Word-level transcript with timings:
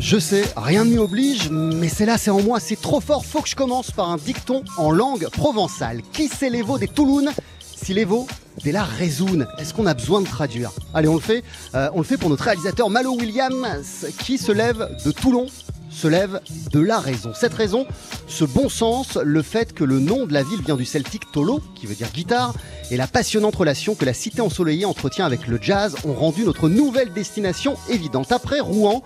je 0.00 0.18
sais, 0.18 0.44
rien 0.56 0.84
ne 0.84 0.90
m'y 0.90 0.98
oblige, 0.98 1.50
mais 1.50 1.88
c'est 1.88 2.06
là, 2.06 2.16
c'est 2.16 2.30
en 2.30 2.40
moi, 2.40 2.58
c'est 2.58 2.80
trop 2.80 3.00
fort, 3.00 3.24
faut 3.24 3.42
que 3.42 3.48
je 3.48 3.54
commence 3.54 3.90
par 3.90 4.10
un 4.10 4.16
dicton 4.16 4.64
en 4.78 4.90
langue 4.90 5.28
provençale. 5.28 6.00
Qui 6.12 6.28
c'est 6.28 6.48
les 6.48 6.64
des 6.78 6.88
Toulounes 6.88 7.30
Si 7.76 7.92
les 7.92 8.06
veaux 8.06 8.26
dès 8.64 8.72
la 8.72 8.82
résoune, 8.82 9.46
est-ce 9.58 9.74
qu'on 9.74 9.86
a 9.86 9.94
besoin 9.94 10.22
de 10.22 10.26
traduire? 10.26 10.72
Allez, 10.94 11.08
on 11.08 11.14
le 11.14 11.20
fait. 11.20 11.44
Euh, 11.74 11.90
on 11.94 11.98
le 11.98 12.04
fait 12.04 12.16
pour 12.16 12.30
notre 12.30 12.44
réalisateur 12.44 12.88
Malo 12.88 13.14
Williams, 13.14 14.06
qui 14.18 14.38
se 14.38 14.52
lève 14.52 14.88
de 15.04 15.10
Toulon 15.10 15.46
se 15.90 16.08
lève 16.08 16.40
de 16.72 16.80
la 16.80 16.98
raison. 16.98 17.32
Cette 17.34 17.54
raison, 17.54 17.86
ce 18.28 18.44
bon 18.44 18.68
sens, 18.68 19.16
le 19.16 19.42
fait 19.42 19.74
que 19.74 19.84
le 19.84 19.98
nom 19.98 20.26
de 20.26 20.32
la 20.32 20.42
ville 20.42 20.62
vient 20.62 20.76
du 20.76 20.84
celtique 20.84 21.30
tolo, 21.32 21.60
qui 21.74 21.86
veut 21.86 21.94
dire 21.94 22.10
guitare, 22.12 22.54
et 22.90 22.96
la 22.96 23.06
passionnante 23.06 23.56
relation 23.56 23.94
que 23.94 24.04
la 24.04 24.14
cité 24.14 24.40
ensoleillée 24.40 24.84
entretient 24.84 25.26
avec 25.26 25.46
le 25.46 25.58
jazz 25.60 25.96
ont 26.04 26.14
rendu 26.14 26.44
notre 26.44 26.68
nouvelle 26.68 27.12
destination 27.12 27.76
évidente. 27.88 28.32
Après 28.32 28.60
Rouen, 28.60 29.02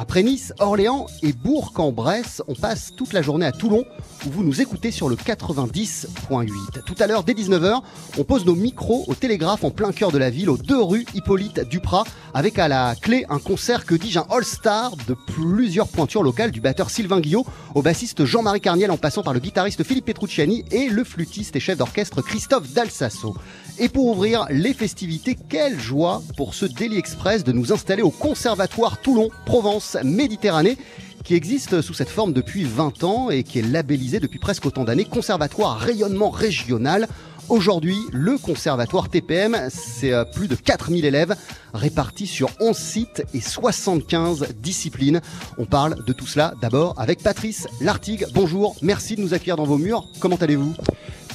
après 0.00 0.22
Nice, 0.22 0.52
Orléans 0.60 1.06
et 1.22 1.32
Bourg-en-Bresse, 1.32 2.40
on 2.46 2.54
passe 2.54 2.92
toute 2.96 3.12
la 3.12 3.20
journée 3.20 3.46
à 3.46 3.50
Toulon 3.50 3.84
où 4.26 4.30
vous 4.30 4.44
nous 4.44 4.60
écoutez 4.60 4.92
sur 4.92 5.08
le 5.08 5.16
90.8. 5.16 6.84
Tout 6.86 6.94
à 7.00 7.08
l'heure, 7.08 7.24
dès 7.24 7.32
19h, 7.32 7.80
on 8.16 8.22
pose 8.22 8.46
nos 8.46 8.54
micros 8.54 9.02
au 9.08 9.14
télégraphe 9.14 9.64
en 9.64 9.72
plein 9.72 9.90
cœur 9.90 10.12
de 10.12 10.18
la 10.18 10.30
ville, 10.30 10.50
aux 10.50 10.56
deux 10.56 10.80
rues 10.80 11.04
Hippolyte 11.14 11.68
Duprat, 11.68 12.04
avec 12.32 12.60
à 12.60 12.68
la 12.68 12.94
clé 12.94 13.26
un 13.28 13.40
concert, 13.40 13.86
que 13.86 13.96
dis-je, 13.96 14.20
un 14.20 14.26
all-star 14.30 14.92
de 15.08 15.14
plusieurs 15.14 15.88
pointures 15.88 16.22
locales, 16.22 16.52
du 16.52 16.60
batteur 16.60 16.90
Sylvain 16.90 17.18
Guillot 17.18 17.44
au 17.74 17.82
bassiste 17.82 18.24
Jean-Marie 18.24 18.60
Carniel 18.60 18.92
en 18.92 18.98
passant 18.98 19.24
par 19.24 19.34
le 19.34 19.40
guitariste 19.40 19.82
Philippe 19.82 20.04
Petrucciani 20.04 20.64
et 20.70 20.88
le 20.88 21.02
flûtiste 21.02 21.56
et 21.56 21.60
chef 21.60 21.76
d'orchestre 21.76 22.22
Christophe 22.22 22.72
Dalsasso. 22.72 23.34
Et 23.80 23.88
pour 23.88 24.06
ouvrir 24.06 24.46
les 24.50 24.74
festivités, 24.74 25.36
quelle 25.48 25.78
joie 25.78 26.20
pour 26.36 26.54
ce 26.54 26.66
Daily 26.66 26.98
Express 26.98 27.44
de 27.44 27.52
nous 27.52 27.72
installer 27.72 28.02
au 28.02 28.10
Conservatoire 28.10 29.00
Toulon, 29.00 29.30
Provence, 29.46 29.96
Méditerranée 30.02 30.76
qui 31.22 31.34
existe 31.34 31.80
sous 31.80 31.94
cette 31.94 32.08
forme 32.08 32.32
depuis 32.32 32.64
20 32.64 33.04
ans 33.04 33.30
et 33.30 33.44
qui 33.44 33.58
est 33.58 33.62
labellisé 33.62 34.18
depuis 34.18 34.38
presque 34.38 34.66
autant 34.66 34.84
d'années 34.84 35.04
Conservatoire 35.04 35.78
rayonnement 35.78 36.30
régional. 36.30 37.06
Aujourd'hui, 37.48 37.98
le 38.12 38.36
conservatoire 38.36 39.08
TPM, 39.08 39.56
c'est 39.70 40.12
euh, 40.12 40.24
plus 40.24 40.48
de 40.48 40.54
4000 40.54 41.04
élèves 41.04 41.34
répartis 41.72 42.26
sur 42.26 42.50
11 42.60 42.76
sites 42.76 43.22
et 43.32 43.40
75 43.40 44.54
disciplines. 44.60 45.20
On 45.56 45.66
parle 45.66 46.04
de 46.04 46.12
tout 46.12 46.26
cela 46.26 46.54
d'abord 46.60 46.94
avec 46.98 47.22
Patrice 47.22 47.68
Lartigue. 47.80 48.26
Bonjour, 48.34 48.76
merci 48.82 49.16
de 49.16 49.22
nous 49.22 49.34
accueillir 49.34 49.56
dans 49.56 49.64
vos 49.64 49.78
murs. 49.78 50.04
Comment 50.20 50.36
allez-vous? 50.36 50.74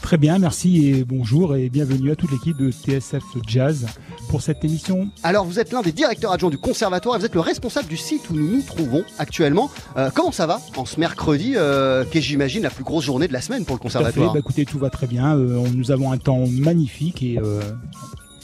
Très 0.04 0.18
bien, 0.18 0.38
merci 0.38 0.90
et 0.90 1.06
bonjour 1.06 1.56
et 1.56 1.70
bienvenue 1.70 2.12
à 2.12 2.16
toute 2.18 2.30
l'équipe 2.30 2.58
de 2.58 2.70
TSF 2.72 3.24
Jazz 3.48 3.88
pour 4.30 4.42
cette 4.42 4.64
émission. 4.66 5.08
Alors, 5.24 5.46
vous 5.46 5.60
êtes 5.60 5.72
l'un 5.72 5.82
des 5.82 5.94
directeurs 5.94 6.34
adjoints 6.34 6.50
du 6.50 6.58
conservatoire 6.58 7.16
et 7.16 7.20
vous 7.20 7.26
êtes 7.26 7.34
le 7.34 7.40
responsable 7.40 7.88
du 7.88 7.96
site 7.96 8.30
où 8.30 8.34
nous 8.34 8.48
nous 8.58 8.62
trouvons 8.62 9.06
actuellement. 9.18 9.72
Euh, 9.96 10.12
comment 10.14 10.34
ça 10.34 10.46
va 10.46 10.60
en 10.76 10.86
ce 10.86 11.00
mercredi, 11.00 11.54
euh, 11.56 12.04
qui 12.04 12.18
est, 12.18 12.22
j'imagine, 12.22 12.64
la 12.64 12.70
plus 12.70 12.84
grosse 12.84 13.06
journée 13.06 13.30
de 13.30 13.34
la 13.34 13.40
semaine 13.40 13.64
pour 13.64 13.76
le 13.76 13.80
Tout 13.80 13.84
conservatoire 13.84 14.34
bah, 14.34 14.40
écoutez, 14.40 14.66
tout 14.66 14.78
va 14.78 14.90
très 14.90 15.08
bien. 15.08 15.38
Euh, 15.38 15.64
nous 15.74 15.90
avons 15.90 16.12
un 16.12 16.18
temps 16.18 16.46
magnifique 16.48 17.24
et 17.24 17.40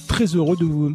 très 0.08 0.26
heureux 0.26 0.56
de 0.56 0.64
vous, 0.64 0.94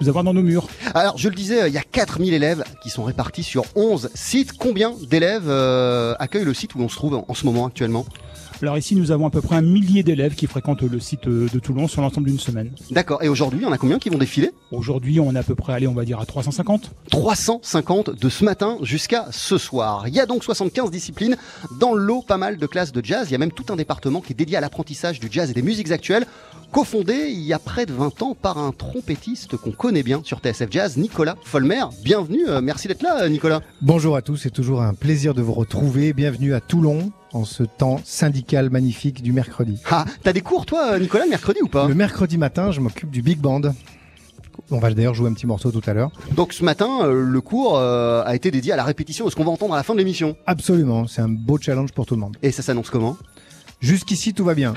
vous 0.00 0.08
avoir 0.08 0.24
dans 0.24 0.34
nos 0.34 0.42
murs. 0.42 0.66
Alors, 0.94 1.16
je 1.18 1.28
le 1.28 1.34
disais, 1.34 1.68
il 1.68 1.74
y 1.74 1.78
a 1.78 1.82
4000 1.82 2.34
élèves 2.34 2.64
qui 2.82 2.90
sont 2.90 3.04
répartis 3.04 3.42
sur 3.42 3.64
11 3.74 4.10
sites. 4.14 4.52
Combien 4.58 4.94
d'élèves 5.08 5.48
euh, 5.48 6.14
accueille 6.18 6.44
le 6.44 6.54
site 6.54 6.74
où 6.74 6.78
l'on 6.78 6.88
se 6.88 6.96
trouve 6.96 7.14
en, 7.14 7.24
en 7.28 7.34
ce 7.34 7.46
moment 7.46 7.66
actuellement? 7.66 8.04
Alors 8.62 8.78
ici, 8.78 8.96
nous 8.96 9.10
avons 9.10 9.26
à 9.26 9.30
peu 9.30 9.42
près 9.42 9.56
un 9.56 9.62
millier 9.62 10.02
d'élèves 10.02 10.34
qui 10.34 10.46
fréquentent 10.46 10.82
le 10.82 10.98
site 10.98 11.28
euh, 11.28 11.46
de 11.52 11.58
Toulon 11.58 11.88
sur 11.88 12.00
l'ensemble 12.00 12.28
d'une 12.28 12.38
semaine. 12.38 12.70
D'accord. 12.90 13.22
Et 13.22 13.28
aujourd'hui, 13.28 13.64
on 13.66 13.72
a 13.72 13.76
combien 13.76 13.98
qui 13.98 14.08
vont 14.08 14.16
défiler? 14.16 14.50
Aujourd'hui, 14.72 15.20
on 15.20 15.34
est 15.34 15.38
à 15.38 15.42
peu 15.42 15.54
près, 15.54 15.74
allez, 15.74 15.86
on 15.86 15.92
va 15.92 16.06
dire 16.06 16.18
à 16.20 16.24
350. 16.24 16.92
350 17.10 18.18
de 18.18 18.28
ce 18.30 18.44
matin 18.44 18.78
jusqu'à 18.80 19.26
ce 19.30 19.58
soir. 19.58 20.08
Il 20.08 20.14
y 20.14 20.20
a 20.20 20.26
donc 20.26 20.42
75 20.42 20.90
disciplines. 20.90 21.36
Dans 21.78 21.92
le 21.92 22.02
lot, 22.02 22.22
pas 22.22 22.38
mal 22.38 22.56
de 22.56 22.66
classes 22.66 22.92
de 22.92 23.04
jazz. 23.04 23.28
Il 23.28 23.32
y 23.32 23.34
a 23.34 23.38
même 23.38 23.52
tout 23.52 23.66
un 23.70 23.76
département 23.76 24.22
qui 24.22 24.32
est 24.32 24.36
dédié 24.36 24.56
à 24.56 24.60
l'apprentissage 24.60 25.20
du 25.20 25.28
jazz 25.30 25.50
et 25.50 25.54
des 25.54 25.62
musiques 25.62 25.90
actuelles. 25.90 26.26
Cofondé 26.72 27.28
il 27.28 27.42
y 27.42 27.52
a 27.52 27.58
près 27.58 27.86
de 27.86 27.92
20 27.92 28.22
ans 28.22 28.34
par 28.34 28.58
un 28.58 28.72
trompettiste 28.72 29.56
qu'on 29.56 29.70
connaît 29.70 30.02
bien 30.02 30.20
sur 30.24 30.40
TSF 30.40 30.68
Jazz, 30.70 30.96
Nicolas 30.96 31.36
Folmer. 31.44 31.84
Bienvenue, 32.02 32.48
euh, 32.48 32.60
merci 32.60 32.88
d'être 32.88 33.02
là, 33.02 33.22
euh, 33.22 33.28
Nicolas. 33.28 33.60
Bonjour 33.82 34.16
à 34.16 34.22
tous, 34.22 34.36
c'est 34.36 34.50
toujours 34.50 34.82
un 34.82 34.92
plaisir 34.92 35.32
de 35.32 35.42
vous 35.42 35.52
retrouver. 35.52 36.12
Bienvenue 36.12 36.54
à 36.54 36.60
Toulon 36.60 37.12
en 37.32 37.44
ce 37.44 37.62
temps 37.62 38.00
syndical 38.04 38.70
magnifique 38.70 39.22
du 39.22 39.32
mercredi. 39.32 39.80
Ah, 39.90 40.04
t'as 40.22 40.32
des 40.32 40.40
cours, 40.40 40.66
toi, 40.66 40.98
Nicolas, 40.98 41.24
le 41.24 41.30
mercredi 41.30 41.60
ou 41.62 41.68
pas? 41.68 41.88
Le 41.88 41.94
mercredi 41.94 42.38
matin, 42.38 42.70
je 42.70 42.80
m'occupe 42.80 43.10
du 43.10 43.22
big 43.22 43.38
band. 43.38 43.62
On 44.70 44.78
va 44.78 44.92
d'ailleurs 44.92 45.14
jouer 45.14 45.28
un 45.28 45.34
petit 45.34 45.46
morceau 45.46 45.70
tout 45.70 45.82
à 45.88 45.92
l'heure. 45.92 46.10
Donc 46.34 46.52
ce 46.52 46.64
matin, 46.64 46.88
euh, 47.02 47.22
le 47.22 47.40
cours 47.40 47.78
euh, 47.78 48.22
a 48.24 48.34
été 48.34 48.50
dédié 48.50 48.72
à 48.72 48.76
la 48.76 48.84
répétition 48.84 49.24
de 49.26 49.30
ce 49.30 49.36
qu'on 49.36 49.44
va 49.44 49.50
entendre 49.50 49.74
à 49.74 49.76
la 49.76 49.82
fin 49.82 49.92
de 49.92 49.98
l'émission. 49.98 50.36
Absolument, 50.46 51.06
c'est 51.06 51.20
un 51.20 51.28
beau 51.28 51.58
challenge 51.58 51.92
pour 51.92 52.06
tout 52.06 52.14
le 52.14 52.20
monde. 52.20 52.36
Et 52.42 52.50
ça 52.50 52.62
s'annonce 52.62 52.90
comment? 52.90 53.16
Jusqu'ici, 53.80 54.32
tout 54.32 54.44
va 54.44 54.54
bien. 54.54 54.72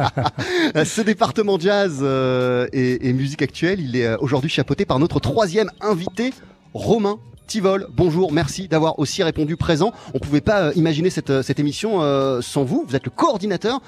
Ce 0.84 1.02
département 1.02 1.58
jazz 1.58 1.98
euh, 2.00 2.66
et, 2.72 3.08
et 3.08 3.12
musique 3.12 3.42
actuelle, 3.42 3.80
il 3.80 3.94
est 3.96 4.16
aujourd'hui 4.16 4.48
chapeauté 4.48 4.86
par 4.86 4.98
notre 4.98 5.20
troisième 5.20 5.70
invité, 5.82 6.32
Romain 6.72 7.18
Tivol. 7.48 7.88
Bonjour, 7.90 8.30
merci 8.30 8.68
d'avoir 8.68 8.98
aussi 8.98 9.22
répondu 9.22 9.56
présent. 9.56 9.92
On 10.12 10.18
pouvait 10.18 10.42
pas 10.42 10.64
euh, 10.64 10.72
imaginer 10.76 11.08
cette, 11.08 11.30
euh, 11.30 11.42
émission 11.56 12.02
euh, 12.02 12.42
sans 12.42 12.62
vous. 12.62 12.84
Vous 12.86 12.94
êtes 12.94 13.04
le 13.06 13.10
coordinateur 13.10 13.80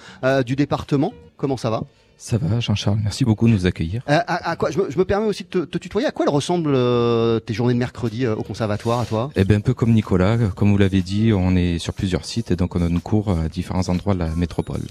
du 0.45 0.57
département. 0.57 1.13
Comment 1.37 1.57
ça 1.57 1.71
va? 1.71 1.83
Ça 2.23 2.37
va, 2.37 2.61
Jean-Charles, 2.61 2.99
merci 3.03 3.25
beaucoup 3.25 3.49
de 3.49 3.53
nous 3.55 3.65
accueillir. 3.65 4.03
Euh, 4.11 4.19
à, 4.27 4.51
à 4.51 4.57
quoi 4.57 4.71
je 4.71 4.79
me, 4.79 4.91
je 4.91 4.99
me 4.99 5.07
permets 5.07 5.27
aussi 5.27 5.45
de 5.45 5.49
te, 5.49 5.59
te 5.61 5.79
tutoyer. 5.79 6.07
À 6.07 6.11
quoi 6.11 6.27
elles 6.27 6.33
ressemblent 6.33 6.75
euh, 6.75 7.41
tes 7.41 7.55
journées 7.55 7.73
de 7.73 7.79
mercredi 7.79 8.27
euh, 8.27 8.37
au 8.37 8.43
conservatoire 8.43 9.01
à 9.01 9.07
toi? 9.07 9.31
Eh 9.37 9.45
bien, 9.45 9.57
un 9.57 9.61
peu 9.61 9.73
comme 9.73 9.95
Nicolas, 9.95 10.37
comme 10.55 10.71
vous 10.71 10.77
l'avez 10.77 11.01
dit, 11.01 11.33
on 11.33 11.57
est 11.57 11.79
sur 11.79 11.95
plusieurs 11.95 12.27
sites 12.27 12.51
et 12.51 12.57
donc 12.57 12.77
on 12.77 12.83
a 12.83 12.91
nos 12.91 13.01
cours 13.01 13.31
à 13.31 13.49
différents 13.49 13.89
endroits 13.89 14.13
de 14.13 14.19
la 14.19 14.29
métropole. 14.37 14.83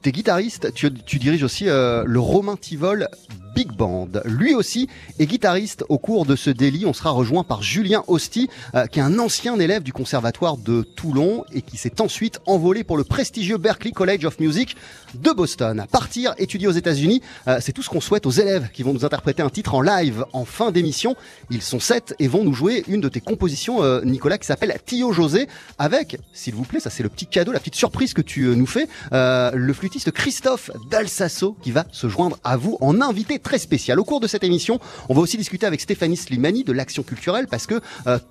T'es 0.00 0.10
guitariste, 0.10 0.72
tu, 0.72 0.90
tu 0.90 1.18
diriges 1.18 1.42
aussi 1.42 1.66
le 1.66 2.18
Romain 2.18 2.56
Tivol 2.56 3.08
Big 3.54 3.70
Band. 3.70 4.08
Lui 4.24 4.52
aussi 4.54 4.88
est 5.20 5.26
guitariste 5.26 5.84
au 5.88 5.98
cours 5.98 6.26
de 6.26 6.34
ce 6.34 6.50
délit. 6.50 6.86
On 6.86 6.92
sera 6.92 7.10
rejoint 7.10 7.44
par 7.44 7.62
Julien 7.62 8.02
Hosty, 8.08 8.48
euh, 8.74 8.86
qui 8.86 8.98
est 8.98 9.02
un 9.02 9.18
ancien 9.20 9.58
élève 9.60 9.84
du 9.84 9.92
conservatoire 9.92 10.56
de 10.56 10.82
Toulon 10.82 11.44
et 11.52 11.62
qui 11.62 11.76
s'est 11.76 12.00
ensuite 12.00 12.40
envolé 12.46 12.82
pour 12.82 12.96
le 12.96 13.04
prestigieux 13.04 13.56
Berklee 13.56 13.92
College 13.92 14.24
of 14.24 14.40
Music 14.40 14.76
de 15.14 15.30
Boston. 15.30 15.86
Partir 15.92 16.34
étudier 16.54 16.68
aux 16.68 16.72
États-Unis, 16.72 17.20
euh, 17.48 17.58
c'est 17.60 17.72
tout 17.72 17.82
ce 17.82 17.90
qu'on 17.90 18.00
souhaite 18.00 18.26
aux 18.26 18.30
élèves 18.30 18.68
qui 18.72 18.84
vont 18.84 18.92
nous 18.92 19.04
interpréter 19.04 19.42
un 19.42 19.50
titre 19.50 19.74
en 19.74 19.80
live 19.80 20.24
en 20.32 20.44
fin 20.44 20.70
d'émission. 20.70 21.16
Ils 21.50 21.62
sont 21.62 21.80
sept 21.80 22.14
et 22.20 22.28
vont 22.28 22.44
nous 22.44 22.52
jouer 22.52 22.84
une 22.86 23.00
de 23.00 23.08
tes 23.08 23.20
compositions, 23.20 23.82
euh, 23.82 24.02
Nicolas, 24.04 24.38
qui 24.38 24.46
s'appelle 24.46 24.72
Tio 24.86 25.12
José, 25.12 25.48
avec, 25.78 26.16
s'il 26.32 26.54
vous 26.54 26.62
plaît, 26.62 26.78
ça 26.78 26.90
c'est 26.90 27.02
le 27.02 27.08
petit 27.08 27.26
cadeau, 27.26 27.50
la 27.50 27.58
petite 27.58 27.74
surprise 27.74 28.14
que 28.14 28.22
tu 28.22 28.44
euh, 28.44 28.54
nous 28.54 28.66
fais, 28.66 28.86
le 29.10 29.72
flûtiste 29.72 30.12
Christophe 30.12 30.70
Dalsasso 30.90 31.56
qui 31.60 31.72
va 31.72 31.86
se 31.90 32.08
joindre 32.08 32.38
à 32.44 32.56
vous 32.56 32.78
en 32.80 33.00
invité 33.00 33.40
très 33.40 33.58
spécial. 33.58 33.98
Au 33.98 34.04
cours 34.04 34.20
de 34.20 34.28
cette 34.28 34.44
émission, 34.44 34.78
on 35.08 35.14
va 35.14 35.22
aussi 35.22 35.36
discuter 35.36 35.66
avec 35.66 35.80
Stéphanie 35.80 36.16
Slimani 36.16 36.62
de 36.62 36.72
l'action 36.72 37.02
culturelle 37.02 37.48
parce 37.48 37.66
que 37.66 37.80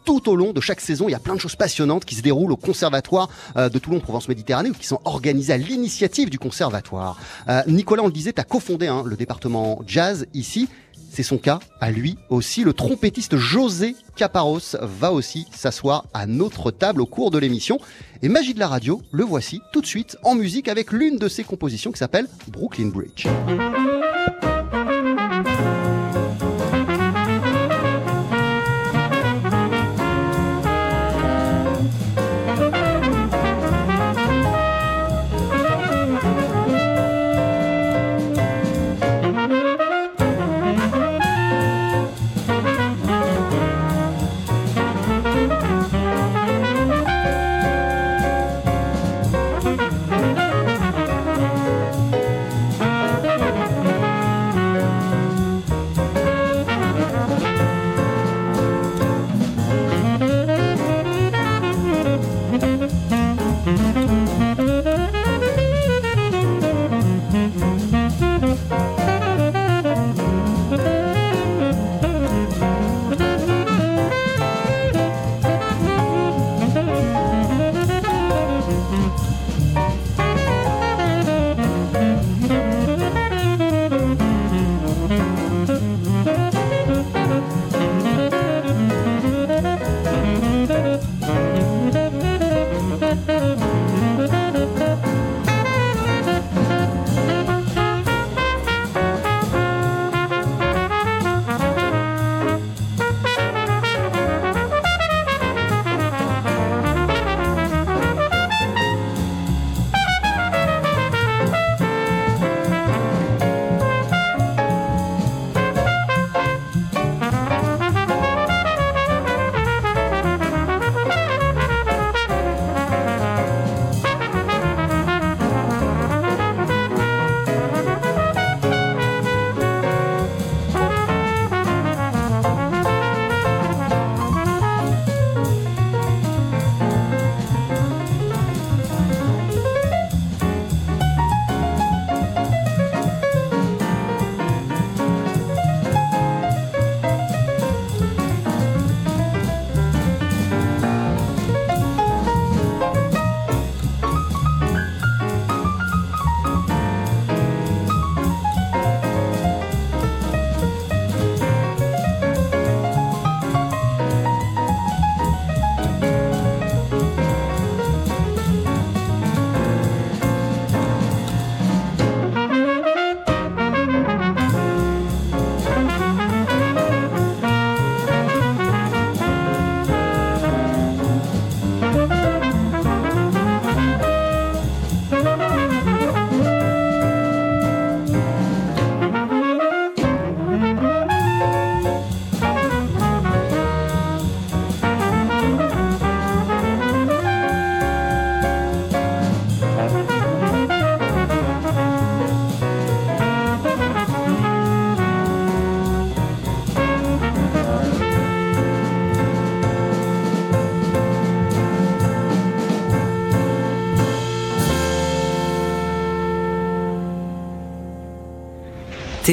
tout 0.06 0.30
au 0.30 0.36
long 0.36 0.54
de 0.54 0.62
chaque 0.62 0.80
saison, 0.80 1.10
il 1.10 1.12
y 1.12 1.16
a 1.16 1.20
plein 1.20 1.36
de 1.36 1.40
choses 1.40 1.56
passionnantes 1.56 2.06
qui 2.06 2.16
se 2.16 2.22
déroulent 2.22 2.54
au 2.54 2.58
conservatoire 2.58 3.30
de 3.56 3.80
Toulon-Provence-Méditerranée 3.80 4.70
ou 4.70 4.74
qui 4.74 4.88
sont 4.88 5.00
organisées 5.04 5.54
à 5.54 5.58
l'initiative 5.58 6.30
du 6.30 6.40
conservatoire. 6.40 7.18
Nicolas, 7.68 8.04
on 8.04 8.10
disait, 8.14 8.34
tu 8.34 8.42
as 8.42 8.46
cofondé 8.46 8.88
hein, 8.88 9.04
le 9.06 9.16
département 9.16 9.82
jazz 9.86 10.26
ici. 10.34 10.70
C'est 11.10 11.24
son 11.24 11.38
cas 11.38 11.60
à 11.80 11.92
lui 11.92 12.18
aussi. 12.30 12.64
Le 12.64 12.74
trompettiste 12.74 13.38
José 13.38 13.96
Caparos 14.16 14.76
va 14.82 15.12
aussi 15.12 15.46
s'asseoir 15.54 16.06
à 16.12 16.26
notre 16.26 16.72
table 16.72 17.02
au 17.02 17.06
cours 17.06 17.30
de 17.30 17.38
l'émission. 17.38 17.78
Et 18.24 18.30
magie 18.30 18.56
de 18.56 18.60
la 18.60 18.68
radio, 18.68 19.00
le 19.12 19.24
voici 19.24 19.62
tout 19.74 19.82
de 19.82 19.86
suite 19.86 20.18
en 20.24 20.34
musique 20.34 20.68
avec 20.68 20.92
l'une 20.92 21.18
de 21.18 21.28
ses 21.28 21.44
compositions 21.44 21.92
qui 21.92 22.00
s'appelle 22.00 22.28
Brooklyn 22.48 22.88
Bridge. 22.88 23.28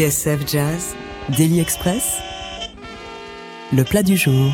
TSF 0.00 0.50
Jazz, 0.50 0.94
Daily 1.36 1.60
Express, 1.60 2.22
le 3.70 3.84
plat 3.84 4.02
du 4.02 4.16
jour. 4.16 4.50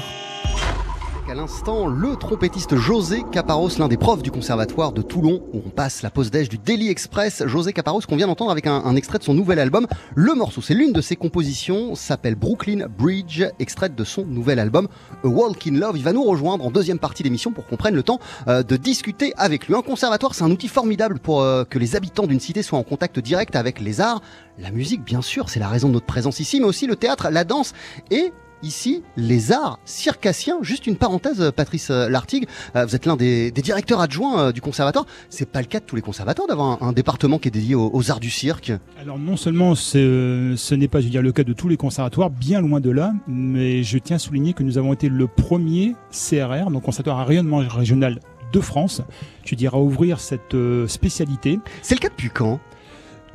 Le 1.67 2.15
trompettiste 2.15 2.77
José 2.77 3.25
Caparros, 3.33 3.71
l'un 3.81 3.89
des 3.89 3.97
profs 3.97 4.23
du 4.23 4.31
conservatoire 4.31 4.93
de 4.93 5.03
Toulon, 5.03 5.43
où 5.53 5.63
on 5.67 5.71
passe 5.71 6.03
la 6.03 6.11
pause 6.11 6.31
déj 6.31 6.49
du 6.49 6.59
Daily 6.59 6.91
Express. 6.91 7.43
José 7.47 7.73
Caparros, 7.73 8.03
qu'on 8.09 8.15
vient 8.15 8.29
d'entendre 8.29 8.53
avec 8.53 8.69
un, 8.69 8.85
un, 8.85 8.95
extrait 8.95 9.19
de 9.19 9.25
son 9.25 9.35
nouvel 9.35 9.59
album. 9.59 9.89
Le 10.15 10.33
morceau, 10.35 10.61
c'est 10.63 10.75
l'une 10.75 10.93
de 10.93 11.01
ses 11.01 11.17
compositions, 11.17 11.97
s'appelle 11.97 12.37
Brooklyn 12.37 12.87
Bridge, 12.87 13.43
extraite 13.59 13.97
de 13.97 14.05
son 14.05 14.25
nouvel 14.25 14.61
album 14.61 14.87
A 15.25 15.27
Walk 15.27 15.67
in 15.67 15.73
Love. 15.73 15.97
Il 15.97 16.05
va 16.05 16.13
nous 16.13 16.23
rejoindre 16.23 16.65
en 16.65 16.71
deuxième 16.71 17.01
partie 17.01 17.25
d'émission 17.25 17.51
pour 17.51 17.67
qu'on 17.67 17.77
prenne 17.77 17.97
le 17.97 18.05
temps 18.05 18.21
euh, 18.47 18.63
de 18.63 18.77
discuter 18.77 19.33
avec 19.37 19.67
lui. 19.67 19.75
Un 19.75 19.83
conservatoire, 19.83 20.37
c'est 20.37 20.45
un 20.45 20.53
outil 20.53 20.69
formidable 20.69 21.19
pour 21.19 21.43
euh, 21.43 21.65
que 21.65 21.81
les 21.81 21.97
habitants 21.97 22.29
d'une 22.29 22.39
cité 22.39 22.63
soient 22.63 22.79
en 22.79 22.85
contact 22.85 23.19
direct 23.19 23.57
avec 23.57 23.81
les 23.81 24.01
arts. 24.01 24.23
La 24.61 24.71
musique, 24.71 25.03
bien 25.03 25.21
sûr, 25.21 25.51
c'est 25.51 25.59
la 25.59 25.69
raison 25.69 25.89
de 25.89 25.95
notre 25.95 26.07
présence 26.07 26.39
ici, 26.39 26.61
mais 26.61 26.67
aussi 26.67 26.87
le 26.87 26.95
théâtre, 26.95 27.29
la 27.29 27.43
danse 27.43 27.73
et 28.13 28.33
ici 28.63 29.03
les 29.17 29.53
arts 29.53 29.79
circassiens. 29.85 30.59
Juste 30.63 30.87
une 30.87 30.97
parenthèse, 30.97 31.53
Patrice 31.55 31.91
Lartigue, 31.91 32.47
euh, 32.75 32.85
vous 32.85 32.95
êtes 32.95 33.07
l'un 33.07 33.17
des, 33.17 33.51
des, 33.51 33.63
directeurs 33.63 34.01
adjoints 34.01 34.41
euh, 34.41 34.53
du 34.53 34.61
conservatoire. 34.61 35.07
C'est 35.31 35.51
pas 35.51 35.61
le 35.61 35.67
cas 35.67 35.81
de 35.81 35.85
tous 35.85 35.97
les 35.97 36.03
conservatoires 36.03 36.49
d'avoir 36.49 36.83
un, 36.83 36.89
un, 36.89 36.93
département 36.93 37.39
qui 37.39 37.49
est 37.49 37.51
dédié 37.51 37.75
aux, 37.75 37.91
aux 37.93 38.11
arts 38.11 38.21
du 38.21 38.31
cirque. 38.31 38.73
Alors 39.01 39.19
non 39.19 39.37
seulement 39.37 39.75
ce 39.75 40.75
n'est 40.75 40.89
pas 40.89 41.01
je 41.01 41.07
veux 41.07 41.11
dire, 41.11 41.23
le 41.23 41.33
cas 41.33 41.45
de 41.45 41.53
tous 41.53 41.69
les 41.69 41.77
conservatoires, 41.77 42.31
bien 42.31 42.61
loin 42.61 42.81
de 42.81 42.91
là, 42.91 43.13
mais 43.27 43.83
je 43.83 43.99
tiens 43.99 44.17
à 44.17 44.19
souligner 44.19 44.53
que 44.53 44.63
nous 44.63 44.79
avons 44.79 44.93
été 44.93 45.09
le 45.09 45.27
premier 45.27 45.95
CRR, 46.11 46.71
donc 46.71 46.83
conservatoire 46.83 47.21
à 47.21 47.25
rayonnement 47.25 47.59
régional 47.59 48.21
de 48.53 48.61
France, 48.61 49.03
je 49.45 49.55
dirais 49.55 49.77
à 49.77 49.81
ouvrir 49.81 50.21
cette 50.21 50.55
euh, 50.55 50.87
spécialité. 50.87 51.59
C'est 51.83 51.95
le 51.95 52.01
cas 52.01 52.09
depuis 52.09 52.31
quand? 52.31 52.61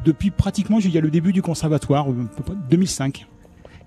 Depuis 0.06 0.32
pratiquement, 0.32 0.80
je 0.80 0.90
le 0.90 1.12
début 1.12 1.32
du 1.32 1.42
conservatoire, 1.42 2.08
2005. 2.70 3.28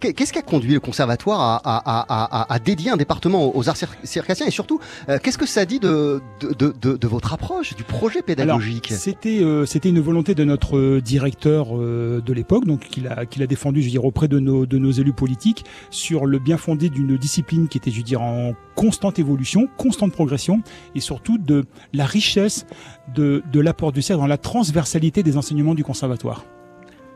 Qu'est-ce 0.01 0.33
qui 0.33 0.39
a 0.39 0.43
conduit 0.43 0.73
le 0.73 0.81
conservatoire 0.81 1.41
à, 1.41 1.57
à, 1.65 1.79
à, 1.79 2.53
à, 2.53 2.59
dédier 2.59 2.91
un 2.91 2.97
département 2.97 3.57
aux 3.57 3.69
arts 3.69 3.77
circassiens 4.05 4.47
et 4.47 4.51
surtout, 4.51 4.81
euh, 5.09 5.19
qu'est-ce 5.23 5.39
que 5.39 5.47
ça 5.47 5.65
dit 5.65 5.79
de, 5.79 6.21
de, 6.41 6.53
de, 6.53 6.97
de, 6.97 7.09
votre 7.09 7.33
approche, 7.33 7.75
du 7.75 7.85
projet 7.85 8.23
pédagogique 8.23 8.93
C'était 8.93 9.43
euh, 9.43 9.67
c'était 9.67 9.89
une 9.89 10.01
volonté 10.01 10.35
de 10.35 10.45
notre 10.45 11.01
directeur 11.01 11.77
euh, 11.77 12.21
de 12.21 12.33
l'époque, 12.33 12.67
donc 12.67 12.81
qu'il 12.81 13.09
a 13.09 13.27
qu'il 13.27 13.43
a 13.43 13.47
défendu, 13.47 13.81
je 13.81 13.87
veux 13.87 13.91
dire, 13.91 14.05
auprès 14.05 14.29
de 14.29 14.39
nos 14.39 14.67
de 14.67 14.79
nos 14.79 14.91
élus 14.91 15.13
politiques 15.13 15.65
sur 15.91 16.27
le 16.27 16.39
bien 16.39 16.57
fondé 16.57 16.89
d'une 16.89 17.17
discipline 17.17 17.69
qui 17.69 17.79
était, 17.79 17.91
je 17.91 17.99
veux 17.99 18.03
dire, 18.03 18.23
en 18.23 18.55
constante 18.75 19.19
évolution, 19.19 19.69
constante 19.79 20.13
progression 20.13 20.63
et 20.95 21.01
surtout 21.01 21.39
de 21.39 21.65
la 21.93 22.07
richesse 22.07 22.67
de 23.15 23.43
de 23.51 23.61
l'apport 23.61 23.93
du 23.93 24.03
CERF 24.03 24.19
dans 24.19 24.27
la 24.27 24.39
transversalité 24.39 25.23
des 25.23 25.37
enseignements 25.37 25.75
du 25.75 25.85
conservatoire 25.85 26.45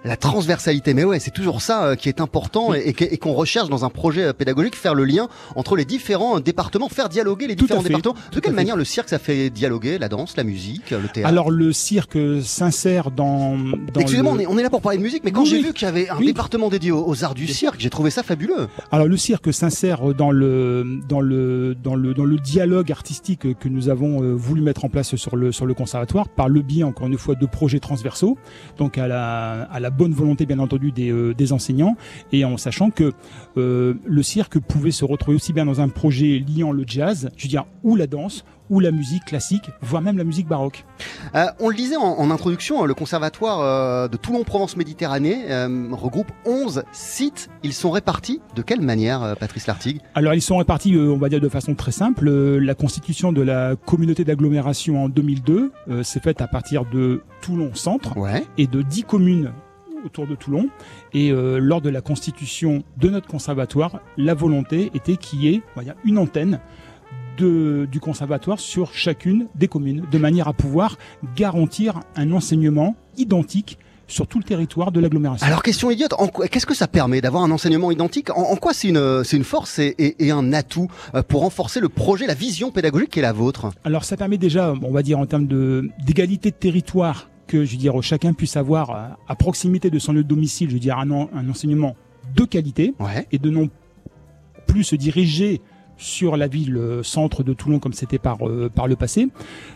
la 0.04 0.16
transversalité. 0.16 0.94
Mais 0.94 1.04
ouais, 1.04 1.18
c'est 1.18 1.30
toujours 1.30 1.62
ça 1.62 1.84
euh, 1.84 1.94
qui 1.96 2.08
est 2.08 2.20
important 2.20 2.74
et, 2.74 2.94
et 2.98 3.18
qu'on 3.18 3.32
recherche 3.32 3.68
dans 3.68 3.84
un 3.84 3.90
projet 3.90 4.24
euh, 4.24 4.32
pédagogique, 4.32 4.76
faire 4.76 4.94
le 4.94 5.04
lien 5.04 5.28
entre 5.56 5.76
les 5.76 5.84
différents 5.84 6.40
départements, 6.40 6.88
faire 6.88 7.08
dialoguer 7.08 7.46
les 7.46 7.56
différents 7.56 7.82
départements. 7.82 8.14
De 8.32 8.40
quelle 8.40 8.54
manière 8.54 8.76
le 8.76 8.84
cirque 8.84 9.08
ça 9.08 9.18
fait 9.18 9.50
dialoguer 9.50 9.98
la 9.98 10.08
danse, 10.08 10.36
la 10.36 10.44
musique, 10.44 10.90
le 10.90 11.08
théâtre? 11.08 11.28
Alors 11.28 11.50
le 11.50 11.72
cirque 11.72 12.18
s'insère 12.42 13.10
dans. 13.10 13.56
dans 13.56 14.00
Excusez-moi, 14.00 14.36
le... 14.38 14.48
on, 14.48 14.58
est 14.58 14.62
là 14.62 14.70
pour 14.70 14.80
parler 14.80 14.98
de 14.98 15.02
musique, 15.02 15.24
mais 15.24 15.32
quand 15.32 15.42
oui, 15.42 15.48
j'ai 15.48 15.62
vu 15.62 15.72
qu'il 15.72 15.86
y 15.86 15.88
avait 15.88 16.08
un 16.08 16.18
oui. 16.18 16.26
département 16.26 16.68
dédié 16.68 16.92
aux, 16.92 17.06
aux, 17.06 17.24
arts 17.24 17.34
du 17.34 17.46
cirque, 17.46 17.76
j'ai 17.78 17.90
trouvé 17.90 18.10
ça 18.10 18.22
fabuleux. 18.22 18.68
Alors 18.92 19.06
le 19.06 19.16
cirque 19.16 19.52
s'insère 19.52 20.14
dans 20.14 20.30
le 20.30 21.00
dans 21.08 21.20
le 21.20 21.74
dans 21.74 21.94
le 21.94 22.14
dans 22.14 22.24
le 22.24 22.36
dialogue 22.36 22.92
artistique 22.92 23.58
que 23.58 23.68
nous 23.68 23.88
avons 23.88 24.22
euh, 24.22 24.32
voulu 24.32 24.62
mettre 24.62 24.84
en 24.84 24.88
place 24.88 25.16
sur 25.16 25.36
le 25.36 25.52
sur 25.52 25.66
le 25.66 25.74
conservatoire 25.74 26.28
par 26.28 26.48
le 26.48 26.62
biais 26.62 26.84
encore 26.84 27.06
une 27.06 27.18
fois 27.18 27.34
de 27.34 27.46
projets 27.46 27.80
transversaux, 27.80 28.38
donc 28.76 28.98
à 28.98 29.08
la 29.08 29.62
à 29.70 29.80
la 29.80 29.87
bonne 29.90 30.12
volonté 30.12 30.46
bien 30.46 30.58
entendu 30.58 30.92
des, 30.92 31.10
euh, 31.10 31.34
des 31.34 31.52
enseignants 31.52 31.96
et 32.32 32.44
en 32.44 32.56
sachant 32.56 32.90
que 32.90 33.12
euh, 33.56 33.94
le 34.04 34.22
cirque 34.22 34.58
pouvait 34.58 34.90
se 34.90 35.04
retrouver 35.04 35.36
aussi 35.36 35.52
bien 35.52 35.66
dans 35.66 35.80
un 35.80 35.88
projet 35.88 36.44
liant 36.46 36.72
le 36.72 36.84
jazz, 36.86 37.30
je 37.36 37.44
veux 37.44 37.48
dire, 37.48 37.64
ou 37.82 37.96
la 37.96 38.06
danse, 38.06 38.44
ou 38.70 38.80
la 38.80 38.90
musique 38.90 39.24
classique, 39.24 39.70
voire 39.80 40.02
même 40.02 40.18
la 40.18 40.24
musique 40.24 40.46
baroque. 40.46 40.84
Euh, 41.34 41.46
on 41.60 41.68
le 41.68 41.76
disait 41.76 41.96
en, 41.96 42.18
en, 42.18 42.30
introduction, 42.30 42.84
le 42.84 42.94
conservatoire 42.94 43.60
euh, 43.60 44.08
de 44.08 44.16
Toulon-Provence-Méditerranée 44.16 45.50
euh, 45.50 45.88
regroupe 45.92 46.30
11 46.44 46.82
sites. 46.92 47.48
Ils 47.62 47.72
sont 47.72 47.90
répartis 47.90 48.40
de 48.54 48.62
quelle 48.62 48.80
manière, 48.80 49.36
Patrice 49.38 49.66
Lartigue? 49.66 50.00
Alors 50.14 50.34
ils 50.34 50.42
sont 50.42 50.58
répartis, 50.58 50.96
on 50.96 51.16
va 51.16 51.28
dire 51.28 51.40
de 51.40 51.48
façon 51.48 51.74
très 51.74 51.92
simple. 51.92 52.28
la 52.30 52.74
constitution 52.74 53.32
de 53.32 53.42
la 53.42 53.76
communauté 53.76 54.24
d'agglomération 54.24 55.04
en 55.04 55.08
2002 55.08 55.72
s'est 56.02 56.20
faite 56.20 56.40
à 56.40 56.46
partir 56.46 56.84
de 56.84 57.22
Toulon-Centre 57.40 58.16
ouais. 58.16 58.44
et 58.56 58.66
de 58.66 58.82
10 58.82 59.04
communes 59.04 59.52
autour 60.04 60.26
de 60.26 60.34
Toulon. 60.34 60.68
Et 61.12 61.30
euh, 61.30 61.58
lors 61.58 61.80
de 61.80 61.90
la 61.90 62.00
constitution 62.00 62.82
de 62.96 63.08
notre 63.08 63.28
conservatoire, 63.28 64.00
la 64.16 64.34
volonté 64.34 64.90
était 64.94 65.16
qu'il 65.16 65.42
y 65.42 65.54
ait 65.54 65.62
on 65.74 65.80
va 65.80 65.84
dire, 65.84 65.94
une 66.04 66.18
antenne 66.18 66.60
de, 67.38 67.88
du 67.90 68.00
conservatoire 68.00 68.58
sur 68.58 68.92
chacune 68.92 69.48
des 69.54 69.68
communes, 69.68 70.04
de 70.10 70.18
manière 70.18 70.48
à 70.48 70.52
pouvoir 70.52 70.98
garantir 71.36 72.00
un 72.16 72.32
enseignement 72.32 72.96
identique 73.16 73.78
sur 74.08 74.26
tout 74.26 74.38
le 74.38 74.44
territoire 74.44 74.90
de 74.90 75.00
l'agglomération. 75.00 75.46
Alors 75.46 75.62
question 75.62 75.90
idiote, 75.90 76.14
qu'est-ce 76.50 76.66
que 76.66 76.74
ça 76.74 76.88
permet 76.88 77.20
d'avoir 77.20 77.42
un 77.42 77.50
enseignement 77.50 77.90
identique? 77.90 78.30
En, 78.30 78.42
en, 78.42 78.56
quoi 78.56 78.72
c'est 78.72 78.88
une, 78.88 79.22
une 79.32 79.44
force 79.44 79.78
et, 79.78 79.94
et, 79.98 80.26
et, 80.26 80.30
un 80.30 80.52
atout 80.54 80.88
euh, 81.14 81.22
pour 81.22 81.42
renforcer 81.42 81.78
le 81.78 81.90
projet, 81.90 82.26
la 82.26 82.34
vision 82.34 82.70
pédagogique 82.70 83.10
qui 83.10 83.18
est 83.18 83.22
la 83.22 83.34
vôtre? 83.34 83.70
Alors 83.84 84.04
ça 84.04 84.16
permet 84.16 84.38
déjà, 84.38 84.72
on 84.82 84.90
va 84.90 85.02
dire 85.02 85.18
en 85.18 85.26
termes 85.26 85.46
d'égalité 85.46 86.50
de, 86.50 86.54
de 86.54 86.58
territoire, 86.58 87.28
que 87.48 87.64
je 87.64 87.72
veux 87.72 87.78
dire 87.78 88.00
chacun 88.02 88.32
puisse 88.32 88.56
avoir 88.56 88.90
à, 88.90 89.18
à 89.26 89.34
proximité 89.34 89.90
de 89.90 89.98
son 89.98 90.12
lieu 90.12 90.22
de 90.22 90.28
domicile, 90.28 90.68
je 90.68 90.74
veux 90.74 90.80
dire 90.80 90.98
un, 90.98 91.10
un 91.10 91.48
enseignement 91.48 91.96
de 92.36 92.44
qualité 92.44 92.94
ouais. 93.00 93.26
et 93.32 93.38
de 93.38 93.50
non 93.50 93.68
plus 94.66 94.84
se 94.84 94.94
diriger 94.94 95.60
sur 95.96 96.36
la 96.36 96.46
ville 96.46 96.76
euh, 96.76 97.02
centre 97.02 97.42
de 97.42 97.52
Toulon 97.52 97.80
comme 97.80 97.92
c'était 97.92 98.18
par 98.18 98.46
euh, 98.46 98.70
par 98.72 98.86
le 98.86 98.94
passé. 98.94 99.28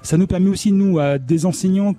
Ça 0.03 0.17
nous 0.17 0.29
permet 0.29 0.51
aussi 0.51 0.71
nous 0.71 1.01
à 1.01 1.19
des 1.19 1.47
enseignants 1.47 1.95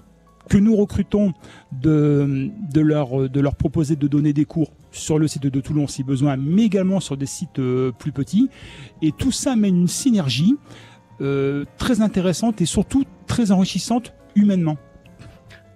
que 0.50 0.58
nous 0.58 0.76
recrutons 0.76 1.34
de 1.74 2.50
de 2.72 2.82
leur 2.82 3.30
de 3.30 3.40
leur 3.42 3.56
proposer 3.56 3.96
de 3.96 4.08
donner 4.08 4.32
des 4.32 4.46
cours 4.46 4.72
sur 4.92 5.20
le 5.20 5.28
site 5.28 5.44
de 5.44 5.60
Toulon 5.60 5.88
si 5.88 6.04
besoin, 6.04 6.38
mais 6.38 6.64
également 6.64 7.00
sur 7.00 7.18
des 7.18 7.26
sites 7.26 7.60
euh, 7.60 7.92
plus 7.92 8.12
petits. 8.12 8.50
Et 9.02 9.12
tout 9.12 9.32
ça 9.32 9.56
mène 9.56 9.76
une 9.76 9.88
synergie 9.88 10.56
euh, 11.22 11.66
très 11.78 12.02
intéressante 12.02 12.62
et 12.62 12.66
surtout 12.66 13.04
très 13.28 13.52
enrichissante 13.52 14.14
humainement. 14.36 14.78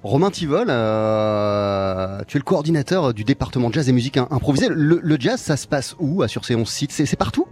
Romain 0.04 0.30
Tivol, 0.32 0.68
euh, 0.70 2.22
tu 2.28 2.38
es 2.38 2.40
le 2.40 2.44
coordinateur 2.44 3.14
du 3.14 3.24
département 3.24 3.72
jazz 3.72 3.90
et 3.90 3.92
musique 3.92 4.18
improvisée. 4.18 4.68
Le, 4.70 5.00
le 5.02 5.18
jazz, 5.20 5.40
ça 5.42 5.58
se 5.58 5.68
passe 5.68 5.96
où 6.00 6.26
sur 6.28 6.46
ces 6.46 6.56
11 6.56 6.68
sites? 6.70 6.92
C'est 6.92 7.16
partout? 7.18 7.48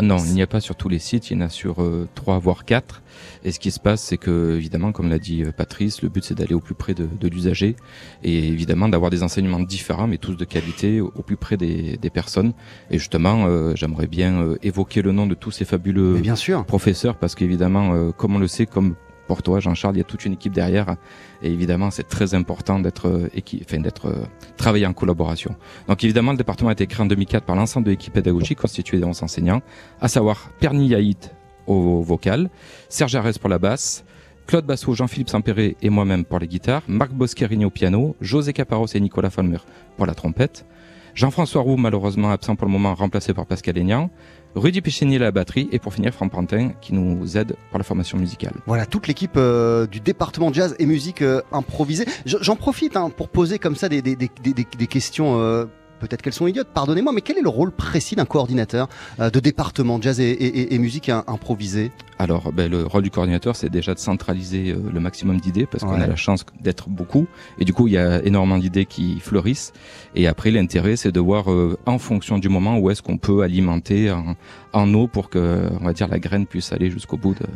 Non, 0.00 0.16
il 0.18 0.32
n'y 0.32 0.40
a 0.40 0.46
pas 0.46 0.60
sur 0.60 0.76
tous 0.76 0.88
les 0.88 0.98
sites, 0.98 1.30
il 1.30 1.34
y 1.34 1.36
en 1.36 1.44
a 1.44 1.50
sur 1.50 1.82
euh, 1.82 2.08
trois 2.14 2.38
voire 2.38 2.64
quatre. 2.64 3.02
Et 3.44 3.52
ce 3.52 3.58
qui 3.58 3.70
se 3.70 3.78
passe, 3.80 4.00
c'est 4.02 4.16
que 4.16 4.56
évidemment, 4.56 4.92
comme 4.92 5.10
l'a 5.10 5.18
dit 5.18 5.44
Patrice, 5.54 6.00
le 6.00 6.08
but 6.08 6.24
c'est 6.24 6.34
d'aller 6.34 6.54
au 6.54 6.60
plus 6.60 6.74
près 6.74 6.94
de, 6.94 7.06
de 7.06 7.28
l'usager 7.28 7.76
et 8.22 8.48
évidemment 8.48 8.88
d'avoir 8.88 9.10
des 9.10 9.22
enseignements 9.22 9.60
différents, 9.60 10.06
mais 10.06 10.16
tous 10.16 10.36
de 10.36 10.44
qualité, 10.46 11.00
au, 11.02 11.12
au 11.14 11.22
plus 11.22 11.36
près 11.36 11.58
des, 11.58 11.98
des, 11.98 12.10
personnes. 12.10 12.52
Et 12.90 12.98
justement, 12.98 13.44
euh, 13.46 13.74
j'aimerais 13.74 14.06
bien 14.06 14.40
euh, 14.40 14.56
évoquer 14.62 15.02
le 15.02 15.12
nom 15.12 15.26
de 15.26 15.34
tous 15.34 15.50
ces 15.50 15.66
fabuleux 15.66 16.14
bien 16.18 16.36
sûr. 16.36 16.64
professeurs, 16.64 17.16
parce 17.16 17.34
qu'évidemment, 17.34 17.92
euh, 17.92 18.10
comme 18.10 18.36
on 18.36 18.38
le 18.38 18.48
sait, 18.48 18.64
comme 18.64 18.94
pour 19.30 19.44
toi, 19.44 19.60
Jean-Charles, 19.60 19.94
il 19.94 19.98
y 19.98 20.00
a 20.00 20.04
toute 20.04 20.24
une 20.24 20.32
équipe 20.32 20.52
derrière. 20.52 20.96
Et 21.40 21.52
évidemment, 21.52 21.92
c'est 21.92 22.08
très 22.08 22.34
important 22.34 22.80
d'être 22.80 23.30
équipe, 23.32 23.62
enfin, 23.64 23.80
d'être 23.80 24.06
euh, 24.06 24.24
travaillé 24.56 24.86
en 24.86 24.92
collaboration. 24.92 25.54
Donc 25.86 26.02
évidemment, 26.02 26.32
le 26.32 26.38
département 26.38 26.70
a 26.70 26.72
été 26.72 26.88
créé 26.88 27.04
en 27.04 27.06
2004 27.06 27.44
par 27.44 27.54
l'ensemble 27.54 27.86
de 27.86 27.92
l'équipe 27.92 28.12
pédagogique 28.12 28.58
constituée 28.58 28.98
de 28.98 29.04
11 29.04 29.22
enseignants, 29.22 29.62
à 30.00 30.08
savoir 30.08 30.50
Perny 30.58 30.88
Yaït 30.88 31.32
au 31.68 32.02
vocal, 32.02 32.50
Serge 32.88 33.14
Arès 33.14 33.38
pour 33.38 33.48
la 33.48 33.60
basse, 33.60 34.04
Claude 34.48 34.66
Bassot, 34.66 34.94
Jean-Philippe 34.94 35.30
Sampéré 35.30 35.76
et 35.80 35.90
moi-même 35.90 36.24
pour 36.24 36.40
les 36.40 36.48
guitares, 36.48 36.82
Marc 36.88 37.12
Boscherini 37.12 37.64
au 37.64 37.70
piano, 37.70 38.16
José 38.20 38.52
Caparos 38.52 38.88
et 38.96 38.98
Nicolas 38.98 39.30
Falmer 39.30 39.58
pour 39.96 40.06
la 40.06 40.14
trompette, 40.14 40.66
Jean-François 41.14 41.62
Roux, 41.62 41.76
malheureusement 41.76 42.30
absent 42.30 42.56
pour 42.56 42.66
le 42.66 42.72
moment, 42.72 42.94
remplacé 42.94 43.34
par 43.34 43.46
Pascal 43.46 43.78
Aignan, 43.78 44.10
Rudy 44.54 44.80
Pichenier 44.80 45.16
à 45.16 45.20
la 45.20 45.30
batterie 45.30 45.68
et 45.72 45.78
pour 45.78 45.94
finir 45.94 46.12
Franck 46.12 46.32
Pantin 46.32 46.70
qui 46.80 46.94
nous 46.94 47.36
aide 47.36 47.56
pour 47.70 47.78
la 47.78 47.84
formation 47.84 48.18
musicale. 48.18 48.54
Voilà 48.66 48.86
toute 48.86 49.06
l'équipe 49.06 49.36
euh, 49.36 49.86
du 49.86 50.00
département 50.00 50.52
jazz 50.52 50.74
et 50.78 50.86
musique 50.86 51.22
euh, 51.22 51.42
improvisée. 51.52 52.06
J'en 52.26 52.56
profite 52.56 52.96
hein, 52.96 53.10
pour 53.10 53.28
poser 53.28 53.58
comme 53.58 53.76
ça 53.76 53.88
des, 53.88 54.02
des, 54.02 54.16
des, 54.16 54.30
des 54.42 54.86
questions 54.86 55.40
euh, 55.40 55.66
peut-être 56.00 56.22
qu'elles 56.22 56.32
sont 56.32 56.46
idiotes, 56.46 56.68
pardonnez-moi, 56.74 57.12
mais 57.12 57.20
quel 57.20 57.38
est 57.38 57.42
le 57.42 57.48
rôle 57.48 57.70
précis 57.70 58.16
d'un 58.16 58.24
coordinateur 58.24 58.88
euh, 59.20 59.30
de 59.30 59.38
département 59.38 60.00
jazz 60.00 60.18
et, 60.18 60.30
et, 60.30 60.74
et 60.74 60.78
musique 60.78 61.08
improvisée 61.08 61.92
Alors, 62.18 62.52
ben, 62.52 62.68
le 62.70 62.84
rôle 62.84 63.02
du 63.02 63.10
coordinateur, 63.10 63.54
c'est 63.54 63.70
déjà 63.70 63.94
de 63.94 64.00
centraliser 64.00 64.70
euh, 64.70 64.78
le 64.92 65.00
maximum 65.00 65.40
d'idées, 65.40 65.66
parce 65.66 65.84
qu'on 65.84 66.00
a 66.00 66.06
la 66.06 66.16
chance 66.16 66.44
d'être 66.60 66.88
beaucoup, 66.88 67.26
et 67.58 67.64
du 67.64 67.72
coup, 67.72 67.86
il 67.86 67.94
y 67.94 67.98
a 67.98 68.24
énormément 68.24 68.58
d'idées 68.58 68.86
qui 68.86 69.20
fleurissent. 69.20 69.72
Et 70.14 70.26
après, 70.26 70.50
l'intérêt, 70.50 70.96
c'est 70.96 71.12
de 71.12 71.20
voir 71.20 71.52
euh, 71.52 71.78
en 71.86 71.98
fonction 71.98 72.38
du 72.38 72.48
moment 72.48 72.78
où 72.78 72.90
est-ce 72.90 73.02
qu'on 73.02 73.18
peut 73.18 73.42
alimenter 73.42 74.10
en, 74.10 74.34
en 74.72 74.94
eau 74.94 75.06
pour 75.06 75.30
que, 75.30 75.68
on 75.80 75.84
va 75.84 75.92
dire, 75.92 76.08
la 76.08 76.18
graine 76.18 76.46
puisse 76.46 76.72
aller 76.72 76.90
jusqu'au 76.90 77.16
bout 77.16 77.34
de, 77.34 77.46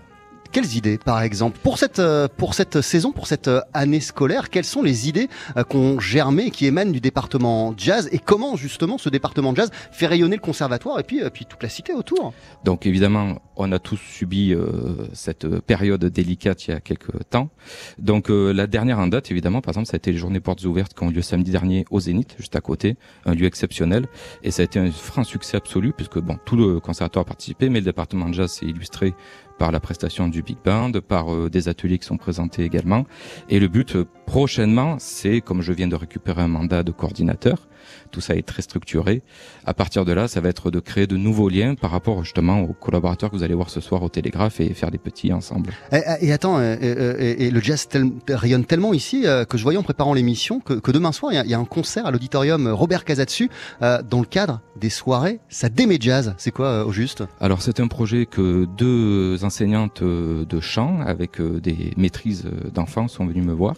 quelles 0.55 0.77
idées, 0.77 0.99
par 0.99 1.21
exemple, 1.21 1.59
pour 1.65 1.79
cette 1.79 1.99
euh, 1.99 2.29
pour 2.37 2.55
cette 2.55 2.81
saison, 2.81 3.11
pour 3.11 3.27
cette 3.27 3.49
euh, 3.49 3.61
année 3.75 3.99
scolaire, 3.99 4.51
quelles 4.51 4.65
sont 4.65 4.85
les 4.85 5.09
idées 5.09 5.29
euh, 5.57 5.65
qu'on 5.65 5.99
germé, 5.99 6.53
qui 6.53 6.67
émanent 6.67 6.93
du 6.93 7.01
département 7.01 7.75
jazz, 7.77 8.09
et 8.13 8.21
comment 8.21 8.55
justement 8.55 8.97
ce 8.97 9.09
département 9.09 9.53
jazz 9.53 9.71
fait 9.91 10.07
rayonner 10.07 10.37
le 10.37 10.41
conservatoire 10.41 11.01
et 11.01 11.03
puis 11.03 11.19
puis 11.31 11.45
toute 11.45 11.65
la 11.65 11.69
cité 11.69 11.93
autour? 11.93 12.33
Donc 12.63 12.87
évidemment, 12.87 13.41
on 13.57 13.71
a 13.73 13.79
tous 13.79 13.97
subi 13.97 14.53
euh, 14.53 15.07
cette 15.13 15.47
période 15.61 16.05
délicate 16.05 16.67
il 16.67 16.71
y 16.71 16.75
a 16.75 16.81
quelques 16.81 17.29
temps. 17.31 17.51
Donc 17.99 18.31
euh, 18.31 18.53
la 18.53 18.67
dernière 18.67 18.99
en 18.99 19.07
date, 19.07 19.31
évidemment, 19.31 19.61
par 19.61 19.73
exemple, 19.73 19.87
ça 19.87 19.95
a 19.95 19.99
été 19.99 20.13
les 20.13 20.19
journées 20.19 20.41
portes 20.41 20.65
ouvertes 20.65 20.95
qui 20.95 21.03
ont 21.05 21.11
lieu 21.11 21.23
samedi 21.23 21.51
dernier 21.51 21.85
au 21.91 22.01
Zénith, 22.01 22.35
juste 22.39 22.57
à 22.57 22.61
côté, 22.61 22.97
un 23.27 23.35
lieu 23.35 23.47
exceptionnel, 23.47 24.07
et 24.43 24.51
ça 24.51 24.63
a 24.63 24.65
été 24.65 24.79
un 24.79 24.91
franc 24.91 25.25
succès 25.25 25.57
absolu 25.57 25.93
puisque 25.93 26.19
bon, 26.19 26.39
tout 26.45 26.57
le 26.57 26.81
conservatoire 26.81 27.25
a 27.25 27.27
participé, 27.27 27.69
mais 27.69 27.81
le 27.81 27.87
département 27.87 28.33
jazz 28.33 28.51
s'est 28.51 28.67
illustré 28.67 29.15
par 29.59 29.73
la 29.73 29.81
prestation 29.81 30.29
du 30.29 30.43
big 30.43 30.59
band, 30.65 30.93
par 31.07 31.33
euh, 31.33 31.49
des 31.51 31.69
ateliers 31.69 31.99
qui 31.99 32.07
sont 32.07 32.17
présentés 32.17 32.65
également. 32.65 33.07
Et 33.49 33.61
le 33.61 33.69
but 33.69 33.97
euh, 33.97 34.05
prochainement, 34.27 34.97
c'est, 34.99 35.41
comme 35.41 35.63
je 35.63 35.73
viens 35.73 35.89
de 35.89 35.97
récupérer 35.97 36.43
un 36.43 36.49
mandat 36.49 36.83
de 36.83 36.93
coordinateur, 36.93 37.69
tout 38.11 38.21
ça 38.23 38.35
est 38.35 38.47
très 38.47 38.63
structuré. 38.63 39.23
À 39.67 39.75
partir 39.75 40.05
de 40.07 40.13
là, 40.13 40.27
ça 40.27 40.41
va 40.41 40.49
être 40.49 40.71
de 40.71 40.81
créer 40.81 41.07
de 41.07 41.17
nouveaux 41.17 41.49
liens 41.51 41.75
par 41.75 41.91
rapport 41.91 42.25
justement 42.25 42.63
aux 42.63 42.73
collaborateurs 42.73 43.31
que 43.31 43.37
vous 43.37 43.43
allez 43.43 43.55
voir 43.55 43.69
ce 43.69 43.81
soir 43.81 44.03
au 44.03 44.09
Télégraphe 44.09 44.61
et 44.61 44.73
faire 44.73 44.91
des 44.91 44.99
petits 44.99 45.33
ensemble. 45.33 45.71
Et, 45.93 46.01
et 46.29 46.33
attends, 46.33 46.61
et, 46.63 46.79
et- 46.81 47.45
et 47.47 47.51
le 47.51 47.61
jazz 47.61 47.87
tel- 47.89 48.11
rayonne 48.29 48.65
tellement 48.65 48.95
ici 48.95 49.27
euh, 49.27 49.45
que 49.45 49.59
je 49.59 49.63
voyais 49.63 49.79
en 49.79 49.83
préparant 49.83 50.15
l'émission 50.15 50.61
que, 50.61 50.75
que 50.75 50.91
demain 50.93 51.13
soir 51.13 51.33
il 51.33 51.37
y, 51.37 51.39
a, 51.39 51.45
il 51.45 51.51
y 51.51 51.55
a 51.55 51.59
un 51.59 51.65
concert 51.65 52.07
à 52.07 52.11
l'auditorium 52.11 52.69
Robert 52.69 53.05
Casatsu 53.05 53.51
euh, 53.83 54.01
dans 54.03 54.21
le 54.21 54.27
cadre 54.27 54.61
des 54.81 54.91
soirées 54.91 55.41
ça 55.49 55.69
démet 55.69 55.99
jazz. 56.01 56.35
C'est 56.39 56.53
quoi 56.53 56.67
euh, 56.67 56.85
au 56.85 56.93
juste? 56.93 57.25
Alors 57.41 57.61
c'est 57.61 57.81
un 57.81 57.89
projet 57.89 58.25
que 58.27 58.65
deux 58.65 59.45
enseignantes 59.45 60.01
euh, 60.03 60.45
de 60.47 60.61
chant 60.61 61.01
avec 61.01 61.41
des 61.43 61.93
maîtrises 61.97 62.45
d'enfants 62.73 63.09
sont 63.09 63.27
venues 63.27 63.43
me 63.43 63.53
voir 63.53 63.75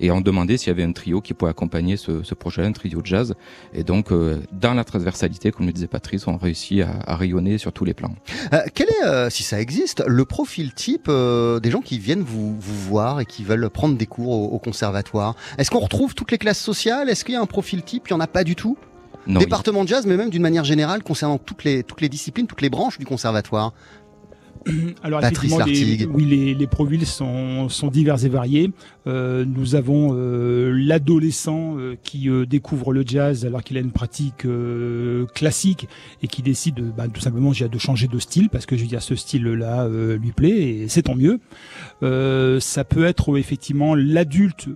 et 0.00 0.10
ont 0.10 0.20
demandé 0.20 0.56
s'il 0.56 0.68
y 0.68 0.70
avait 0.70 0.82
un 0.84 0.92
trio 0.92 1.20
qui 1.20 1.34
pourrait 1.34 1.50
accompagner 1.50 1.96
ce, 1.96 2.22
ce 2.22 2.34
projet, 2.34 2.64
un 2.64 2.72
trio 2.72 3.00
de 3.00 3.06
jazz. 3.06 3.34
Et 3.72 3.84
donc 3.84 4.12
euh, 4.12 4.40
dans 4.52 4.74
la 4.74 4.84
transversalité, 4.84 5.50
comme 5.52 5.66
le 5.66 5.72
disait 5.72 5.86
Patrice, 5.86 6.26
on 6.26 6.36
réussit 6.36 6.82
à, 6.82 7.12
à 7.12 7.16
rayonner 7.16 7.58
sur 7.58 7.72
tous 7.72 7.84
les 7.84 7.94
plans. 7.94 8.14
Euh, 8.52 8.58
Quel 8.74 8.88
est, 8.88 9.04
euh, 9.04 9.30
si 9.30 9.42
ça 9.42 9.60
existe, 9.60 10.02
le 10.06 10.24
profil 10.24 10.72
type 10.74 11.10
des 11.10 11.70
gens 11.70 11.80
qui 11.80 11.98
viennent 11.98 12.22
vous, 12.22 12.56
vous 12.58 12.78
voir 12.88 13.20
et 13.20 13.26
qui 13.26 13.44
veulent 13.44 13.68
prendre 13.70 13.96
des 13.96 14.06
cours 14.06 14.30
au, 14.30 14.54
au 14.54 14.58
conservatoire? 14.58 15.34
Est-ce 15.58 15.70
qu'on 15.70 15.80
retrouve 15.80 16.14
toutes 16.14 16.30
les 16.30 16.38
classes 16.38 16.60
sociales? 16.60 17.08
Est-ce 17.08 17.24
qu'il 17.24 17.34
y 17.34 17.36
a 17.36 17.40
un 17.40 17.46
profil 17.46 17.82
type? 17.82 18.08
Il 18.08 18.10
y 18.10 18.14
en 18.14 18.20
a 18.20 18.26
pas 18.26 18.44
du 18.44 18.54
tout? 18.56 18.76
Non, 19.26 19.40
Département 19.40 19.82
de 19.82 19.88
jazz, 19.88 20.06
mais 20.06 20.16
même 20.16 20.30
d'une 20.30 20.42
manière 20.42 20.62
générale 20.62 21.02
concernant 21.02 21.38
toutes 21.38 21.64
les 21.64 21.82
toutes 21.82 22.00
les 22.00 22.08
disciplines, 22.08 22.46
toutes 22.46 22.60
les 22.60 22.70
branches 22.70 22.96
du 22.98 23.04
conservatoire. 23.04 23.72
Alors 25.02 25.20
Patrice 25.20 25.52
effectivement, 25.52 25.64
les, 25.64 26.06
oui, 26.06 26.24
les, 26.24 26.54
les 26.54 26.66
profils 26.66 27.06
sont, 27.06 27.68
sont 27.68 27.88
divers 27.88 28.24
et 28.24 28.28
variés. 28.28 28.70
Euh, 29.06 29.44
nous 29.44 29.74
avons 29.74 30.10
euh, 30.12 30.72
l'adolescent 30.74 31.76
euh, 31.78 31.96
qui 32.02 32.28
euh, 32.28 32.46
découvre 32.46 32.92
le 32.92 33.04
jazz 33.06 33.46
alors 33.46 33.62
qu'il 33.62 33.76
a 33.76 33.80
une 33.80 33.92
pratique 33.92 34.44
euh, 34.44 35.26
classique 35.26 35.88
et 36.22 36.28
qui 36.28 36.42
décide 36.42 36.80
euh, 36.80 36.90
bah, 36.96 37.06
tout 37.08 37.20
simplement 37.20 37.52
dire, 37.52 37.68
de 37.68 37.78
changer 37.78 38.08
de 38.08 38.18
style 38.18 38.48
parce 38.48 38.66
que 38.66 38.76
je 38.76 38.82
veux 38.82 38.88
dire 38.88 39.02
ce 39.02 39.14
style-là 39.14 39.84
euh, 39.84 40.18
lui 40.18 40.32
plaît 40.32 40.50
et 40.50 40.88
c'est 40.88 41.02
tant 41.02 41.14
mieux. 41.14 41.38
Euh, 42.02 42.60
ça 42.60 42.84
peut 42.84 43.04
être 43.04 43.36
effectivement 43.38 43.94
l'adulte 43.94 44.68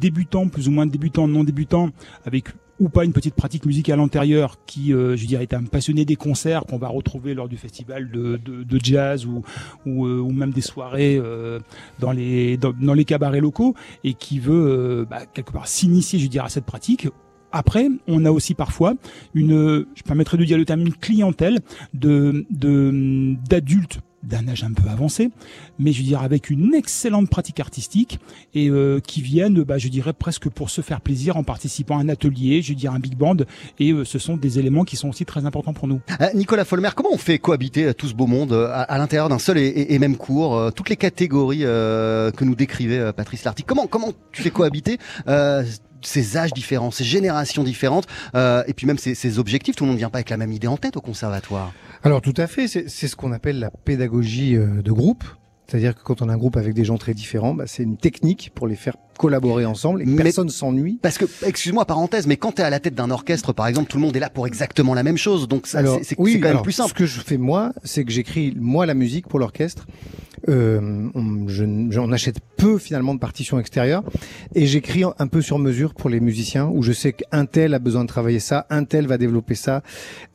débutant, 0.00 0.48
plus 0.48 0.68
ou 0.68 0.70
moins 0.70 0.86
débutant, 0.86 1.28
non 1.28 1.44
débutant, 1.44 1.90
avec 2.24 2.48
ou 2.80 2.88
pas 2.88 3.04
une 3.04 3.12
petite 3.12 3.34
pratique 3.34 3.66
musicale 3.66 4.00
antérieure 4.00 4.58
qui, 4.66 4.92
euh, 4.92 5.16
je 5.16 5.26
dirais, 5.26 5.44
est 5.44 5.54
un 5.54 5.64
passionné 5.64 6.04
des 6.04 6.16
concerts 6.16 6.64
qu'on 6.66 6.78
va 6.78 6.88
retrouver 6.88 7.34
lors 7.34 7.48
du 7.48 7.56
festival 7.56 8.10
de, 8.10 8.36
de, 8.44 8.62
de 8.64 8.80
jazz 8.82 9.26
ou, 9.26 9.42
ou, 9.86 10.06
euh, 10.06 10.18
ou 10.18 10.32
même 10.32 10.50
des 10.50 10.60
soirées 10.60 11.16
euh, 11.16 11.60
dans, 12.00 12.12
les, 12.12 12.56
dans, 12.56 12.94
les 12.94 13.04
cabarets 13.04 13.40
locaux 13.40 13.74
et 14.02 14.14
qui 14.14 14.40
veut 14.40 14.66
euh, 14.66 15.04
bah, 15.08 15.26
quelque 15.26 15.52
part 15.52 15.68
s'initier, 15.68 16.18
je 16.18 16.26
dirais, 16.26 16.46
à 16.46 16.48
cette 16.50 16.64
pratique. 16.64 17.08
Après, 17.52 17.88
on 18.08 18.24
a 18.24 18.32
aussi 18.32 18.54
parfois 18.54 18.94
une, 19.34 19.86
je 19.94 20.02
permettrais 20.02 20.36
de 20.36 20.44
dire 20.44 20.58
le 20.58 20.64
terme, 20.64 20.80
une 20.80 20.94
clientèle 20.94 21.60
de 21.92 22.44
de- 22.50 23.36
d'adultes 23.48 24.00
d'un 24.26 24.48
âge 24.48 24.64
un 24.64 24.72
peu 24.72 24.88
avancé, 24.88 25.30
mais 25.78 25.92
je 25.92 25.98
veux 25.98 26.04
dire 26.04 26.22
avec 26.22 26.50
une 26.50 26.74
excellente 26.74 27.28
pratique 27.28 27.60
artistique 27.60 28.18
et 28.54 28.68
euh, 28.68 29.00
qui 29.00 29.22
viennent, 29.22 29.62
bah, 29.62 29.78
je 29.78 29.88
dirais 29.88 30.12
presque 30.12 30.48
pour 30.48 30.70
se 30.70 30.80
faire 30.80 31.00
plaisir 31.00 31.36
en 31.36 31.44
participant 31.44 31.98
à 31.98 32.02
un 32.02 32.08
atelier, 32.08 32.62
je 32.62 32.72
veux 32.72 32.78
un 32.90 32.98
big 32.98 33.16
band, 33.16 33.36
et 33.78 33.92
euh, 33.92 34.04
ce 34.04 34.18
sont 34.18 34.36
des 34.36 34.58
éléments 34.58 34.84
qui 34.84 34.96
sont 34.96 35.08
aussi 35.08 35.24
très 35.24 35.46
importants 35.46 35.72
pour 35.72 35.88
nous. 35.88 36.00
Euh, 36.20 36.26
Nicolas 36.34 36.64
Folmer, 36.64 36.90
comment 36.94 37.10
on 37.12 37.18
fait 37.18 37.38
cohabiter 37.38 37.84
euh, 37.84 37.92
tout 37.92 38.08
ce 38.08 38.14
beau 38.14 38.26
monde 38.26 38.52
euh, 38.52 38.68
à, 38.72 38.98
l'intérieur 38.98 39.28
d'un 39.28 39.38
seul 39.38 39.58
et, 39.58 39.98
même 39.98 40.16
cours, 40.16 40.72
toutes 40.74 40.88
les 40.88 40.96
catégories 40.96 41.60
que 41.60 42.44
nous 42.44 42.54
décrivait 42.54 43.12
Patrice 43.12 43.44
Lartigue? 43.44 43.66
Comment 43.66 43.86
comment 43.86 44.12
tu 44.32 44.42
fais 44.42 44.50
cohabiter 44.50 44.98
ces 46.06 46.36
âges 46.36 46.52
différents, 46.52 46.90
ces 46.90 47.04
générations 47.04 47.64
différentes, 47.64 48.06
euh, 48.34 48.62
et 48.66 48.74
puis 48.74 48.86
même 48.86 48.98
ces, 48.98 49.14
ces 49.14 49.38
objectifs 49.38 49.76
Tout 49.76 49.84
le 49.84 49.88
monde 49.88 49.96
ne 49.96 50.00
vient 50.00 50.10
pas 50.10 50.18
avec 50.18 50.30
la 50.30 50.36
même 50.36 50.52
idée 50.52 50.66
en 50.66 50.76
tête 50.76 50.96
au 50.96 51.00
conservatoire. 51.00 51.72
Alors 52.02 52.20
tout 52.20 52.34
à 52.36 52.46
fait, 52.46 52.68
c'est 52.68 52.88
ce 52.88 53.16
qu'on 53.16 53.32
appelle 53.32 53.58
la 53.58 53.70
pédagogie 53.70 54.56
euh, 54.56 54.82
de 54.82 54.92
groupe. 54.92 55.24
C'est-à-dire 55.66 55.94
que 55.94 56.02
quand 56.02 56.20
on 56.20 56.28
a 56.28 56.34
un 56.34 56.36
groupe 56.36 56.58
avec 56.58 56.74
des 56.74 56.84
gens 56.84 56.98
très 56.98 57.14
différents, 57.14 57.54
bah, 57.54 57.64
c'est 57.66 57.82
une 57.82 57.96
technique 57.96 58.52
pour 58.54 58.66
les 58.66 58.76
faire 58.76 58.96
collaborer 59.16 59.64
ensemble 59.64 60.02
et 60.02 60.04
que 60.04 60.10
Mais- 60.10 60.22
personne 60.22 60.50
s'ennuie. 60.50 60.98
Parce 61.00 61.16
que, 61.16 61.24
excuse-moi, 61.46 61.86
parenthèse, 61.86 62.26
mais 62.26 62.36
quand 62.36 62.52
tu 62.52 62.60
es 62.62 62.64
à 62.64 62.70
la 62.70 62.80
tête 62.80 62.94
d'un 62.94 63.10
orchestre, 63.10 63.54
par 63.54 63.66
exemple, 63.66 63.90
tout 63.90 63.96
le 63.96 64.02
monde 64.02 64.14
est 64.14 64.20
là 64.20 64.28
pour 64.28 64.46
exactement 64.46 64.92
la 64.92 65.02
même 65.02 65.16
chose, 65.16 65.48
donc 65.48 65.66
ça, 65.66 65.80
c'est 66.02 66.16
oui, 66.18 66.38
quand 66.38 66.52
même 66.52 66.62
plus 66.62 66.72
simple. 66.72 66.90
Ce 66.90 66.94
que 66.94 67.06
je 67.06 67.20
fais 67.20 67.38
moi, 67.38 67.72
c'est 67.82 68.04
que 68.04 68.12
j'écris 68.12 68.54
moi 68.58 68.84
la 68.84 68.94
musique 68.94 69.26
pour 69.26 69.38
l'orchestre. 69.38 69.86
Euh, 70.50 71.08
on- 71.14 71.48
je 71.48 71.64
n- 71.64 71.90
j'en 71.90 72.12
achète 72.12 72.36
peu 72.58 72.76
finalement 72.76 73.14
de 73.14 73.18
partitions 73.18 73.58
extérieures 73.58 74.04
et 74.54 74.66
j'écris 74.66 75.02
un 75.18 75.26
peu 75.26 75.40
sur 75.40 75.58
mesure 75.58 75.94
pour 75.94 76.10
les 76.10 76.20
musiciens 76.20 76.66
où 76.68 76.82
je 76.82 76.92
sais 76.92 77.14
qu'un 77.14 77.46
tel 77.46 77.72
a 77.72 77.78
besoin 77.78 78.02
de 78.02 78.08
travailler 78.08 78.40
ça, 78.40 78.66
un 78.68 78.84
tel 78.84 79.06
va 79.06 79.16
développer 79.16 79.54
ça, 79.54 79.82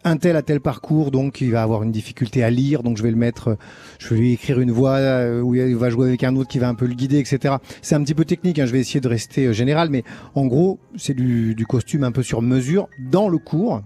un 0.03 0.17
tel 0.17 0.35
a 0.35 0.41
tel 0.41 0.61
parcours 0.61 1.11
donc 1.11 1.41
il 1.41 1.51
va 1.51 1.61
avoir 1.61 1.83
une 1.83 1.91
difficulté 1.91 2.41
à 2.43 2.49
lire 2.49 2.81
donc 2.81 2.97
je 2.97 3.03
vais 3.03 3.11
le 3.11 3.17
mettre, 3.17 3.55
je 3.99 4.09
vais 4.15 4.19
lui 4.19 4.33
écrire 4.33 4.59
une 4.59 4.71
voix 4.71 4.95
euh, 4.97 5.41
où 5.41 5.53
il 5.53 5.75
va 5.75 5.91
jouer 5.91 6.07
avec 6.07 6.23
un 6.23 6.35
autre 6.37 6.49
qui 6.49 6.57
va 6.57 6.69
un 6.69 6.75
peu 6.75 6.87
le 6.87 6.95
guider 6.95 7.19
etc. 7.19 7.57
C'est 7.83 7.93
un 7.93 8.01
petit 8.03 8.15
peu 8.15 8.25
technique, 8.25 8.57
hein, 8.57 8.65
je 8.65 8.71
vais 8.71 8.79
essayer 8.79 9.01
de 9.01 9.07
rester 9.07 9.45
euh, 9.45 9.53
général 9.53 9.89
mais 9.91 10.03
en 10.33 10.47
gros 10.47 10.79
c'est 10.95 11.13
du, 11.13 11.53
du 11.53 11.67
costume 11.67 12.03
un 12.03 12.11
peu 12.11 12.23
sur 12.23 12.41
mesure 12.41 12.87
dans 13.11 13.29
le 13.29 13.37
cours. 13.37 13.83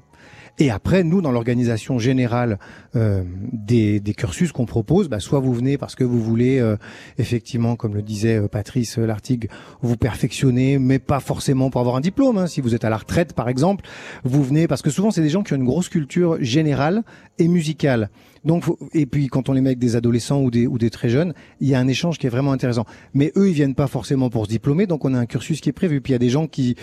Et 0.60 0.70
après, 0.70 1.04
nous, 1.04 1.22
dans 1.22 1.32
l'organisation 1.32 1.98
générale 1.98 2.60
euh, 2.96 3.24
des, 3.52 4.02
cursus 4.16 4.52
qu'on 4.52 4.68
propose, 4.68 5.10
bah, 5.10 5.20
soit 5.20 5.40
vous 5.40 5.54
venez 5.54 5.80
parce 5.80 5.96
que 5.96 6.04
vous 6.04 6.22
voulez, 6.22 6.60
euh, 6.60 6.78
effectivement, 7.18 7.76
comme 7.76 7.96
le 7.96 8.04
disait 8.04 8.38
euh, 8.38 8.48
Patrice 8.48 9.00
Lartigue, 9.00 9.50
vous 9.82 9.98
perfectionner, 9.98 10.78
mais 10.78 11.00
pas 11.00 11.20
forcément 11.20 11.72
pour 11.72 11.82
avoir 11.82 11.96
un 11.96 12.02
diplôme. 12.02 12.38
hein. 12.38 12.46
Si 12.46 12.62
vous 12.62 12.76
êtes 12.76 12.86
à 12.86 12.92
la 12.92 12.98
retraite, 12.98 13.34
par 13.34 13.50
exemple, 13.50 13.86
vous 14.24 14.44
venez 14.44 14.68
parce 14.68 14.84
que 14.84 14.92
souvent, 14.92 15.10
c'est 15.10 15.22
des 15.24 15.30
gens 15.30 15.42
qui 15.42 15.54
ont 15.54 15.58
une 15.58 15.66
grosse 15.66 15.90
culture 15.90 16.38
générale 16.40 17.02
et 17.40 17.48
musicale. 17.48 18.10
Donc, 18.46 18.64
faut- 18.64 18.78
et 18.94 19.06
puis 19.06 19.28
quand 19.28 19.50
on 19.50 19.54
les 19.54 19.62
met 19.62 19.70
avec 19.70 19.80
des 19.80 19.96
adolescents 19.96 20.42
ou 20.42 20.52
des, 20.52 20.68
ou 20.68 20.78
des 20.78 20.90
très 20.90 21.10
jeunes, 21.10 21.34
il 21.62 21.68
y 21.70 21.76
a 21.76 21.80
un 21.80 21.88
échange 21.88 22.18
qui 22.18 22.28
est 22.28 22.30
vraiment 22.30 22.52
intéressant. 22.52 22.86
Mais 23.14 23.32
eux, 23.38 23.48
ils 23.50 23.54
viennent 23.54 23.76
pas 23.76 23.88
forcément 23.88 24.30
pour 24.30 24.46
se 24.46 24.50
diplômer, 24.50 24.86
donc 24.86 25.06
on 25.06 25.14
a 25.14 25.20
un 25.20 25.26
cursus 25.26 25.62
qui 25.62 25.70
est 25.70 25.74
prévu. 25.74 26.02
Puis 26.02 26.12
il 26.12 26.16
y 26.16 26.16
a 26.16 26.20
des 26.20 26.30
gens 26.30 26.48
qui, 26.48 26.76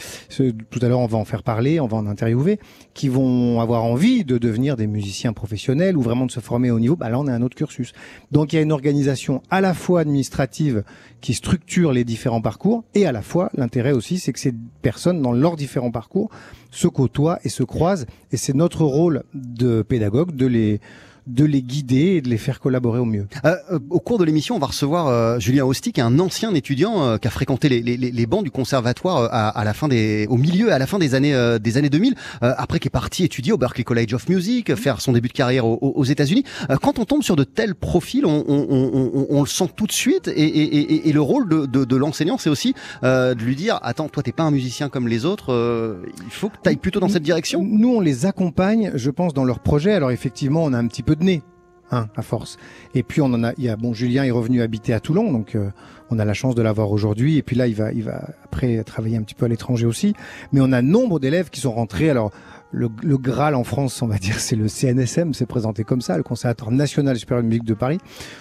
tout 0.71 0.79
à 0.83 0.89
l'heure, 0.89 1.01
on 1.01 1.07
va 1.07 1.19
en 1.19 1.25
faire 1.25 1.43
parler, 1.43 1.81
on 1.81 1.87
va 1.87 1.97
en 1.99 2.07
interviewer, 2.07 2.59
qui 2.95 3.09
vont 3.09 3.61
avoir 3.61 3.85
envie 3.85 4.25
de 4.25 4.39
devenir 4.39 4.77
des 4.77 4.87
musiciens 4.87 5.33
professionnels 5.33 5.97
ou 5.97 6.03
vraiment 6.03 6.27
de 6.27 6.31
se 6.31 6.41
former 6.41 6.71
au 6.71 6.81
niveau. 6.81 6.97
Bah 6.97 7.09
là, 7.11 7.19
on 7.19 7.27
a 7.27 7.33
un 7.33 7.43
autre 7.43 7.57
cursus. 7.57 7.93
Donc 8.33 8.53
il 8.53 8.57
y 8.57 8.59
a 8.59 8.63
une 8.63 8.73
organisation 8.73 9.43
à 9.51 9.61
la 9.61 9.75
fois 9.75 10.01
administrative 10.01 10.83
qui 11.21 11.35
structure 11.35 11.93
les 11.93 12.05
différents 12.05 12.41
parcours 12.41 12.85
et 12.95 13.05
à 13.07 13.13
la 13.13 13.21
fois 13.23 13.51
l'intérêt 13.55 13.93
aussi, 13.93 14.19
c'est 14.19 14.33
que 14.33 14.39
ces 14.41 14.55
personnes 14.83 15.21
dans 15.21 15.33
leurs 15.33 15.57
différents 15.57 15.91
parcours 15.91 16.31
se 16.71 16.89
côtoient 16.89 17.39
et 17.45 17.49
se 17.51 17.63
croisent. 17.63 18.07
Et 18.33 18.37
c'est 18.37 18.55
notre 18.55 18.85
rôle 18.85 19.25
de 19.35 19.83
pédagogue 19.83 20.35
de 20.35 20.47
les 20.47 20.81
de 21.27 21.45
les 21.45 21.63
guider 21.63 22.17
et 22.17 22.21
de 22.21 22.29
les 22.29 22.39
faire 22.39 22.61
collaborer 22.61 22.99
au 22.99 23.05
mieux. 23.05 23.27
Euh, 23.45 23.55
euh, 23.73 23.79
au 23.91 24.01
cours 24.01 24.19
de 24.19 24.25
l'émission, 24.25 24.57
on 24.57 24.59
va 24.59 24.67
recevoir 24.69 25.09
euh, 25.09 25.39
Julien 25.39 25.65
est 26.01 26.03
un 26.03 26.19
ancien 26.19 26.55
étudiant 26.55 27.03
euh, 27.03 27.17
qui 27.19 27.29
a 27.29 27.31
fréquenté 27.31 27.69
les, 27.69 27.81
les, 27.83 27.97
les- 27.97 28.27
bancs 28.27 28.45
du 28.45 28.51
conservatoire 28.51 29.17
euh, 29.19 29.29
à, 29.31 29.49
à 29.49 29.65
la 29.65 29.75
fin 29.75 29.89
des, 29.89 30.27
au 30.31 30.37
milieu, 30.37 30.73
à 30.73 30.79
la 30.79 30.87
fin 30.87 30.99
des 30.99 31.15
années 31.15 31.35
euh, 31.35 31.59
des 31.59 31.77
années 31.79 31.91
2000. 31.91 32.15
euh, 32.43 32.53
après, 32.57 32.79
qui 32.79 32.89
est 32.89 32.91
parti 32.91 33.25
étudier 33.25 33.53
au 33.53 33.59
Berklee 33.59 33.85
College 33.85 34.15
of 34.15 34.29
Music, 34.29 34.71
euh, 34.71 34.77
faire 34.77 35.01
son 35.01 35.13
début 35.13 35.29
de 35.29 35.33
carrière 35.33 35.67
aux, 35.67 35.79
aux- 35.81 36.05
États-Unis. 36.05 36.45
Euh, 36.71 36.77
quand 36.81 36.99
on 36.99 37.05
tombe 37.05 37.23
sur 37.23 37.37
de 37.37 37.45
tels 37.45 37.75
profils, 37.75 38.25
on, 38.27 38.45
on, 38.49 38.67
on, 38.71 39.27
on- 39.31 39.41
le 39.43 39.47
sent 39.49 39.69
tout 39.77 39.87
de 39.87 39.93
suite. 39.93 40.29
Et, 40.29 40.33
et, 40.43 40.77
et, 40.77 41.09
et 41.09 41.13
le 41.13 41.21
rôle 41.21 41.49
de, 41.49 41.67
de, 41.67 41.85
de 41.85 41.97
l'enseignant, 41.97 42.39
c'est 42.39 42.51
aussi 42.51 42.75
euh, 43.05 43.35
de 43.35 43.43
lui 43.43 43.57
dire 43.57 43.79
attends, 43.83 44.09
toi, 44.09 44.23
t'es 44.23 44.33
pas 44.33 44.43
un 44.45 44.51
musicien 44.51 44.89
comme 44.89 45.09
les 45.09 45.25
autres. 45.25 45.53
euh, 45.53 46.03
il 46.25 46.31
faut 46.33 46.49
que 46.49 46.57
tu 46.63 46.69
ailles 46.69 46.77
plutôt 46.77 47.01
dans 47.01 47.09
cette 47.09 47.23
direction? 47.23 47.63
Nous, 47.65 47.89
on 47.95 48.01
les 48.01 48.27
accompagne, 48.27 48.93
je 48.95 49.11
pense, 49.11 49.35
dans 49.35 49.45
leur 49.45 49.61
projet. 49.61 49.93
Alors 49.93 50.11
effectivement, 50.11 50.65
on 50.65 50.73
a 50.73 50.79
un 50.79 50.87
petit 50.87 51.03
peu 51.03 51.10
de 51.17 51.25
nez, 51.25 51.43
hein, 51.91 52.09
à 52.17 52.23
force. 52.23 52.57
Et 52.95 53.03
puis 53.03 53.21
on 53.21 53.27
en 53.27 53.45
a, 53.45 53.53
il 53.59 53.75
bon, 53.77 53.93
Julien 53.93 54.25
est 54.25 54.31
revenu 54.31 54.63
habiter 54.63 54.93
à 54.93 55.01
Toulon, 55.01 55.33
donc 55.33 55.55
euh, 55.55 55.71
on 56.11 56.19
a 56.19 56.25
la 56.25 56.35
chance 56.35 56.55
de 56.55 56.63
l'avoir 56.63 56.91
aujourd'hui. 56.91 57.37
Et 57.37 57.43
puis 57.43 57.57
là, 57.57 57.67
il 57.67 57.75
va, 57.75 57.93
il 57.93 58.03
va 58.03 58.23
après 58.45 58.83
travailler 58.85 59.17
un 59.17 59.23
petit 59.23 59.35
peu 59.35 59.47
à 59.47 59.49
l'étranger 59.49 59.87
aussi. 59.87 60.15
Mais 60.53 60.61
on 60.61 60.73
a 60.73 60.83
nombre 60.83 61.21
d'élèves 61.21 61.51
qui 61.51 61.61
sont 61.61 61.73
rentrés. 61.73 62.11
Alors 62.11 62.33
le, 62.73 62.89
le 63.03 63.19
Graal 63.19 63.55
en 63.55 63.65
France, 63.65 64.01
on 64.03 64.07
va 64.07 64.19
dire, 64.19 64.39
c'est 64.39 64.57
le 64.57 64.69
CNSM, 64.69 65.35
c'est 65.35 65.47
présenté 65.47 65.83
comme 65.85 66.01
ça, 66.01 66.17
le 66.17 66.23
Conservatoire 66.23 66.71
National 66.71 67.17
Supérieur 67.19 67.43
de 67.43 67.49
Musique 67.49 67.65
de 67.65 67.75
Paris. 67.75 67.99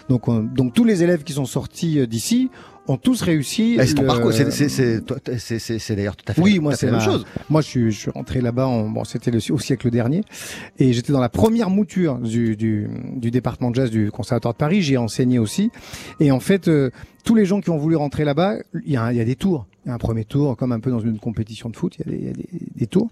Donc, 0.08 0.28
on- 0.28 0.40
donc 0.44 0.74
tous 0.74 0.84
les 0.84 1.02
élèves 1.04 1.24
qui 1.24 1.34
sont 1.34 1.46
sortis 1.46 2.00
euh, 2.00 2.06
d'ici 2.06 2.52
ont 2.88 2.98
tous 2.98 3.22
réussi. 3.22 3.76
C'est 3.86 3.94
ton 3.96 4.04
parcours, 4.08 4.32
c'est- 4.34 5.96
d'ailleurs 5.96 6.16
tout 6.16 6.26
à 6.28 6.34
fait, 6.34 6.42
Oui, 6.42 6.60
moi 6.60 6.76
c'est 6.76 6.86
la 6.88 6.94
même 6.94 7.02
chose. 7.02 7.26
Moi, 7.50 7.62
je 7.62 7.68
suis, 7.68 7.92
je 7.92 8.00
suis 8.00 8.12
rentré 8.12 8.42
là-bas. 8.42 8.66
En, 8.68 8.90
bon, 8.90 9.04
c'était 9.04 9.32
au 9.52 9.60
siècle 9.60 9.90
dernier, 9.92 10.22
et 10.80 10.94
j'étais 10.94 11.12
dans 11.14 11.20
la 11.20 11.30
première 11.30 11.70
mouture 11.70 12.18
du, 12.20 12.56
du, 12.56 12.88
du 13.16 13.32
département 13.32 13.70
de 13.72 13.76
jazz 13.76 13.92
du 13.92 14.10
Conservatoire 14.12 14.54
de 14.54 14.58
Paris. 14.60 14.82
J'y 14.82 14.94
ai 14.94 14.98
enseigné 14.98 15.38
aussi, 15.40 15.72
et 16.20 16.32
en 16.32 16.40
fait, 16.40 16.68
euh, 16.68 16.90
tous 17.24 17.36
les 17.36 17.46
gens 17.46 17.62
qui 17.62 17.70
ont 17.70 17.78
voulu 17.78 17.96
rentrer 17.96 18.26
là-bas, 18.26 18.56
il 18.86 18.90
y, 18.90 18.94
y 18.94 18.98
a 18.98 19.26
des 19.26 19.36
tours. 19.36 19.68
Un 19.88 19.98
premier 19.98 20.26
tour, 20.26 20.58
comme 20.58 20.72
un 20.72 20.80
peu 20.80 20.92
dans 20.92 21.00
une 21.00 21.20
compétition 21.20 21.70
de 21.70 21.76
foot, 21.76 21.98
il 21.98 22.26
y 22.26 22.28
a 22.28 22.34
des, 22.34 22.34
des, 22.34 22.50
des 22.76 22.88
tours, 22.88 23.10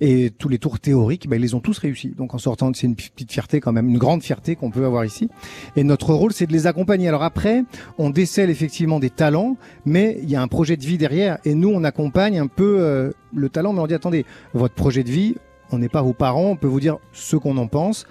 et 0.00 0.30
tous 0.30 0.48
les 0.48 0.58
tours 0.58 0.80
théoriques, 0.80 1.28
ben, 1.28 1.36
ils 1.36 1.42
les 1.42 1.54
ont 1.54 1.60
tous 1.60 1.78
réussis. 1.78 2.08
Donc 2.08 2.34
en 2.34 2.38
sortant, 2.38 2.72
c'est 2.74 2.86
une 2.86 2.96
petite 2.96 3.30
fierté 3.30 3.60
quand 3.60 3.72
même, 3.72 3.88
une 3.88 3.98
grande 3.98 4.22
fierté 4.22 4.56
qu'on 4.56 4.70
peut 4.70 4.84
avoir 4.84 5.04
ici. 5.04 5.28
Et 5.76 5.84
notre 5.84 6.12
rôle, 6.12 6.32
c'est 6.32 6.46
de 6.46 6.52
les 6.52 6.66
accompagner. 6.66 7.08
Alors 7.08 7.22
après, 7.22 7.64
on 7.98 8.10
décèle 8.10 8.50
effectivement 8.50 8.98
des 8.98 9.10
talents, 9.10 9.56
mais 9.86 10.18
il 10.22 10.28
y 10.28 10.36
a 10.36 10.42
un 10.42 10.48
projet 10.48 10.76
de 10.76 10.84
vie 10.84 10.98
derrière. 10.98 11.38
Et 11.44 11.54
nous, 11.54 11.68
on 11.68 11.84
accompagne 11.84 12.38
un 12.38 12.48
peu 12.48 12.78
euh, 12.80 13.12
le 13.34 13.48
talent, 13.48 13.72
mais 13.72 13.80
on 13.80 13.86
dit 13.86 13.94
attendez, 13.94 14.26
votre 14.54 14.74
projet 14.74 15.04
de 15.04 15.10
vie, 15.10 15.36
on 15.70 15.78
n'est 15.78 15.88
pas 15.88 16.02
vos 16.02 16.14
parents, 16.14 16.50
on 16.50 16.56
peut 16.56 16.66
vous 16.66 16.80
dire 16.80 16.98
ce 17.12 17.36
qu'on 17.36 17.56
en 17.58 17.66
pense. 17.68 18.06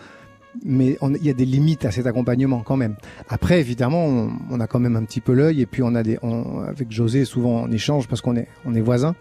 Mais 0.65 0.97
on- 1.01 1.13
il 1.13 1.23
y 1.25 1.29
a 1.29 1.33
des 1.33 1.45
limites 1.45 1.85
à 1.85 1.91
cet 1.91 2.07
accompagnement 2.07 2.61
quand 2.61 2.75
même. 2.77 2.95
Après, 3.29 3.59
évidemment, 3.59 4.05
on, 4.05 4.29
on 4.51 4.59
a 4.59 4.67
quand 4.67 4.79
même 4.79 4.95
un 4.95 5.03
petit 5.03 5.21
peu 5.21 5.33
l'œil 5.33 5.61
et 5.61 5.65
puis 5.65 5.83
on 5.83 5.95
a 5.95 6.03
des, 6.03 6.17
on- 6.21 6.61
avec 6.61 6.91
José 6.91 7.25
souvent 7.25 7.63
on 7.63 7.71
échange 7.71 8.07
parce 8.07 8.21
qu'on 8.21 8.35
est, 8.35 8.47
on 8.65 8.73
est 8.75 8.81
voisins 8.81 9.15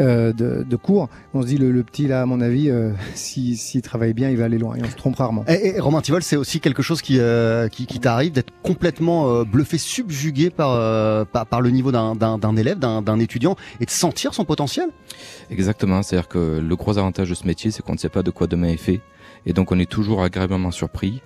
euh, 0.00 0.32
de, 0.32 0.64
de 0.68 0.76
cours. 0.76 1.08
On 1.32 1.42
se 1.42 1.46
dit 1.46 1.56
le, 1.58 1.70
le 1.70 1.82
petit 1.82 2.06
là, 2.06 2.22
à 2.22 2.26
mon 2.26 2.40
avis, 2.40 2.70
euh, 2.70 2.90
si- 3.14 3.56
s'il 3.56 3.82
travaille 3.82 4.12
bien, 4.14 4.30
il 4.30 4.36
va 4.36 4.44
aller 4.44 4.58
loin 4.58 4.76
et 4.76 4.82
on 4.82 4.88
se 4.90 4.96
trompe 4.96 5.16
rarement. 5.16 5.44
Et, 5.48 5.76
et 5.76 5.80
Romain 5.80 6.00
Tivol, 6.00 6.22
c'est 6.22 6.36
aussi 6.36 6.60
quelque 6.60 6.82
chose 6.82 7.02
qui, 7.02 7.18
euh, 7.18 7.68
qui, 7.68 7.86
qui 7.86 8.00
t'arrive 8.00 8.32
d'être 8.32 8.52
complètement 8.62 9.28
euh, 9.30 9.44
bluffé, 9.44 9.78
subjugué 9.78 10.50
par, 10.50 10.70
euh, 10.72 11.24
par, 11.24 11.46
par 11.46 11.60
le 11.60 11.70
niveau 11.70 11.92
d'un- 11.92 12.14
d'un 12.14 12.38
d'un 12.38 12.56
élève, 12.56 12.78
d'un 12.78 13.02
d'un 13.02 13.18
étudiant, 13.18 13.56
et 13.80 13.84
de 13.86 13.90
sentir 13.90 14.34
son 14.34 14.44
potentiel? 14.44 14.88
Exactement, 15.50 16.02
c'est-à-dire 16.02 16.28
que 16.28 16.60
le 16.60 16.76
gros 16.76 16.98
avantage 16.98 17.30
de 17.30 17.34
ce 17.34 17.46
métier, 17.46 17.70
c'est 17.70 17.82
qu'on 17.82 17.92
ne 17.94 17.98
sait 17.98 18.08
pas 18.08 18.22
de 18.22 18.30
quoi 18.30 18.46
demain 18.46 18.68
est 18.68 18.76
fait, 18.76 19.00
et 19.46 19.52
donc 19.52 19.72
on 19.72 19.78
est 19.78 19.90
toujours 19.90 20.22
agréablement 20.22 20.70
surpris. 20.70 21.22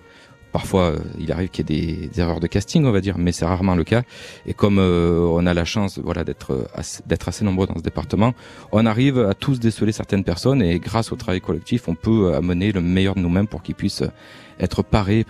Parfois, 0.53 0.93
euh, 0.93 0.99
il 1.19 1.31
arrive 1.31 1.51
qu'il 1.51 1.71
y 1.71 1.79
ait 1.79 2.09
des, 2.09 2.21
erreurs 2.21 2.41
de 2.41 2.47
casting, 2.47 2.85
on 2.87 2.91
va 2.91 3.01
dire, 3.01 3.19
mais 3.19 3.33
c'est 3.33 3.45
rarement 3.45 3.75
le 3.75 3.85
cas. 3.85 4.03
Et 4.47 4.55
comme 4.55 4.79
euh, 4.79 5.21
on 5.21 5.45
a 5.45 5.53
la 5.53 5.65
chance, 5.67 5.99
voilà, 5.99 6.25
d'être 6.25 6.53
euh, 6.53 6.65
assez, 6.75 7.03
d'être 7.07 7.29
assez 7.29 7.45
nombreux 7.45 7.67
dans 7.67 7.77
ce 7.77 7.83
département, 7.83 8.35
on 8.73 8.87
arrive 8.87 9.19
à 9.19 9.35
tous 9.35 9.61
déceler 9.61 9.93
certaines 9.93 10.25
personnes, 10.25 10.63
et 10.63 10.79
grâce 10.79 11.13
au 11.13 11.17
travail 11.17 11.43
collectif, 11.43 11.87
on 11.89 11.95
peut 11.95 12.35
amener 12.35 12.73
le 12.73 12.81
meilleur 12.81 13.15
de 13.15 13.21
nous-mêmes 13.21 13.47
pour 13.47 13.63
qu'ils 13.63 13.75
puissent 13.75 14.05
être 14.59 14.83
parés 14.83 15.27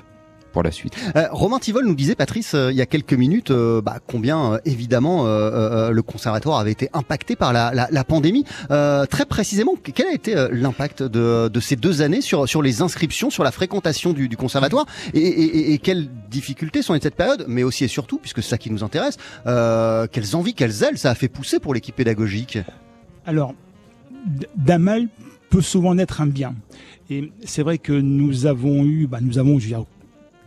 pour 0.52 0.62
la 0.62 0.70
suite. 0.70 0.94
Euh, 1.16 1.26
Romain 1.30 1.58
Tivol 1.58 1.84
nous 1.84 1.94
disait, 1.94 2.14
Patrice, 2.14 2.54
euh, 2.54 2.72
il 2.72 2.76
y 2.76 2.80
a 2.80 2.86
quelques 2.86 3.14
minutes, 3.14 3.50
euh, 3.50 3.80
bah, 3.80 3.98
combien 4.06 4.58
évidemment 4.64 5.24
le 5.28 6.02
conservatoire 6.02 6.58
avait 6.58 6.72
été 6.72 6.88
impacté 6.92 7.36
par 7.36 7.52
la, 7.52 8.04
pandémie. 8.04 8.44
Très 8.68 9.26
précisément, 9.28 9.74
quel 9.82 10.06
a 10.06 10.12
été 10.12 10.34
l'impact 10.52 11.02
de, 11.02 11.60
ces 11.60 11.76
deux 11.76 12.02
années 12.02 12.20
sur, 12.20 12.62
les 12.62 12.82
inscriptions, 12.82 13.30
sur 13.30 13.44
la 13.44 13.50
fréquentation 13.50 14.12
du, 14.12 14.28
conservatoire 14.36 14.86
et, 15.14 15.78
quelles 15.82 16.08
difficultés 16.30 16.82
sont 16.82 16.94
de 16.94 17.02
cette 17.02 17.14
période, 17.14 17.44
mais 17.48 17.62
aussi 17.62 17.84
et 17.84 17.88
surtout, 17.88 18.18
puisque 18.18 18.42
c'est 18.42 18.50
ça 18.50 18.58
qui 18.58 18.70
nous 18.70 18.84
intéresse, 18.84 19.16
quelles 19.44 20.36
envies, 20.36 20.54
quelles 20.54 20.82
ailes 20.82 20.98
ça 20.98 21.10
a 21.10 21.14
fait 21.14 21.28
pousser 21.28 21.58
pour 21.58 21.74
l'équipe 21.74 21.96
pédagogique? 21.96 22.58
Alors, 23.26 23.54
d'un 24.56 24.78
mal 24.78 25.08
peut 25.50 25.62
souvent 25.62 25.94
naître 25.94 26.20
un 26.20 26.26
bien. 26.26 26.54
Et 27.10 27.32
c'est 27.44 27.62
vrai 27.62 27.78
que 27.78 27.92
nous 27.92 28.46
avons 28.46 28.84
eu, 28.84 29.06
bah, 29.06 29.18
nous 29.20 29.38
avons, 29.38 29.58
je 29.58 29.64
veux 29.64 29.68
dire, 29.68 29.84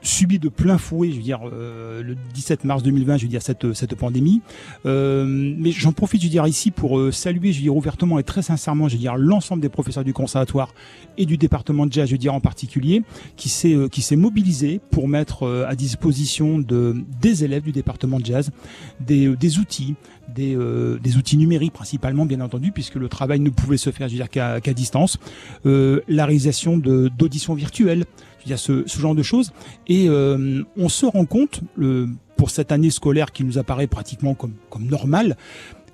subi 0.01 0.39
de 0.39 0.49
plein 0.49 0.77
fouet, 0.77 1.11
je 1.11 1.17
veux 1.17 1.21
dire, 1.21 1.39
euh, 1.51 2.01
le 2.01 2.15
17 2.33 2.63
mars 2.63 2.83
2020, 2.83 3.17
je 3.17 3.23
veux 3.23 3.29
dire, 3.29 3.41
cette, 3.41 3.73
cette 3.73 3.95
pandémie. 3.95 4.41
Euh, 4.85 5.25
mais 5.27 5.71
j'en 5.71 5.91
profite, 5.91 6.21
je 6.21 6.27
veux 6.27 6.31
dire, 6.31 6.47
ici 6.47 6.71
pour 6.71 6.99
euh, 6.99 7.11
saluer, 7.11 7.51
je 7.51 7.57
veux 7.57 7.63
dire, 7.63 7.75
ouvertement 7.75 8.19
et 8.19 8.23
très 8.23 8.41
sincèrement, 8.41 8.87
je 8.87 8.95
veux 8.95 8.99
dire, 8.99 9.15
l'ensemble 9.17 9.61
des 9.61 9.69
professeurs 9.69 10.03
du 10.03 10.13
conservatoire 10.13 10.73
et 11.17 11.25
du 11.25 11.37
département 11.37 11.85
de 11.85 11.93
jazz, 11.93 12.07
je 12.07 12.13
veux 12.13 12.17
dire, 12.17 12.33
en 12.33 12.39
particulier, 12.39 13.03
qui 13.35 13.49
s'est, 13.49 13.73
euh, 13.73 13.87
qui 13.87 14.01
s'est 14.01 14.15
mobilisé 14.15 14.81
pour 14.91 15.07
mettre 15.07 15.43
euh, 15.43 15.65
à 15.67 15.75
disposition 15.75 16.59
de, 16.59 16.95
des 17.21 17.43
élèves 17.43 17.63
du 17.63 17.71
département 17.71 18.19
de 18.19 18.25
jazz 18.25 18.51
des, 18.99 19.35
des 19.35 19.59
outils, 19.59 19.95
des, 20.33 20.57
des 21.01 21.17
outils 21.17 21.35
numériques 21.35 21.73
principalement, 21.73 22.25
bien 22.25 22.39
entendu, 22.39 22.71
puisque 22.71 22.95
le 22.95 23.09
travail 23.09 23.39
ne 23.39 23.49
pouvait 23.49 23.77
se 23.77 23.91
faire, 23.91 24.07
je 24.07 24.13
veux 24.13 24.19
dire, 24.19 24.29
qu'à, 24.29 24.59
distance. 24.73 25.17
La 25.65 26.25
réalisation 26.25 26.77
de, 26.77 27.09
d'auditions 27.17 27.53
virtuelles, 27.53 28.05
veux 28.45 28.47
dire, 28.47 28.59
ce, 28.59 28.83
ce 28.87 28.99
genre 28.99 29.15
de 29.15 29.23
choses. 29.23 29.51
Et 29.87 30.07
euh, 30.07 30.63
on 30.77 30.89
se 30.89 31.05
rend 31.05 31.25
compte, 31.25 31.61
le, 31.75 32.09
pour 32.37 32.49
cette 32.49 32.71
année 32.71 32.89
scolaire 32.89 33.31
qui 33.31 33.43
nous 33.43 33.57
apparaît 33.57 33.87
pratiquement 33.87 34.33
comme, 34.33 34.53
comme 34.69 34.85
normale, 34.85 35.37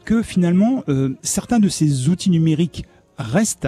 que 0.06 0.24
finalement, 0.24 0.84
euh, 0.88 1.16
certains 1.22 1.60
de 1.60 1.70
ces 1.70 2.10
outils 2.10 2.30
numériques 2.30 2.86
restent 3.18 3.68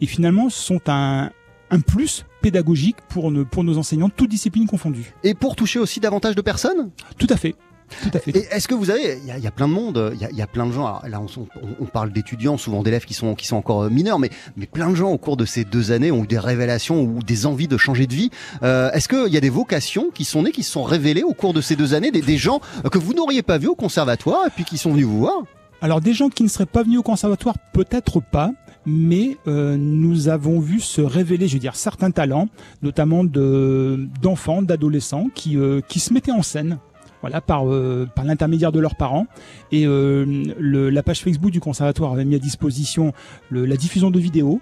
et 0.00 0.06
finalement 0.06 0.48
sont 0.48 0.80
un, 0.86 1.30
un 1.70 1.80
plus 1.80 2.24
pédagogique 2.40 2.96
pour, 3.10 3.30
ne- 3.30 3.42
pour 3.42 3.64
nos 3.64 3.76
enseignants, 3.76 4.08
toutes 4.08 4.30
disciplines 4.30 4.66
confondues. 4.66 5.12
Et 5.22 5.34
pour 5.34 5.56
toucher 5.56 5.78
aussi 5.78 6.00
davantage 6.00 6.34
de 6.34 6.40
personnes? 6.40 6.90
Tout 7.18 7.26
à 7.28 7.36
fait. 7.36 7.54
Tout 8.02 8.10
à 8.14 8.18
fait. 8.20 8.30
Et 8.36 8.46
est-ce 8.50 8.68
que 8.68 8.74
vous 8.74 8.90
avez, 8.90 9.18
il 9.22 9.26
y, 9.26 9.30
a- 9.30 9.38
il 9.38 9.44
y 9.44 9.46
a 9.46 9.50
plein 9.50 9.68
de 9.68 9.72
monde, 9.72 10.10
il 10.14 10.20
y 10.20 10.24
a, 10.24 10.30
il 10.30 10.36
y 10.36 10.42
a 10.42 10.46
plein 10.46 10.66
de 10.66 10.72
gens. 10.72 10.86
alors 10.86 11.02
là, 11.08 11.20
on, 11.20 11.26
on- 11.42 11.68
on 11.80 11.84
parle 11.86 12.12
d'étudiants, 12.12 12.56
souvent 12.56 12.82
d'élèves 12.82 13.04
qui 13.04 13.14
sont 13.14 13.34
qui 13.34 13.46
sont 13.46 13.56
encore 13.56 13.82
euh, 13.84 13.90
mineurs, 13.90 14.18
mais 14.18 14.30
mais 14.56 14.66
plein 14.66 14.90
de 14.90 14.94
gens 14.94 15.10
au 15.10 15.18
cours 15.18 15.36
de 15.36 15.44
ces 15.44 15.64
deux 15.64 15.92
années 15.92 16.10
ont 16.10 16.24
eu 16.24 16.26
des 16.26 16.38
révélations 16.38 17.02
ou 17.02 17.20
des 17.22 17.46
envies 17.46 17.68
de 17.68 17.76
changer 17.76 18.06
de 18.06 18.14
vie. 18.14 18.30
Euh, 18.62 18.90
est-ce 18.92 19.08
qu'il 19.08 19.32
y 19.32 19.36
a 19.36 19.40
des 19.40 19.50
vocations 19.50 20.10
qui 20.14 20.24
sont 20.24 20.42
nées, 20.44 20.52
qui 20.52 20.62
se 20.62 20.70
sont 20.72 20.82
révélées 20.84 21.22
au 21.22 21.32
cours 21.34 21.52
de 21.52 21.60
ces 21.60 21.76
deux 21.76 21.94
années, 21.94 22.10
des, 22.10 22.22
des 22.22 22.36
gens 22.38 22.60
que 22.90 22.98
vous 22.98 23.12
n'auriez 23.14 23.42
pas 23.42 23.58
vus 23.58 23.68
au 23.68 23.74
conservatoire 23.74 24.46
et 24.46 24.50
puis 24.50 24.64
qui 24.64 24.78
sont 24.78 24.92
venus 24.92 25.06
vous 25.06 25.18
voir? 25.18 25.34
Alors 25.82 26.00
des 26.00 26.12
gens 26.12 26.28
qui 26.28 26.42
ne 26.42 26.48
seraient 26.48 26.66
pas 26.66 26.82
venus 26.82 26.98
au 26.98 27.02
conservatoire, 27.02 27.54
peut-être 27.72 28.20
pas, 28.20 28.50
mais 28.84 29.38
euh, 29.46 29.76
nous 29.78 30.28
avons 30.28 30.60
vu 30.60 30.78
se 30.80 31.00
révéler, 31.00 31.48
je 31.48 31.54
veux 31.54 31.58
dire, 31.58 31.74
certains 31.74 32.10
talents, 32.10 32.48
notamment 32.82 33.24
de 33.24 34.06
d'enfants, 34.20 34.60
d'adolescents 34.62 35.28
qui 35.34 35.56
euh, 35.56 35.80
qui 35.88 35.98
se 36.00 36.12
mettaient 36.12 36.32
en 36.32 36.42
scène. 36.42 36.78
Voilà, 37.20 37.40
par, 37.42 37.68
euh, 37.70 38.08
par 38.14 38.24
l'intermédiaire 38.24 38.72
de 38.72 38.80
leurs 38.80 38.94
parents. 38.96 39.26
Et 39.72 39.86
euh, 39.86 40.24
le, 40.58 40.88
la 40.88 41.02
page 41.02 41.20
Facebook 41.20 41.50
du 41.50 41.60
conservatoire 41.60 42.12
avait 42.12 42.24
mis 42.24 42.34
à 42.34 42.38
disposition 42.38 43.12
le- 43.50 43.66
la 43.66 43.76
diffusion 43.76 44.10
de 44.10 44.18
vidéos. 44.18 44.60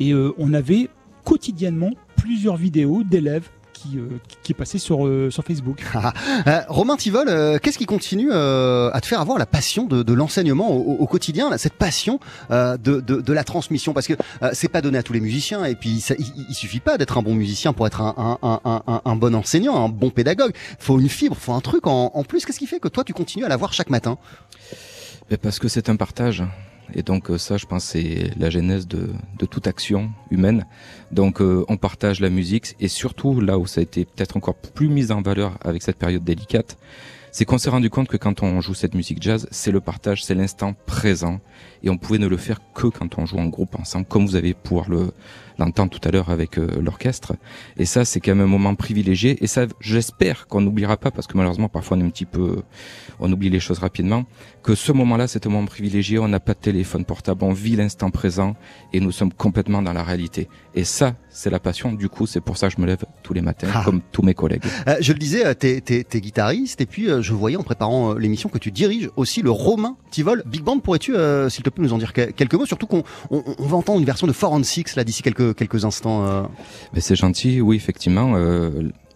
Et 0.00 0.12
euh, 0.12 0.32
on 0.38 0.52
avait 0.52 0.88
quotidiennement 1.24 1.90
plusieurs 2.16 2.56
vidéos 2.56 3.02
d'élèves 3.04 3.48
qui, 3.80 3.98
euh, 3.98 4.08
qui, 4.28 4.36
qui 4.42 4.54
passaient 4.54 4.78
sur, 4.78 5.06
euh, 5.06 5.30
sur 5.30 5.44
Facebook. 5.44 5.82
Euh, 6.46 6.60
Romain 6.68 6.96
Tivol, 6.96 7.28
euh, 7.28 7.58
qu'est-ce 7.58 7.76
qui 7.78 7.86
continue 7.86 8.30
euh, 8.32 8.90
à 8.92 9.00
te 9.00 9.06
faire 9.06 9.20
avoir 9.20 9.38
la 9.38 9.46
passion 9.46 9.84
de, 9.84 10.02
de 10.02 10.12
l'enseignement 10.14 10.70
au, 10.70 10.96
au 10.96 11.06
quotidien, 11.06 11.50
là, 11.50 11.58
cette 11.58 11.74
passion 11.74 12.18
euh, 12.50 12.76
de, 12.76 13.00
de, 13.00 13.20
de 13.20 13.32
la 13.32 13.44
transmission? 13.44 13.92
Parce 13.92 14.06
que 14.06 14.14
euh, 14.42 14.50
c'est 14.52 14.68
pas 14.68 14.80
donné 14.80 14.98
à 14.98 15.02
tous 15.02 15.12
les 15.12 15.20
musiciens, 15.20 15.64
et 15.64 15.74
puis 15.74 16.00
ça, 16.00 16.14
il, 16.18 16.26
il 16.48 16.54
suffit 16.54 16.80
pas 16.80 16.98
d'être 16.98 17.18
un 17.18 17.22
bon 17.22 17.34
musicien 17.34 17.72
pour 17.72 17.86
être 17.86 18.00
un, 18.00 18.38
un, 18.42 18.60
un, 18.64 18.82
un, 18.86 19.02
un 19.04 19.16
bon 19.16 19.34
enseignant, 19.34 19.84
un 19.84 19.88
bon 19.88 20.10
pédagogue. 20.10 20.52
Faut 20.78 20.98
une 20.98 21.08
fibre, 21.08 21.36
faut 21.36 21.52
un 21.52 21.60
truc 21.60 21.86
en, 21.86 22.10
en 22.14 22.24
plus. 22.24 22.44
Qu'est-ce 22.44 22.58
qui 22.58 22.66
fait 22.66 22.80
que 22.80 22.88
toi 22.88 23.04
tu 23.04 23.12
continues 23.12 23.44
à 23.44 23.48
l'avoir 23.48 23.72
chaque 23.72 23.90
matin? 23.90 24.16
Mais 25.30 25.36
parce 25.36 25.58
que 25.58 25.68
c'est 25.68 25.88
un 25.88 25.96
partage. 25.96 26.42
Et 26.94 27.02
donc 27.02 27.30
euh, 27.30 27.38
ça, 27.38 27.56
je 27.56 27.66
pense, 27.66 27.84
c'est 27.84 28.30
la 28.38 28.50
genèse 28.50 28.86
de, 28.86 29.10
de 29.38 29.46
toute 29.46 29.66
action 29.66 30.10
humaine. 30.30 30.66
Donc 31.12 31.40
euh, 31.40 31.64
on 31.68 31.76
partage 31.76 32.20
la 32.20 32.30
musique 32.30 32.76
et 32.80 32.88
surtout 32.88 33.40
là 33.40 33.58
où 33.58 33.66
ça 33.66 33.80
a 33.80 33.82
été 33.82 34.04
peut-être 34.04 34.36
encore 34.36 34.54
plus 34.54 34.88
mis 34.88 35.12
en 35.12 35.22
valeur 35.22 35.58
avec 35.62 35.82
cette 35.82 35.96
période 35.96 36.24
délicate, 36.24 36.78
c'est 37.32 37.44
qu'on 37.44 37.58
s'est 37.58 37.70
rendu 37.70 37.90
compte 37.90 38.08
que 38.08 38.16
quand 38.16 38.42
on 38.42 38.60
joue 38.60 38.74
cette 38.74 38.94
musique 38.94 39.22
jazz, 39.22 39.46
c'est 39.50 39.70
le 39.70 39.80
partage, 39.80 40.24
c'est 40.24 40.34
l'instant 40.34 40.74
présent 40.86 41.40
et 41.82 41.90
on 41.90 41.96
pouvait 41.96 42.18
ne 42.18 42.26
le 42.26 42.36
faire 42.36 42.60
que 42.74 42.88
quand 42.88 43.18
on 43.18 43.26
joue 43.26 43.38
en 43.38 43.46
groupe 43.46 43.78
ensemble, 43.78 44.06
comme 44.06 44.26
vous 44.26 44.36
avez 44.36 44.54
pouvoir 44.54 44.88
le 44.88 45.12
l'entendre 45.60 45.90
tout 45.90 46.06
à 46.08 46.10
l'heure 46.10 46.30
avec 46.30 46.58
euh, 46.58 46.80
l'orchestre. 46.80 47.34
Et 47.76 47.84
ça, 47.84 48.04
c'est 48.04 48.20
quand 48.20 48.34
même 48.34 48.44
un 48.44 48.50
moment 48.50 48.74
privilégié. 48.74 49.42
Et 49.42 49.46
ça, 49.46 49.66
j'espère 49.80 50.48
qu'on 50.48 50.60
n'oubliera 50.60 50.96
pas, 50.96 51.10
parce 51.10 51.26
que 51.26 51.36
malheureusement, 51.36 51.68
parfois, 51.68 51.96
on 51.96 52.00
est 52.00 52.04
un 52.04 52.10
petit 52.10 52.24
peu, 52.24 52.62
on 53.20 53.30
oublie 53.30 53.50
les 53.50 53.60
choses 53.60 53.78
rapidement, 53.78 54.24
que 54.62 54.74
ce 54.74 54.92
moment-là, 54.92 55.28
c'est 55.28 55.46
un 55.46 55.50
moment 55.50 55.66
privilégié. 55.66 56.18
On 56.18 56.28
n'a 56.28 56.40
pas 56.40 56.54
de 56.54 56.58
téléphone 56.58 57.04
portable, 57.04 57.44
on 57.44 57.52
vit 57.52 57.76
l'instant 57.76 58.10
présent 58.10 58.56
et 58.92 59.00
nous 59.00 59.12
sommes 59.12 59.32
complètement 59.32 59.82
dans 59.82 59.92
la 59.92 60.02
réalité. 60.02 60.48
Et 60.74 60.84
ça, 60.84 61.14
c'est 61.30 61.50
la 61.50 61.60
passion. 61.60 61.92
Du 61.92 62.08
coup, 62.08 62.26
c'est 62.26 62.40
pour 62.40 62.56
ça 62.56 62.68
que 62.68 62.74
je 62.76 62.80
me 62.80 62.86
lève 62.86 63.04
tous 63.22 63.32
les 63.32 63.40
matins, 63.40 63.68
Ah. 63.72 63.82
comme 63.84 64.00
tous 64.12 64.22
mes 64.22 64.34
collègues. 64.34 64.62
Euh, 64.88 64.96
Je 65.00 65.12
le 65.12 65.18
disais, 65.18 65.46
euh, 65.46 65.54
t'es 65.54 65.80
t'es- 65.80 66.04
t'es 66.04 66.20
guitariste, 66.20 66.80
et 66.80 66.86
puis 66.86 67.08
euh, 67.08 67.22
je 67.22 67.32
voyais 67.32 67.56
en 67.56 67.62
préparant 67.62 68.12
euh, 68.14 68.18
l'émission 68.18 68.48
que 68.48 68.58
tu 68.58 68.70
diriges 68.70 69.08
aussi 69.16 69.40
le 69.42 69.50
Romain 69.50 69.96
Tivol 70.10 70.42
Big 70.46 70.62
Band. 70.62 70.78
Pourrais-tu, 70.80 71.14
s'il 71.48 71.62
te 71.64 71.70
plaît, 71.70 71.84
nous 71.84 71.92
en 71.92 71.98
dire 71.98 72.12
que- 72.12 72.30
quelques 72.30 72.54
mots? 72.54 72.66
Surtout 72.66 72.86
qu'on 72.86 73.02
on, 73.30 73.42
on 73.58 73.66
va 73.66 73.76
entendre 73.76 73.98
une 74.00 74.04
version 74.06 74.26
de 74.26 74.32
Four 74.32 74.52
and 74.52 74.62
Six 74.64 74.96
là 74.96 75.04
d'ici 75.04 75.22
quelques 75.22 75.54
quelques 75.54 75.84
instants. 75.84 76.48
Mais 76.92 77.00
c'est 77.00 77.16
gentil, 77.16 77.60
oui, 77.60 77.76
effectivement. 77.76 78.34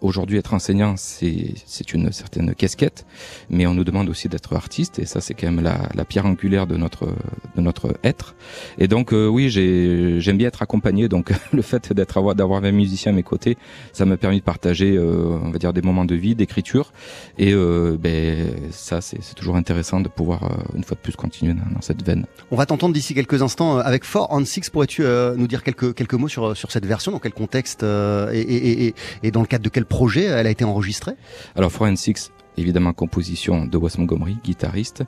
Aujourd'hui 0.01 0.37
être 0.37 0.53
enseignant, 0.53 0.95
c'est 0.97 1.93
une 1.93 2.11
certaine 2.11 2.53
casquette, 2.55 3.05
mais 3.49 3.67
on 3.67 3.73
nous 3.73 3.83
demande 3.83 4.09
aussi 4.09 4.29
d'être 4.29 4.53
artiste, 4.53 4.99
et 4.99 5.05
ça 5.05 5.21
c'est 5.21 5.33
quand 5.33 5.51
même 5.51 5.63
la, 5.63 6.05
pierre 6.05 6.25
angulaire 6.25 6.67
de 6.67 6.77
notre 6.77 7.95
être. 8.03 8.35
Et 8.77 8.87
donc 8.87 9.13
euh, 9.13 9.27
oui, 9.27 9.49
j'ai 9.49 10.19
j'aime 10.19 10.37
bien 10.37 10.47
être 10.47 10.61
accompagné, 10.61 11.07
donc 11.07 11.31
le 11.53 11.61
fait 11.61 11.93
d'être 11.93 12.17
avoir 12.17 12.35
d'avoir 12.35 12.63
un 12.63 12.71
musicien 12.71 13.11
à 13.11 13.15
mes 13.15 13.23
côtés, 13.23 13.57
ça 13.93 14.05
m'a 14.05 14.17
permis 14.17 14.39
de 14.39 14.43
partager, 14.43 14.95
euh, 14.95 15.39
on 15.41 15.51
va 15.51 15.57
dire, 15.57 15.73
des 15.73 15.81
moments 15.81 16.05
de 16.05 16.15
vie, 16.15 16.35
d'écriture, 16.35 16.91
et 17.37 17.53
euh, 17.53 17.97
ben 17.99 18.47
ça 18.71 19.01
c'est 19.01 19.35
toujours 19.35 19.55
intéressant 19.55 19.99
de 20.01 20.09
pouvoir 20.09 20.59
une 20.75 20.83
fois 20.83 20.95
de 20.95 21.01
plus 21.01 21.15
continuer 21.15 21.53
dans, 21.53 21.81
cette 21.81 22.03
veine. 22.05 22.25
On 22.51 22.55
va 22.55 22.65
t'entendre 22.65 22.93
d'ici 22.93 23.13
quelques 23.13 23.41
instants 23.41 23.77
avec 23.77 24.03
Four 24.03 24.27
on 24.31 24.43
Six. 24.45 24.69
Pourrais-tu 24.69 25.03
nous 25.03 25.47
dire 25.47 25.63
quelques, 25.63 26.13
mots 26.13 26.27
sur, 26.27 26.55
cette 26.55 26.85
version? 26.85 27.11
Dans 27.11 27.19
quel 27.19 27.33
contexte 27.33 27.83
et 27.83 28.93
dans 29.31 29.41
le 29.41 29.47
cadre 29.47 29.63
de 29.63 29.69
quel 29.69 29.84
projet 29.85 30.23
elle 30.23 30.47
a 30.47 30.49
été 30.49 30.65
enregistrée? 30.65 31.13
Alors 31.55 31.71
Forensics, 31.71 32.31
évidemment 32.57 32.93
composition 32.93 33.65
de 33.65 33.77
Wes 33.77 33.97
Montgomery, 33.97 34.37
guitariste. 34.43 35.03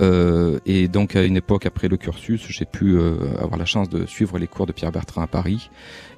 Euh, 0.00 0.58
et 0.66 0.88
donc 0.88 1.16
à 1.16 1.22
une 1.22 1.36
époque 1.36 1.66
après 1.66 1.88
le 1.88 1.96
cursus, 1.96 2.44
j'ai 2.48 2.64
pu 2.64 2.96
euh, 2.96 3.16
avoir 3.40 3.58
la 3.58 3.64
chance 3.64 3.88
de 3.88 4.06
suivre 4.06 4.38
les 4.38 4.46
cours 4.46 4.66
de 4.66 4.72
Pierre 4.72 4.92
Bertrand 4.92 5.22
à 5.22 5.26
Paris. 5.26 5.70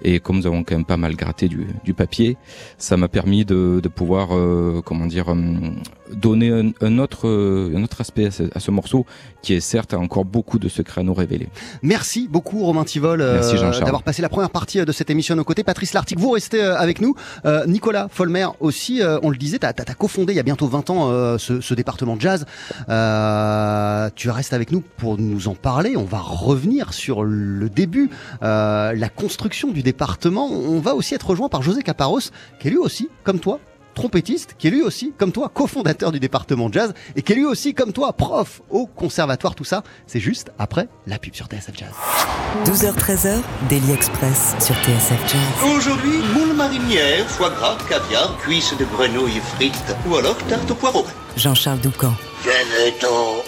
Et 0.02 0.18
comme 0.20 0.36
nous 0.36 0.46
avons 0.46 0.64
quand 0.64 0.74
même 0.74 0.86
pas 0.86 0.96
mal 0.96 1.14
gratté 1.14 1.48
du, 1.48 1.66
du 1.84 1.92
papier, 1.92 2.38
ça 2.78 2.96
m'a 2.96 3.08
permis 3.08 3.44
de, 3.44 3.80
de 3.82 3.88
pouvoir, 3.88 4.34
euh, 4.34 4.80
comment 4.84 5.06
dire, 5.06 5.28
hum, 5.28 5.76
donner 6.10 6.50
un, 6.50 6.70
un 6.80 6.98
autre, 6.98 7.28
euh, 7.28 7.72
un 7.76 7.82
autre 7.82 8.00
aspect 8.00 8.26
à 8.26 8.30
ce, 8.30 8.44
à 8.54 8.60
ce 8.60 8.70
morceau 8.70 9.04
qui 9.42 9.54
est 9.54 9.60
certes 9.60 9.94
a 9.94 9.98
encore 9.98 10.24
beaucoup 10.24 10.58
de 10.58 10.68
secrets 10.68 11.00
à 11.00 11.04
nous 11.04 11.14
révéler. 11.14 11.48
Merci 11.82 12.28
beaucoup 12.28 12.64
Romain 12.64 12.84
Tivol 12.84 13.20
euh, 13.20 13.40
d'avoir 13.80 14.02
passé 14.02 14.22
la 14.22 14.28
première 14.28 14.50
partie 14.50 14.80
euh, 14.80 14.84
de 14.84 14.92
cette 14.92 15.10
émission 15.10 15.34
à 15.34 15.36
nos 15.36 15.44
côtés. 15.44 15.64
Patrice 15.64 15.92
Lartigue, 15.92 16.18
vous 16.18 16.30
restez 16.30 16.62
euh, 16.62 16.76
avec 16.76 17.00
nous. 17.00 17.14
Euh, 17.44 17.66
Nicolas 17.66 18.08
Folmer 18.10 18.48
aussi, 18.60 19.02
euh, 19.02 19.18
on 19.22 19.30
le 19.30 19.36
disait, 19.36 19.58
tu 19.58 19.66
as, 19.66 19.72
cofondé 19.94 20.32
il 20.32 20.36
y 20.36 20.40
a 20.40 20.44
bientôt 20.44 20.66
20 20.70 20.90
ans 20.90 21.10
euh, 21.10 21.36
ce, 21.38 21.74
département 21.74 22.16
de 22.16 22.20
jazz. 22.20 22.46
Euh, 22.88 24.08
tu 24.14 24.30
restes 24.30 24.52
avec 24.54 24.72
nous 24.72 24.80
pour 24.80 25.18
nous 25.18 25.48
en 25.48 25.54
parler. 25.54 25.96
On 25.96 26.04
va 26.04 26.18
revenir 26.18 26.94
sur 26.94 27.24
le 27.24 27.68
début, 27.68 28.10
euh, 28.42 28.94
la 28.94 29.08
construction 29.08 29.70
du 29.70 29.82
département. 29.82 30.48
On 30.50 30.80
va 30.80 30.94
aussi 30.94 31.14
être 31.14 31.28
rejoint 31.28 31.48
par 31.48 31.62
José 31.62 31.82
Caparros, 31.82 32.20
qui 32.58 32.68
est 32.68 32.70
lui 32.70 32.78
aussi, 32.78 33.08
comme 33.24 33.40
toi, 33.40 33.60
trompettiste, 33.94 34.54
qui 34.58 34.68
est 34.68 34.70
lui 34.70 34.82
aussi, 34.82 35.12
comme 35.16 35.32
toi, 35.32 35.50
cofondateur 35.52 36.12
du 36.12 36.20
département 36.20 36.68
de 36.68 36.74
jazz, 36.74 36.94
et 37.16 37.22
qui 37.22 37.32
est 37.32 37.36
lui 37.36 37.44
aussi, 37.44 37.74
comme 37.74 37.92
toi, 37.92 38.12
prof 38.12 38.62
au 38.70 38.86
conservatoire. 38.86 39.54
Tout 39.54 39.64
ça, 39.64 39.82
c'est 40.06 40.20
juste 40.20 40.50
après 40.58 40.88
la 41.06 41.18
pub 41.18 41.34
sur 41.34 41.46
TSF 41.46 41.76
Jazz. 41.76 41.92
12h-13h, 42.64 43.38
Daily 43.68 43.92
Express 43.92 44.54
sur 44.60 44.74
TSF 44.76 45.20
Jazz. 45.32 45.74
Aujourd'hui, 45.76 46.18
moule 46.34 46.54
marinière, 46.54 47.28
foie 47.28 47.50
gras, 47.50 47.76
caviar, 47.88 48.36
cuisses 48.38 48.74
de 48.78 48.84
grenouille 48.84 49.40
frites 49.54 49.96
ou 50.08 50.16
alors 50.16 50.36
tarte 50.48 50.70
au 50.70 50.74
poireau. 50.74 51.04
Jean-Charles 51.36 51.80
Doucan. 51.80 52.14
Venez-t'en 52.42 53.42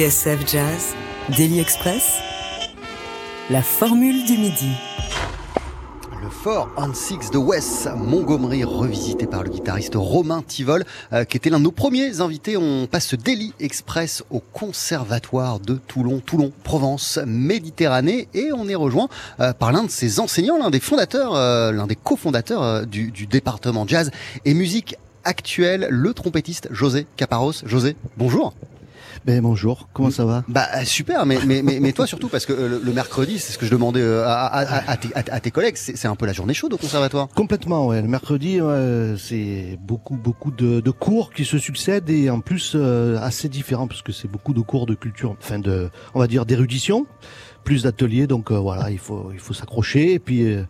TSF 0.00 0.50
Jazz, 0.50 0.94
Daily 1.36 1.60
Express, 1.60 2.14
la 3.50 3.60
formule 3.60 4.24
du 4.24 4.38
midi. 4.38 4.70
Le 6.22 6.30
fort 6.30 6.70
on 6.78 6.94
Six 6.94 7.30
de 7.30 7.36
Wes 7.36 7.86
Montgomery, 7.98 8.64
revisité 8.64 9.26
par 9.26 9.42
le 9.42 9.50
guitariste 9.50 9.92
Romain 9.96 10.40
Tivol, 10.40 10.86
euh, 11.12 11.24
qui 11.24 11.36
était 11.36 11.50
l'un 11.50 11.58
de 11.58 11.64
nos 11.64 11.70
premiers 11.70 12.22
invités. 12.22 12.56
On 12.56 12.86
passe 12.86 13.12
Daily 13.14 13.52
Express 13.60 14.24
au 14.30 14.40
Conservatoire 14.40 15.60
de 15.60 15.74
Toulon, 15.74 16.20
Toulon, 16.20 16.50
Provence, 16.64 17.18
Méditerranée, 17.26 18.26
et 18.32 18.52
on 18.54 18.68
est 18.70 18.74
rejoint 18.74 19.10
euh, 19.40 19.52
par 19.52 19.70
l'un 19.70 19.84
de 19.84 19.90
ses 19.90 20.18
enseignants, 20.18 20.56
l'un 20.56 20.70
des 20.70 20.80
fondateurs, 20.80 21.34
euh, 21.34 21.72
l'un 21.72 21.86
des 21.86 21.96
cofondateurs 21.96 22.86
du, 22.86 23.10
du 23.10 23.26
département 23.26 23.86
jazz 23.86 24.10
et 24.46 24.54
musique 24.54 24.96
actuelle, 25.24 25.88
le 25.90 26.14
trompettiste 26.14 26.68
José 26.70 27.06
Caparros. 27.18 27.52
José, 27.66 27.96
bonjour. 28.16 28.54
Ben 29.26 29.42
bonjour, 29.42 29.88
comment 29.92 30.10
ça 30.10 30.24
va? 30.24 30.44
Bah 30.48 30.66
euh, 30.76 30.84
super, 30.84 31.26
mais, 31.26 31.38
mais, 31.46 31.60
mais, 31.62 31.78
mais 31.78 31.92
toi 31.92 32.06
surtout 32.06 32.28
parce 32.28 32.46
que 32.46 32.54
euh, 32.54 32.68
le, 32.68 32.80
le 32.82 32.92
mercredi, 32.92 33.38
c'est 33.38 33.52
ce 33.52 33.58
que 33.58 33.66
je 33.66 33.70
demandais 33.70 34.00
euh, 34.00 34.24
à, 34.26 34.46
à, 34.46 34.60
à, 34.62 34.90
à 34.92 34.96
tes, 34.96 35.14
à- 35.14 35.34
à 35.34 35.40
tes 35.40 35.50
collègues, 35.50 35.76
c'est 35.76 36.06
un 36.08 36.16
peu 36.16 36.24
la 36.24 36.32
journée 36.32 36.54
chaude 36.54 36.72
au 36.72 36.78
conservatoire. 36.78 37.28
Complètement, 37.28 37.86
ouais. 37.86 38.00
Le 38.00 38.08
mercredi, 38.08 38.58
c'est 39.18 39.78
beaucoup, 39.82 40.16
beaucoup 40.16 40.50
de, 40.50 40.80
de 40.80 40.90
cours 40.90 41.32
qui 41.34 41.44
se 41.44 41.58
succèdent 41.58 42.08
et 42.08 42.30
en 42.30 42.40
plus 42.40 42.72
euh, 42.74 43.18
assez 43.20 43.48
différents 43.50 43.88
parce 43.88 44.00
que 44.02 44.12
c'est 44.12 44.28
beaucoup 44.28 44.54
de 44.54 44.62
cours 44.62 44.86
de 44.86 44.94
culture, 44.94 45.36
enfin 45.38 45.58
de, 45.58 45.90
on 46.14 46.18
va 46.20 46.26
dire 46.26 46.46
d'érudition, 46.46 47.06
plus 47.62 47.82
d'ateliers. 47.82 48.26
Donc 48.26 48.50
euh, 48.50 48.58
voilà, 48.58 48.90
il 48.90 48.98
faut, 48.98 49.30
il 49.34 49.38
faut 49.38 49.52
s'accrocher 49.54 50.14
et 50.14 50.18
puis. 50.18 50.44
euh, 50.46 50.64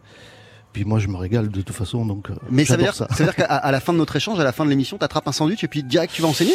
puis 0.72 0.84
moi 0.84 1.00
je 1.00 1.08
me 1.08 1.16
régale 1.16 1.48
de 1.48 1.62
toute 1.62 1.74
façon 1.74 2.06
donc 2.06 2.28
Mais 2.48 2.64
ça 2.64 2.76
veut 2.76 2.84
dire, 2.84 2.94
ça. 2.94 3.08
veut 3.10 3.24
dire 3.24 3.34
qu'à 3.34 3.44
à 3.46 3.72
la 3.72 3.80
fin 3.80 3.92
de 3.92 3.98
notre 3.98 4.14
échange, 4.14 4.38
à 4.38 4.44
la 4.44 4.52
fin 4.52 4.64
de 4.64 4.70
l'émission, 4.70 4.98
t'attrapes 4.98 5.26
un 5.26 5.32
sandwich 5.32 5.64
et 5.64 5.68
puis 5.68 5.82
direct 5.82 6.12
tu 6.14 6.22
vas 6.22 6.28
enseigner? 6.28 6.54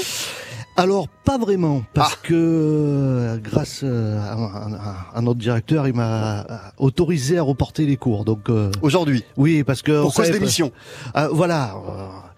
Alors 0.77 1.07
pas 1.07 1.37
vraiment 1.37 1.83
parce 1.93 2.13
Ah. 2.15 2.27
que 2.27 2.33
euh, 2.35 3.37
grâce 3.37 3.79
euh, 3.83 4.19
à, 4.19 4.33
à- 4.33 5.17
à 5.17 5.21
notre 5.21 5.39
directeur 5.39 5.87
il 5.87 5.93
m'a 5.93 6.41
euh, 6.41 6.57
autorisé 6.77 7.37
à 7.37 7.43
reporter 7.43 7.85
les 7.85 7.95
cours 7.95 8.25
donc 8.25 8.49
euh, 8.49 8.71
aujourd'hui. 8.81 9.23
oui 9.37 9.63
parce 9.63 9.81
que 9.81 9.93
on 9.93 10.01
Pour 10.03 10.13
cause 10.13 10.25
savait 10.25 10.37
pas- 10.37 10.39
d'émission. 10.39 10.71
Ah, 11.13 11.29
voilà. 11.31 11.75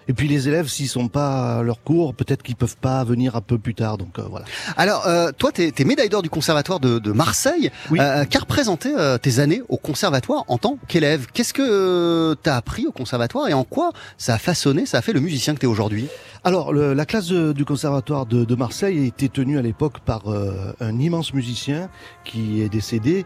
Et 0.07 0.13
puis 0.13 0.27
les 0.27 0.47
élèves, 0.47 0.67
s'ils 0.67 0.87
sont 0.87 1.07
pas 1.09 1.57
à 1.59 1.63
leur 1.63 1.83
cours, 1.83 2.13
peut-être 2.13 2.43
qu'ils 2.43 2.55
peuvent 2.55 2.77
pas 2.77 3.03
venir 3.03 3.35
un 3.35 3.41
peu 3.41 3.57
plus 3.57 3.75
tard. 3.75 3.97
Donc 3.97 4.19
euh, 4.19 4.23
voilà. 4.29 4.45
Alors, 4.77 5.05
euh, 5.07 5.31
toi, 5.37 5.51
t'es 5.51 5.73
es 5.77 5.83
médaille 5.83 6.09
d'or 6.09 6.21
du 6.21 6.29
conservatoire 6.29 6.79
de, 6.79 6.99
de 6.99 7.11
Marseille. 7.11 7.71
Oui. 7.91 7.99
Euh, 8.01 8.25
Qu'a 8.25 8.39
représenté 8.39 8.93
euh, 8.97 9.17
tes 9.17 9.39
années 9.39 9.61
au 9.69 9.77
conservatoire 9.77 10.43
en 10.47 10.57
tant 10.57 10.77
qu'élève? 10.87 11.27
Qu'est-ce 11.33 11.53
que 11.53 11.61
euh, 11.61 12.35
t'as 12.41 12.55
appris 12.55 12.85
au 12.87 12.91
conservatoire 12.91 13.47
et 13.49 13.53
en 13.53 13.63
quoi 13.63 13.91
ça 14.17 14.35
a 14.35 14.37
façonné, 14.37 14.85
ça 14.85 14.99
a 14.99 15.01
fait 15.01 15.13
le 15.13 15.19
musicien 15.19 15.53
que 15.55 15.59
t'es 15.59 15.67
aujourd'hui? 15.67 16.07
Alors 16.43 16.71
le- 16.71 16.93
la 16.93 17.05
classe 17.05 17.27
de- 17.27 17.51
du 17.51 17.65
conservatoire 17.65 18.25
de, 18.25 18.45
de 18.45 18.55
Marseille 18.55 19.07
été 19.07 19.27
tenue 19.27 19.57
à 19.57 19.61
l'époque 19.61 19.99
par 19.99 20.31
euh, 20.31 20.73
un 20.79 20.97
immense 20.99 21.33
musicien 21.33 21.89
qui 22.23 22.61
est 22.61 22.69
décédé, 22.69 23.25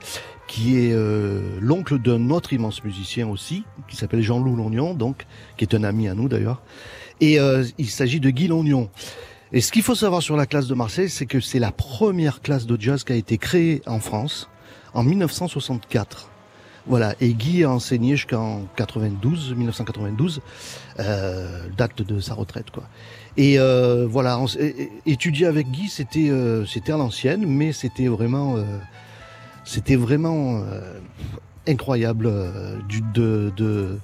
qui 0.51 0.77
est 0.77 0.91
euh, 0.91 1.39
l'oncle 1.61 1.97
d'un 1.97 2.29
autre 2.29 2.51
immense 2.51 2.83
musicien 2.83 3.25
aussi, 3.29 3.63
qui 3.87 3.95
s'appelle 3.95 4.21
Jean-Loup 4.21 4.57
Lognon, 4.57 4.93
donc 4.93 5.25
qui 5.55 5.63
est 5.63 5.73
un 5.73 5.85
ami 5.85 6.09
à 6.09 6.13
nous 6.13 6.27
d'ailleurs. 6.27 6.61
Et 7.21 7.39
euh, 7.39 7.63
il 7.77 7.89
s'agit 7.89 8.19
de 8.19 8.29
Guy 8.29 8.49
Lognon. 8.49 8.89
Et 9.53 9.61
ce 9.61 9.71
qu'il 9.71 9.81
faut 9.81 9.95
savoir 9.95 10.21
sur 10.21 10.35
la 10.35 10.45
classe 10.45 10.67
de 10.67 10.73
Marseille, 10.73 11.09
c'est 11.09 11.25
que 11.25 11.39
c'est 11.39 11.59
la 11.59 11.71
première 11.71 12.41
classe 12.41 12.65
de 12.65 12.75
jazz 12.77 13.05
qui 13.05 13.13
a 13.13 13.15
été 13.15 13.37
créée 13.37 13.81
en 13.85 14.01
France 14.01 14.49
en 14.93 15.03
1964. 15.03 16.27
Voilà, 16.85 17.15
et 17.21 17.33
Guy 17.33 17.63
a 17.63 17.69
enseigné 17.69 18.17
jusqu'en 18.17 18.63
92, 18.75 19.55
1992, 19.55 20.41
euh, 20.99 21.67
date 21.77 22.01
de 22.01 22.19
sa 22.19 22.33
retraite, 22.33 22.71
quoi. 22.71 22.83
Et 23.37 23.57
euh, 23.57 24.05
voilà, 24.05 24.37
étudier 25.05 25.45
avec 25.45 25.71
Guy, 25.71 25.87
c'était 25.87 26.29
euh, 26.29 26.65
c'était 26.65 26.91
à 26.91 26.97
l'ancienne, 26.97 27.45
mais 27.45 27.71
c'était 27.71 28.07
vraiment 28.07 28.57
euh, 28.57 28.63
c'était 29.63 29.95
vraiment 29.95 30.57
euh, 30.57 30.81
incroyable. 31.67 32.27
euh, 32.27 32.75
du 32.89 33.01
de, 33.13 33.51
de 33.55 33.97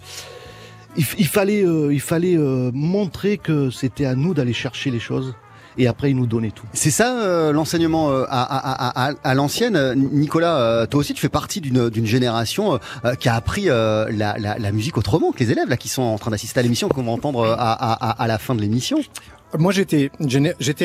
il, 0.95 1.27
fallait 1.27 1.63
euh, 1.63 1.93
il 1.93 2.01
fallait 2.01 2.35
euh, 2.37 2.71
montrer 2.73 3.37
que 3.37 3.69
c'était 3.69 4.05
à 4.05 4.15
nous 4.15 4.33
d'aller 4.33 4.53
chercher 4.53 4.89
les 4.89 4.99
choses, 4.99 5.35
et 5.77 5.85
après 5.87 6.09
il 6.09 6.15
nous 6.15 6.25
donnait 6.25 6.49
tout. 6.49 6.65
C'est 6.73 6.89
ça 6.89 7.19
euh, 7.19 7.51
l'enseignement 7.51 8.09
euh, 8.09 8.23
à, 8.29 8.41
à, 8.41 9.05
à, 9.05 9.09
à, 9.09 9.13
à 9.23 9.33
l'ancienne. 9.35 9.93
Nicolas, 9.95 10.57
euh, 10.57 10.85
toi 10.87 11.01
aussi, 11.01 11.13
tu 11.13 11.21
fais 11.21 11.29
partie 11.29 11.61
d'une 11.61 11.89
d'une 11.89 12.07
génération 12.07 12.79
qui 13.19 13.29
a 13.29 13.35
appris 13.35 13.69
euh, 13.69 14.07
la, 14.11 14.37
la, 14.39 14.57
la 14.57 14.71
musique 14.71 14.97
autrement 14.97 15.31
que 15.31 15.39
les 15.39 15.51
élèves 15.51 15.69
là 15.69 15.77
qui 15.77 15.89
sont 15.89 16.01
en 16.01 16.17
train 16.17 16.31
d'assister 16.31 16.59
à 16.59 16.63
l'émission, 16.63 16.89
qu'on 16.89 17.03
va 17.03 17.11
entendre 17.11 17.41
euh, 17.41 17.53
à, 17.57 17.73
à, 17.73 17.93
à, 17.93 18.23
à 18.23 18.27
la 18.27 18.39
fin 18.39 18.55
de 18.55 18.61
l'émission. 18.61 18.97
Moi, 19.57 19.71
j'étais 19.71 20.09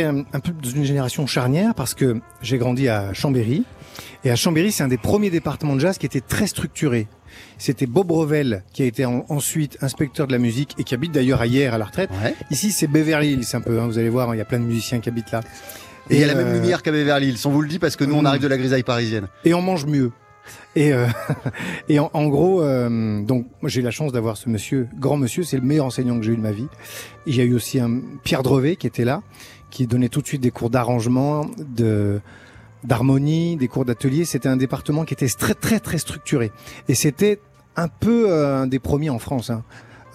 un, 0.05 0.19
un 0.33 0.41
peu 0.41 0.53
dans 0.53 0.71
une 0.71 0.85
génération 0.85 1.27
charnière 1.27 1.75
parce 1.75 1.95
que 1.95 2.21
j'ai 2.43 2.59
grandi 2.59 2.89
à 2.89 3.13
Chambéry. 3.13 3.65
Et 4.25 4.31
à 4.31 4.37
Chambéry, 4.37 4.71
c'est 4.71 4.85
un 4.85 4.89
des 4.89 4.99
premiers 4.99 5.31
départements 5.31 5.75
de 5.75 5.81
jazz 5.81 5.99
qui 5.99 6.07
était 6.07 6.21
très 6.21 6.47
structuré. 6.47 7.09
C'était 7.59 7.87
Bob 7.87 8.11
Revel 8.13 8.63
qui 8.73 8.83
a 8.83 8.87
été 8.87 9.05
en- 9.05 9.25
ensuite 9.29 9.79
inspecteur 9.81 10.27
de 10.29 10.33
la 10.33 10.39
musique 10.39 10.75
et 10.79 10.85
qui 10.85 10.95
habite 10.95 11.13
d'ailleurs 11.13 11.41
à 11.41 11.47
hier 11.47 11.75
à 11.75 11.79
la 11.79 11.87
retraite. 11.87 12.11
Ouais. 12.23 12.35
Ici, 12.51 12.71
c'est 12.71 12.87
Beverly 12.87 13.33
Hills 13.33 13.47
un 13.55 13.61
peu. 13.61 13.81
hein, 13.81 13.87
vous 13.87 13.99
allez 13.99 14.09
voir, 14.11 14.33
il 14.35 14.39
y 14.39 14.41
a 14.41 14.45
plein 14.45 14.61
de 14.61 14.65
musiciens 14.65 15.01
qui 15.01 15.09
habitent 15.09 15.33
là. 15.33 15.41
Et 16.11 16.17
il 16.17 16.21
y 16.21 16.25
a 16.25 16.27
la 16.29 16.35
même 16.35 16.49
euh, 16.49 16.61
lumière 16.61 16.83
qu'à 16.83 16.93
Beverly 16.93 17.29
Hills. 17.31 17.39
On 17.47 17.51
vous 17.51 17.63
le 17.63 17.69
dit 17.69 17.79
parce 17.79 17.97
que 17.97 18.05
nous, 18.05 18.15
on 18.15 18.23
Mm. 18.23 18.27
arrive 18.27 18.43
de 18.43 18.49
la 18.49 18.59
grisaille 18.59 18.83
parisienne. 18.85 19.27
et 19.45 19.55
on 19.55 19.63
mange 19.63 19.87
mieux. 19.87 20.13
Et, 20.77 20.93
euh, 20.93 21.07
et 21.89 21.99
en, 21.99 22.11
en 22.13 22.27
gros, 22.29 22.63
euh, 22.63 23.23
donc 23.23 23.47
j'ai 23.65 23.81
eu 23.81 23.85
la 23.85 23.91
chance 23.93 24.13
d'avoir 24.13 24.37
ce 24.37 24.49
monsieur, 24.49 24.89
grand 24.99 25.17
monsieur, 25.17 25.43
c'est 25.45 25.57
le 25.57 25.63
meilleur 25.63 25.87
enseignant 25.87 26.17
que 26.19 26.25
j'ai 26.25 26.33
eu 26.33 26.37
de 26.37 26.43
ma 26.43 26.51
vie. 26.53 26.67
Il 27.27 27.37
y 27.37 27.41
a 27.41 27.45
eu 27.45 27.55
aussi 27.55 27.79
un 27.81 28.01
Pierre 28.25 28.43
Drevet 28.43 28.77
qui 28.77 28.87
était 28.87 29.05
là, 29.05 29.23
qui 29.71 29.87
donnait 29.87 30.09
tout 30.09 30.21
de 30.21 30.27
suite 30.27 30.43
des 30.43 30.51
cours 30.51 30.71
d'arrangement, 30.71 31.47
de 31.59 32.21
d'harmonie, 32.85 33.57
des 33.57 33.69
cours 33.69 33.85
d'atelier. 33.85 34.25
C'était 34.25 34.49
un 34.49 34.57
département 34.57 35.05
qui 35.05 35.15
était 35.15 35.29
très 35.29 35.55
très 35.55 35.81
très 35.81 35.99
structuré. 35.99 36.53
Et 36.89 36.95
c'était 36.95 37.41
un 37.77 37.89
peu 37.89 38.31
euh, 38.31 38.63
un 38.63 38.67
des 38.67 38.79
premiers 38.79 39.11
en 39.11 39.19
France. 39.19 39.51
Hein. 39.51 39.65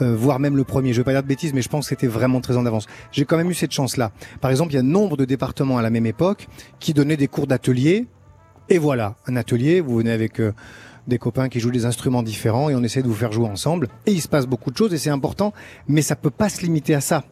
Euh, 0.01 0.15
voire 0.15 0.39
même 0.39 0.55
le 0.55 0.63
premier. 0.63 0.93
Je 0.93 1.01
vais 1.01 1.03
pas 1.03 1.11
dire 1.11 1.23
de 1.23 1.27
bêtises, 1.27 1.53
mais 1.53 1.63
je 1.63 1.69
pense 1.69 1.85
que 1.85 1.89
c'était 1.89 2.07
vraiment 2.07 2.39
très 2.39 2.55
en 2.55 2.65
avance. 2.67 2.85
J'ai 3.11 3.25
quand 3.25 3.37
même 3.37 3.49
eu 3.49 3.55
cette 3.55 3.71
chance-là. 3.71 4.11
Par 4.41 4.51
exemple, 4.51 4.73
il 4.73 4.75
y 4.75 4.79
a 4.79 4.83
nombre 4.83 5.17
de 5.17 5.25
départements 5.25 5.79
à 5.79 5.81
la 5.81 5.89
même 5.89 6.05
époque 6.05 6.47
qui 6.79 6.93
donnaient 6.93 7.17
des 7.17 7.27
cours 7.27 7.47
d'atelier 7.47 8.05
et 8.69 8.77
voilà, 8.77 9.15
un 9.27 9.35
atelier, 9.37 9.79
vous 9.79 9.97
venez 9.97 10.11
avec 10.11 10.41
euh, 10.41 10.51
des 11.07 11.17
copains 11.17 11.47
qui 11.47 11.59
jouent 11.59 11.71
des 11.71 11.85
instruments 11.85 12.21
différents 12.21 12.69
et 12.69 12.75
on 12.75 12.83
essaie 12.83 13.01
de 13.01 13.07
vous 13.07 13.13
faire 13.13 13.31
jouer 13.31 13.47
ensemble. 13.47 13.87
Et 14.05 14.11
il 14.11 14.21
se 14.21 14.27
passe 14.27 14.45
beaucoup 14.45 14.71
de 14.71 14.77
choses 14.77 14.93
et 14.93 14.97
c'est 14.97 15.09
important, 15.09 15.53
mais 15.87 16.01
ça 16.01 16.15
peut 16.15 16.29
pas 16.29 16.49
se 16.49 16.61
limiter 16.61 16.93
à 16.93 17.01
ça. 17.01 17.23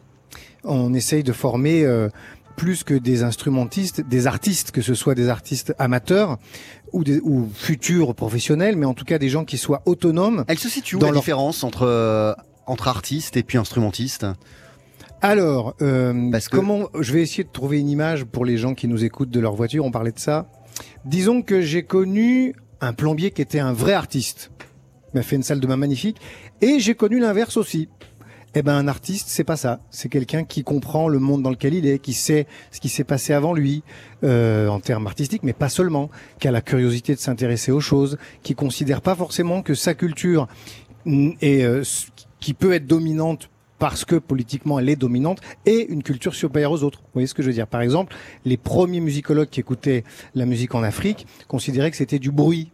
On 0.64 0.94
essaye 0.94 1.22
de 1.22 1.32
former 1.32 1.84
euh, 1.84 2.08
plus 2.56 2.82
que 2.84 2.94
des 2.94 3.22
instrumentistes, 3.22 4.00
des 4.00 4.26
artistes, 4.26 4.70
que 4.70 4.80
ce 4.82 4.94
soit 4.94 5.14
des 5.14 5.28
artistes 5.28 5.74
amateurs 5.78 6.38
ou, 6.92 7.04
des, 7.04 7.20
ou 7.22 7.48
futurs 7.54 8.14
professionnels, 8.14 8.76
mais 8.76 8.86
en 8.86 8.94
tout 8.94 9.04
cas 9.04 9.18
des 9.18 9.28
gens 9.28 9.44
qui 9.44 9.58
soient 9.58 9.82
autonomes. 9.86 10.44
Elle 10.48 10.58
se 10.58 10.68
situe 10.68 10.96
où 10.96 10.98
Dans 10.98 11.06
la 11.06 11.12
leur- 11.12 11.22
différence 11.22 11.62
entre 11.64 11.82
euh, 11.86 12.32
entre 12.66 12.88
artiste 12.88 13.36
et 13.36 13.42
puis 13.42 13.58
instrumentiste 13.58 14.26
Alors, 15.22 15.74
euh, 15.82 16.30
Parce 16.30 16.48
que- 16.48 16.56
comment 16.56 16.88
je 16.98 17.12
vais 17.12 17.22
essayer 17.22 17.44
de 17.44 17.48
trouver 17.50 17.78
une 17.78 17.88
image 17.88 18.24
pour 18.24 18.44
les 18.44 18.56
gens 18.58 18.74
qui 18.74 18.88
nous 18.88 19.04
écoutent 19.04 19.30
de 19.30 19.40
leur 19.40 19.54
voiture. 19.54 19.84
On 19.84 19.90
parlait 19.90 20.12
de 20.12 20.18
ça. 20.18 20.48
Disons 21.04 21.42
que 21.42 21.60
j'ai 21.60 21.84
connu 21.84 22.54
un 22.80 22.92
plombier 22.92 23.30
qui 23.30 23.40
était 23.40 23.58
un 23.60 23.72
vrai 23.72 23.92
artiste. 23.94 24.50
Il 25.14 25.18
m'a 25.18 25.22
fait 25.22 25.36
une 25.36 25.42
salle 25.42 25.60
de 25.60 25.66
bain 25.66 25.76
magnifique. 25.76 26.18
Et 26.60 26.78
j'ai 26.80 26.94
connu 26.94 27.18
l'inverse 27.20 27.56
aussi. 27.56 27.88
Eh 28.58 28.62
ben, 28.62 28.72
un 28.72 28.88
artiste, 28.88 29.28
c'est 29.28 29.44
pas 29.44 29.58
ça. 29.58 29.80
C'est 29.90 30.08
quelqu'un 30.08 30.44
qui 30.44 30.64
comprend 30.64 31.08
le 31.08 31.18
monde 31.18 31.42
dans 31.42 31.50
lequel 31.50 31.74
il 31.74 31.86
est, 31.86 31.98
qui 31.98 32.14
sait 32.14 32.46
ce 32.70 32.80
qui 32.80 32.88
s'est 32.88 33.04
passé 33.04 33.34
avant 33.34 33.52
lui, 33.52 33.82
euh, 34.24 34.68
en 34.68 34.80
termes 34.80 35.06
artistiques, 35.06 35.42
mais 35.42 35.52
pas 35.52 35.68
seulement, 35.68 36.08
qui 36.40 36.48
a 36.48 36.50
la 36.50 36.62
curiosité 36.62 37.14
de 37.14 37.20
s'intéresser 37.20 37.70
aux 37.70 37.80
choses, 37.80 38.16
qui 38.42 38.54
considère 38.54 39.02
pas 39.02 39.14
forcément 39.14 39.60
que 39.60 39.74
sa 39.74 39.92
culture 39.92 40.48
mm, 41.04 41.32
est, 41.42 41.64
euh, 41.64 41.82
qui 42.40 42.54
peut 42.54 42.72
être 42.72 42.86
dominante 42.86 43.50
parce 43.78 44.06
que 44.06 44.16
politiquement 44.16 44.78
elle 44.78 44.88
est 44.88 44.96
dominante 44.96 45.42
et 45.66 45.86
une 45.90 46.02
culture 46.02 46.34
supérieure 46.34 46.72
aux 46.72 46.82
autres. 46.82 47.00
Vous 47.00 47.10
voyez 47.12 47.26
ce 47.26 47.34
que 47.34 47.42
je 47.42 47.48
veux 47.48 47.52
dire? 47.52 47.66
Par 47.66 47.82
exemple, 47.82 48.16
les 48.46 48.56
premiers 48.56 49.00
musicologues 49.00 49.50
qui 49.50 49.60
écoutaient 49.60 50.02
la 50.34 50.46
musique 50.46 50.74
en 50.74 50.82
Afrique 50.82 51.26
considéraient 51.46 51.90
que 51.90 51.98
c'était 51.98 52.18
du 52.18 52.30
bruit. 52.30 52.72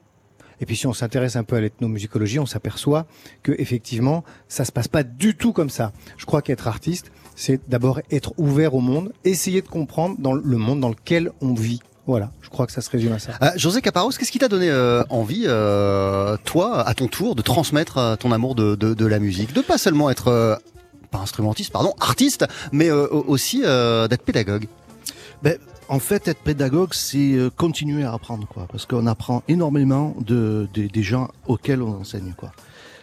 Et 0.62 0.66
puis 0.66 0.76
si 0.76 0.86
on 0.86 0.94
s'intéresse 0.94 1.36
un 1.36 1.42
peu 1.42 1.56
à 1.56 1.60
l'ethnomusicologie, 1.60 2.38
on 2.38 2.46
s'aperçoit 2.46 3.06
que 3.42 3.52
effectivement, 3.58 4.22
ça 4.48 4.64
se 4.64 4.72
passe 4.72 4.88
pas 4.88 5.02
du 5.02 5.34
tout 5.34 5.52
comme 5.52 5.70
ça. 5.70 5.92
Je 6.16 6.24
crois 6.24 6.40
qu'être 6.40 6.68
artiste, 6.68 7.10
c'est 7.34 7.60
d'abord 7.68 8.00
être 8.10 8.32
ouvert 8.38 8.74
au 8.74 8.80
monde, 8.80 9.12
essayer 9.24 9.60
de 9.60 9.68
comprendre 9.68 10.16
dans 10.20 10.32
le 10.32 10.56
monde 10.56 10.80
dans 10.80 10.88
lequel 10.88 11.32
on 11.40 11.52
vit. 11.52 11.80
Voilà, 12.06 12.30
je 12.42 12.48
crois 12.48 12.66
que 12.66 12.72
ça 12.72 12.80
se 12.80 12.90
résume 12.90 13.12
à 13.12 13.18
ça. 13.18 13.32
Euh, 13.42 13.50
José 13.56 13.80
Caparros, 13.80 14.10
qu'est-ce 14.10 14.30
qui 14.32 14.38
t'a 14.38 14.48
donné 14.48 14.70
euh, 14.70 15.02
envie, 15.10 15.44
euh, 15.46 16.36
toi, 16.44 16.86
à 16.86 16.94
ton 16.94 17.08
tour, 17.08 17.34
de 17.34 17.42
transmettre 17.42 17.98
euh, 17.98 18.16
ton 18.16 18.32
amour 18.32 18.54
de, 18.54 18.74
de, 18.74 18.94
de 18.94 19.06
la 19.06 19.18
musique, 19.18 19.52
de 19.52 19.60
pas 19.62 19.78
seulement 19.78 20.10
être 20.10 20.28
euh, 20.28 20.56
pas 21.10 21.18
instrumentiste, 21.18 21.72
pardon, 21.72 21.92
artiste, 22.00 22.44
mais 22.72 22.88
euh, 22.88 23.06
aussi 23.08 23.62
euh, 23.64 24.08
d'être 24.08 24.22
pédagogue? 24.22 24.66
Ben, 25.42 25.58
en 25.92 25.98
fait, 25.98 26.26
être 26.28 26.40
pédagogue, 26.40 26.94
c'est 26.94 27.32
euh, 27.34 27.50
continuer 27.54 28.02
à 28.04 28.12
apprendre, 28.14 28.46
quoi, 28.48 28.66
parce 28.70 28.86
qu'on 28.86 29.06
apprend 29.06 29.42
énormément 29.46 30.16
de, 30.20 30.66
de- 30.74 30.86
des 30.86 31.02
gens 31.02 31.28
auxquels 31.46 31.82
on 31.82 32.00
enseigne, 32.00 32.32
quoi. 32.36 32.52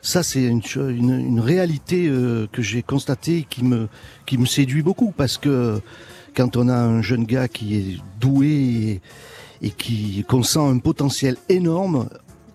Ça, 0.02 0.24
c'est 0.24 0.44
une, 0.44 0.62
une, 0.76 1.20
une 1.20 1.40
réalité 1.40 2.08
euh, 2.08 2.48
que 2.52 2.62
j'ai 2.62 2.82
constatée 2.82 3.38
et 3.40 3.44
qui 3.50 3.64
me 3.66 3.90
qui 4.26 4.38
me 4.38 4.46
séduit 4.46 4.82
beaucoup, 4.82 5.12
parce 5.16 5.38
que 5.38 5.82
quand 6.36 6.56
on 6.58 6.68
a 6.70 6.76
un 6.78 7.02
jeune 7.02 7.26
gars 7.26 7.48
qui 7.50 7.76
est 7.78 7.98
doué 8.20 9.02
et, 9.62 9.68
et 9.68 9.72
qui 9.72 10.24
qu'on 10.28 10.42
sent 10.44 10.60
un 10.60 10.78
potentiel 10.80 11.36
énorme, 11.50 12.08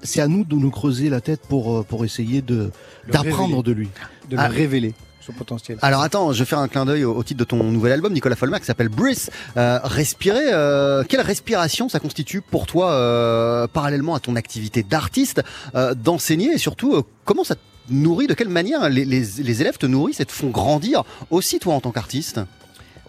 c'est 0.02 0.20
à 0.22 0.28
nous 0.28 0.44
de 0.44 0.54
nous 0.56 0.70
creuser 0.70 1.10
la 1.10 1.20
tête 1.20 1.42
pour, 1.48 1.64
euh, 1.78 1.82
pour 1.82 2.04
essayer 2.04 2.40
de 2.42 2.70
d'apprendre 3.12 3.62
de 3.62 3.72
lui. 3.72 3.88
De 4.30 4.36
Ah. 4.38 4.48
le 4.48 4.54
révéler, 4.54 4.94
potentiel. 5.32 5.78
Alors 5.82 6.02
attends, 6.02 6.32
je 6.32 6.38
vais 6.40 6.44
faire 6.44 6.58
un 6.58 6.68
clin 6.68 6.84
d'œil 6.84 7.04
au, 7.04 7.14
au 7.14 7.22
titre 7.22 7.38
de 7.40 7.44
ton 7.44 7.62
nouvel 7.64 7.92
album, 7.92 8.12
Nicolas 8.12 8.37
Folmer, 8.37 8.58
qui 8.60 8.66
s'appelle 8.66 8.88
Breathe. 8.88 9.30
Euh, 9.56 9.78
respirer, 9.82 10.52
euh, 10.52 11.02
quelle 11.08 11.20
respiration 11.22 11.88
ça 11.88 12.00
constitue 12.00 12.40
pour 12.40 12.66
toi, 12.66 12.90
euh, 12.92 13.66
parallèlement 13.66 14.14
à 14.14 14.20
ton 14.20 14.37
activité 14.37 14.82
d'artiste, 14.82 15.42
euh, 15.74 15.94
d'enseigner 15.94 16.52
et 16.52 16.58
surtout, 16.58 16.94
euh, 16.94 17.02
comment 17.24 17.44
ça 17.44 17.54
te 17.54 17.60
nourrit, 17.90 18.26
de 18.26 18.34
quelle 18.34 18.48
manière 18.48 18.88
les, 18.88 19.04
les, 19.04 19.22
les 19.38 19.60
élèves 19.60 19.78
te 19.78 19.87
nourrissent 19.87 20.20
et 20.20 20.24
te 20.26 20.32
font 20.32 20.48
grandir 20.50 21.04
aussi 21.30 21.58
toi 21.58 21.74
en 21.74 21.80
tant 21.80 21.90
qu'artiste? 21.92 22.40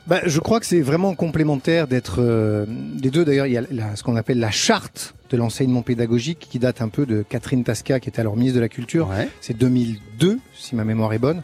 Bah, 0.08 0.20
je 0.26 0.40
crois 0.40 0.60
que 0.60 0.68
c'est 0.68 0.82
vraiment 0.82 1.16
complémentaire 1.16 1.88
d'être 1.88 2.18
euh, 2.20 2.68
les 3.02 3.10
deux. 3.10 3.26
D'ailleurs, 3.26 3.48
il 3.48 3.54
y 3.54 3.58
a 3.58 3.64
la- 3.72 3.96
ce 3.96 4.04
qu'on 4.04 4.16
appelle 4.16 4.38
la 4.40 4.52
charte 4.52 5.16
de 5.32 5.38
l'enseignement 5.38 5.82
pédagogique 5.82 6.46
qui 6.48 6.60
date 6.60 6.84
un 6.84 6.90
peu 6.90 7.08
de 7.08 7.24
Catherine 7.28 7.64
Tasca, 7.64 8.00
qui 8.00 8.10
était 8.10 8.20
alors 8.20 8.36
ministre 8.36 8.58
de 8.58 8.62
la 8.62 8.70
Culture. 8.70 9.10
C'est 9.42 9.58
2002, 9.58 10.38
si 10.54 10.76
ma 10.76 10.84
mémoire 10.84 11.12
est 11.14 11.18
bonne, 11.18 11.42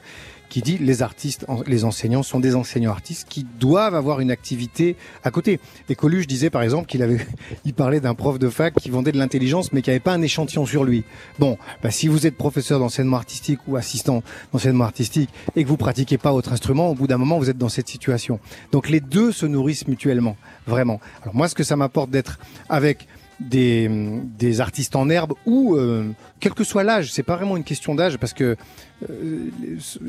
qui 0.51 0.61
dit 0.61 0.77
les 0.77 1.01
artistes, 1.01 1.45
les 1.65 1.85
enseignants 1.85 2.23
sont 2.23 2.41
des 2.41 2.55
enseignants 2.55 2.91
artistes 2.91 3.25
qui 3.29 3.47
doivent 3.57 3.95
avoir 3.95 4.19
une 4.19 4.31
activité 4.31 4.97
à 5.23 5.31
côté. 5.31 5.61
Et 5.87 5.95
Coluche 5.95 6.27
disait 6.27 6.49
par 6.49 6.61
exemple 6.61 6.87
qu'il 6.87 7.01
avait, 7.01 7.25
il 7.65 7.73
parlait 7.73 8.01
d'un 8.01 8.15
prof 8.15 8.37
de 8.37 8.49
fac 8.49 8.73
qui 8.75 8.89
vendait 8.89 9.13
de 9.13 9.17
l'intelligence 9.17 9.71
mais 9.71 9.81
qui 9.81 9.91
avait 9.91 10.01
pas 10.01 10.11
un 10.11 10.21
échantillon 10.21 10.65
sur 10.65 10.83
lui. 10.83 11.05
Bon, 11.39 11.57
bah, 11.81 11.89
si 11.89 12.09
vous 12.09 12.27
êtes 12.27 12.35
professeur 12.35 12.79
d'enseignement 12.79 13.15
artistique 13.15 13.59
ou 13.65 13.77
assistant 13.77 14.23
d'enseignement 14.51 14.83
artistique 14.83 15.29
et 15.55 15.63
que 15.63 15.69
vous 15.69 15.77
pratiquez 15.77 16.17
pas 16.17 16.33
votre 16.33 16.51
instrument, 16.51 16.89
au 16.89 16.95
bout 16.95 17.07
d'un 17.07 17.17
moment 17.17 17.39
vous 17.39 17.49
êtes 17.49 17.57
dans 17.57 17.69
cette 17.69 17.87
situation. 17.87 18.41
Donc 18.73 18.89
les 18.89 18.99
deux 18.99 19.31
se 19.31 19.45
nourrissent 19.45 19.87
mutuellement, 19.87 20.35
vraiment. 20.67 20.99
Alors 21.23 21.33
moi, 21.33 21.47
ce 21.47 21.55
que 21.55 21.63
ça 21.63 21.77
m'apporte 21.77 22.09
d'être 22.09 22.39
avec 22.67 23.07
des, 23.49 23.89
des 24.37 24.61
artistes 24.61 24.95
en 24.95 25.09
herbe 25.09 25.33
ou 25.45 25.75
euh, 25.75 26.11
quel 26.39 26.53
que 26.53 26.63
soit 26.63 26.83
l'âge, 26.83 27.11
c'est 27.11 27.23
pas 27.23 27.35
vraiment 27.35 27.57
une 27.57 27.63
question 27.63 27.95
d'âge 27.95 28.17
parce 28.17 28.33
que 28.33 28.55
euh, 29.09 29.49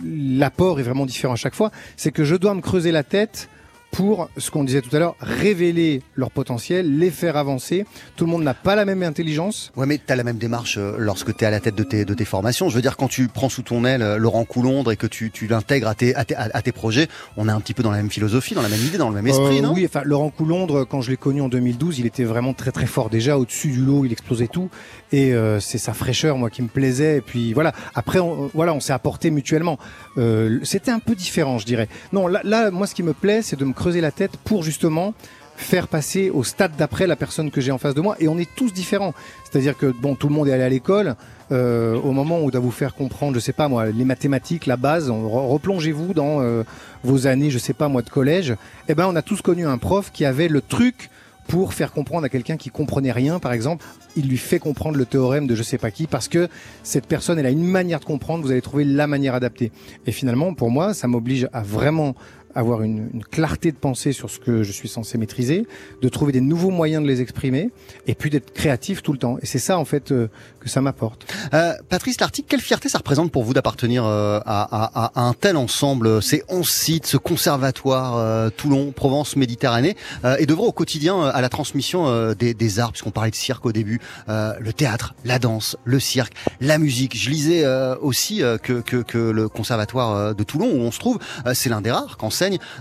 l'apport 0.05 0.81
est 0.81 0.83
vraiment 0.83 1.07
différent 1.07 1.35
à 1.35 1.37
chaque 1.37 1.55
fois, 1.55 1.71
c'est 1.97 2.13
que 2.13 2.25
je 2.25 2.37
dois 2.37 2.55
me 2.55 2.61
creuser 2.61 2.93
la 2.93 3.03
tête 3.03 3.49
pour 3.93 4.29
ce 4.39 4.51
qu'on 4.51 4.65
disait 4.65 4.81
tout 4.81 4.95
à 4.97 4.99
l'heure, 4.99 5.15
révéler 5.21 6.03
leur 6.17 6.31
potentiel, 6.31 6.99
les 6.99 7.11
faire 7.11 7.37
avancer. 7.37 7.85
Tout 8.17 8.25
le 8.25 8.31
monde 8.31 8.43
n'a 8.43 8.55
pas 8.55 8.75
la 8.75 8.85
même 8.87 9.03
intelligence. 9.03 9.71
Ouais, 9.77 9.87
mais 9.87 9.99
tu 10.05 10.11
as 10.13 10.17
la 10.17 10.25
même 10.25 10.39
démarche 10.39 10.79
euh, 10.79 10.97
lorsque 10.99 11.37
tu 11.37 11.45
es 11.45 11.47
à 11.47 11.51
la 11.51 11.61
tête 11.61 11.75
de 11.75 11.83
tes, 11.85 12.05
de 12.07 12.15
tes 12.15 12.25
formations. 12.25 12.71
Je 12.71 12.75
veux 12.75 12.81
dire, 12.83 12.97
quand 12.97 13.09
tu 13.09 13.29
prends 13.29 13.51
sous 13.51 13.61
ton 13.63 13.85
aile 13.85 14.03
euh, 14.03 14.17
Laurent 14.17 14.45
Coulondre 14.47 14.93
et 14.93 14.97
que 14.97 15.07
tu, 15.07 15.31
tu 15.31 15.47
l'intègres 15.47 15.89
à 15.89 15.95
tes, 15.95 16.15
à, 16.15 16.25
tes, 16.25 16.35
à 16.35 16.63
tes 16.63 16.73
projets, 16.73 17.07
on 17.37 17.49
est 17.49 17.53
un 17.53 17.61
petit 17.61 17.75
peu 17.75 17.83
dans 17.83 17.91
la 17.91 17.99
même 17.99 18.11
philosophie, 18.11 18.55
dans 18.55 18.63
la 18.63 18.71
même 18.71 18.81
idée, 18.81 18.97
dans 18.97 19.11
le 19.11 19.15
même 19.15 19.27
esprit, 19.27 19.59
Euh, 19.59 19.63
non? 19.63 19.75
Oui, 19.75 19.85
enfin 19.85 20.01
Laurent 20.05 20.31
Coulondre, 20.31 20.87
quand 20.89 21.03
je 21.03 21.11
l'ai 21.11 21.19
connu 21.19 21.43
en 21.43 21.49
2012, 21.51 21.99
il 21.99 22.07
était 22.07 22.25
vraiment 22.25 22.55
très 22.55 22.73
très 22.73 22.87
fort 22.87 23.11
déjà 23.11 23.37
au-dessus 23.37 23.69
du 23.73 23.85
lot, 23.85 24.07
il 24.07 24.13
explosait 24.13 24.49
tout 24.49 24.71
et 25.13 25.35
euh, 25.35 25.61
c'est 25.61 25.77
sa 25.79 25.93
fraîcheur 25.93 26.39
moi 26.39 26.49
qui 26.49 26.63
me 26.63 26.69
plaisait 26.69 27.19
et 27.19 27.21
puis 27.21 27.53
voilà. 27.53 27.73
Après 27.95 28.21
on, 28.21 28.51
voilà, 28.55 28.73
on 28.73 28.81
s'est 28.81 28.95
apporté 28.95 29.31
mutuellement. 29.31 29.79
Euh, 30.17 30.59
c'était 30.63 30.91
un 30.91 30.99
peu 30.99 31.15
différent, 31.15 31.59
je 31.59 31.67
dirais. 31.67 31.89
Non, 32.15 32.27
là, 32.27 32.41
là 32.45 32.71
moi 32.71 32.87
ce 32.87 32.95
qui 32.95 33.03
me 33.03 33.13
plaît, 33.13 33.43
c'est 33.43 33.59
de 33.59 33.65
me 33.67 33.75
creuser 33.83 34.01
la 34.01 34.13
tête 34.13 34.37
pour 34.45 34.63
justement 34.63 35.13
faire 35.57 35.87
passer 35.89 36.31
au 36.31 36.45
stade 36.45 36.73
d'après 36.79 37.07
la 37.09 37.17
personne 37.17 37.51
que 37.51 37.61
j'ai 37.61 37.73
en 37.73 37.79
face 37.79 37.95
de 37.95 38.01
moi 38.01 38.15
et 38.21 38.29
on 38.29 38.39
est 38.39 38.49
tous 38.55 38.73
différents. 38.73 39.13
C'est-à-dire 39.45 39.77
que 39.77 39.87
bon, 39.87 40.15
tout 40.15 40.29
le 40.29 40.35
monde 40.35 40.47
est 40.49 40.53
allé 40.53 40.63
à 40.63 40.69
l'école. 40.69 41.17
Euh, 41.51 41.97
au 41.97 42.13
moment 42.13 42.39
où 42.41 42.45
on 42.47 42.49
doit 42.49 42.61
vous 42.61 42.71
faire 42.71 42.95
comprendre, 42.95 43.35
je 43.35 43.41
sais 43.41 43.53
pas 43.53 43.67
moi, 43.69 43.87
les 43.87 44.05
mathématiques, 44.05 44.67
la 44.67 44.77
base, 44.77 45.11
on- 45.11 45.27
re- 45.29 45.49
replongez-vous 45.53 46.15
dans 46.15 46.41
euh, 46.41 46.63
vos 47.03 47.27
années, 47.27 47.51
je 47.51 47.59
sais 47.59 47.75
pas 47.75 47.89
moi, 47.89 48.03
de 48.03 48.09
collège. 48.09 48.55
Eh 48.89 48.95
ben, 48.95 49.07
on 49.09 49.17
a 49.17 49.23
tous 49.23 49.43
connu 49.43 49.67
un 49.67 49.79
prof 49.79 50.11
qui 50.13 50.25
avait 50.25 50.49
le 50.49 50.61
truc 50.61 51.11
pour 51.49 51.75
faire 51.75 51.93
comprendre 51.93 52.25
à 52.25 52.29
quelqu'un 52.29 52.57
qui 52.57 52.71
comprenait 52.71 53.11
rien, 53.13 53.41
par 53.41 53.53
exemple, 53.53 53.85
il 54.15 54.29
lui 54.29 54.37
fait 54.39 54.61
comprendre 54.61 54.97
le 54.97 55.05
théorème 55.05 55.47
de 55.49 55.57
je 55.57 55.65
sais 55.65 55.77
pas 55.77 55.91
qui, 55.91 56.07
parce 56.07 56.29
que 56.29 56.49
cette 56.85 57.07
personne, 57.07 57.37
elle 57.39 57.47
a 57.47 57.51
une 57.51 57.65
manière 57.65 57.99
de 57.99 58.05
comprendre, 58.05 58.45
vous 58.45 58.53
allez 58.53 58.63
trouver 58.63 58.85
la 58.85 59.07
manière 59.09 59.35
adaptée. 59.35 59.73
Et 60.07 60.13
finalement, 60.13 60.55
pour 60.55 60.71
moi, 60.71 60.95
ça 60.95 61.09
m'oblige 61.09 61.49
à 61.53 61.63
vraiment 61.63 62.15
avoir 62.55 62.83
une, 62.83 63.09
une 63.15 63.25
clarté 63.25 63.73
de 63.73 63.77
pensée 63.77 64.13
sur 64.13 64.31
ce 64.31 64.39
que 64.39 64.63
je 64.63 64.73
suis 64.73 64.89
censé 64.89 65.19
maîtriser, 65.19 65.67
de 66.01 66.09
trouver 66.09 66.33
des 66.33 66.41
nouveaux 66.41 66.71
moyens 66.71 67.03
de 67.03 67.09
les 67.09 67.21
exprimer, 67.21 67.71
et 68.07 68.15
puis 68.15 68.31
d'être 68.31 68.53
créatif 68.53 69.03
tout 69.03 69.13
le 69.13 69.19
temps. 69.19 69.39
Et 69.43 69.47
c'est 69.47 69.59
ça, 69.59 69.79
en 69.79 69.85
fait, 69.85 70.13
euh, 70.13 70.29
que 70.61 70.69
ça 70.69 70.81
m'apporte. 70.81 71.27
Euh, 71.55 71.73
Patrice 71.89 72.21
Lartigue, 72.21 72.45
quelle 72.49 72.61
fierté 72.61 72.89
ça 72.89 72.99
représente 72.99 73.31
pour 73.33 73.45
vous 73.45 73.55
d'appartenir 73.55 74.05
euh, 74.05 74.39
à, 74.47 74.63
à- 74.63 75.21
à 75.21 75.23
un 75.25 75.33
tel 75.35 75.57
ensemble, 75.57 76.23
ces 76.23 76.43
11 76.49 76.69
sites, 76.69 77.07
ce 77.07 77.17
conservatoire 77.17 78.17
euh, 78.17 78.51
Toulon, 78.51 78.93
Provence, 78.93 79.37
Méditerranée, 79.37 79.97
euh, 80.25 80.37
et 80.39 80.47
d'œuvrer 80.47 80.67
au 80.67 80.73
quotidien 80.73 81.17
euh, 81.17 81.31
à 81.35 81.41
la 81.41 81.49
transmission 81.49 82.07
euh, 82.09 82.35
des, 82.35 82.55
des 82.55 82.79
arts, 82.81 82.93
puisqu'on 82.93 83.11
parlait 83.11 83.31
de 83.31 83.37
cirque 83.37 83.67
au 83.67 83.73
début, 83.73 84.01
euh, 84.29 84.53
le 84.61 84.73
théâtre, 84.73 85.15
la 85.25 85.39
danse, 85.39 85.77
le 85.85 85.99
cirque, 86.01 86.33
la 86.61 86.79
musique. 86.79 87.17
Je 87.17 87.31
lisais 87.31 87.65
euh, 87.65 87.97
aussi 88.01 88.43
euh, 88.43 88.59
que, 88.59 88.81
que, 88.81 88.97
que 89.03 89.19
le 89.19 89.49
conservatoire 89.49 90.15
euh, 90.17 90.35
de 90.35 90.43
Toulon, 90.45 90.67
où 90.73 90.79
on 90.81 90.91
se 90.91 90.99
trouve, 90.99 91.19
euh, 91.47 91.53
c'est 91.55 91.69
l'un 91.69 91.81
des 91.81 91.91
rares 91.91 92.17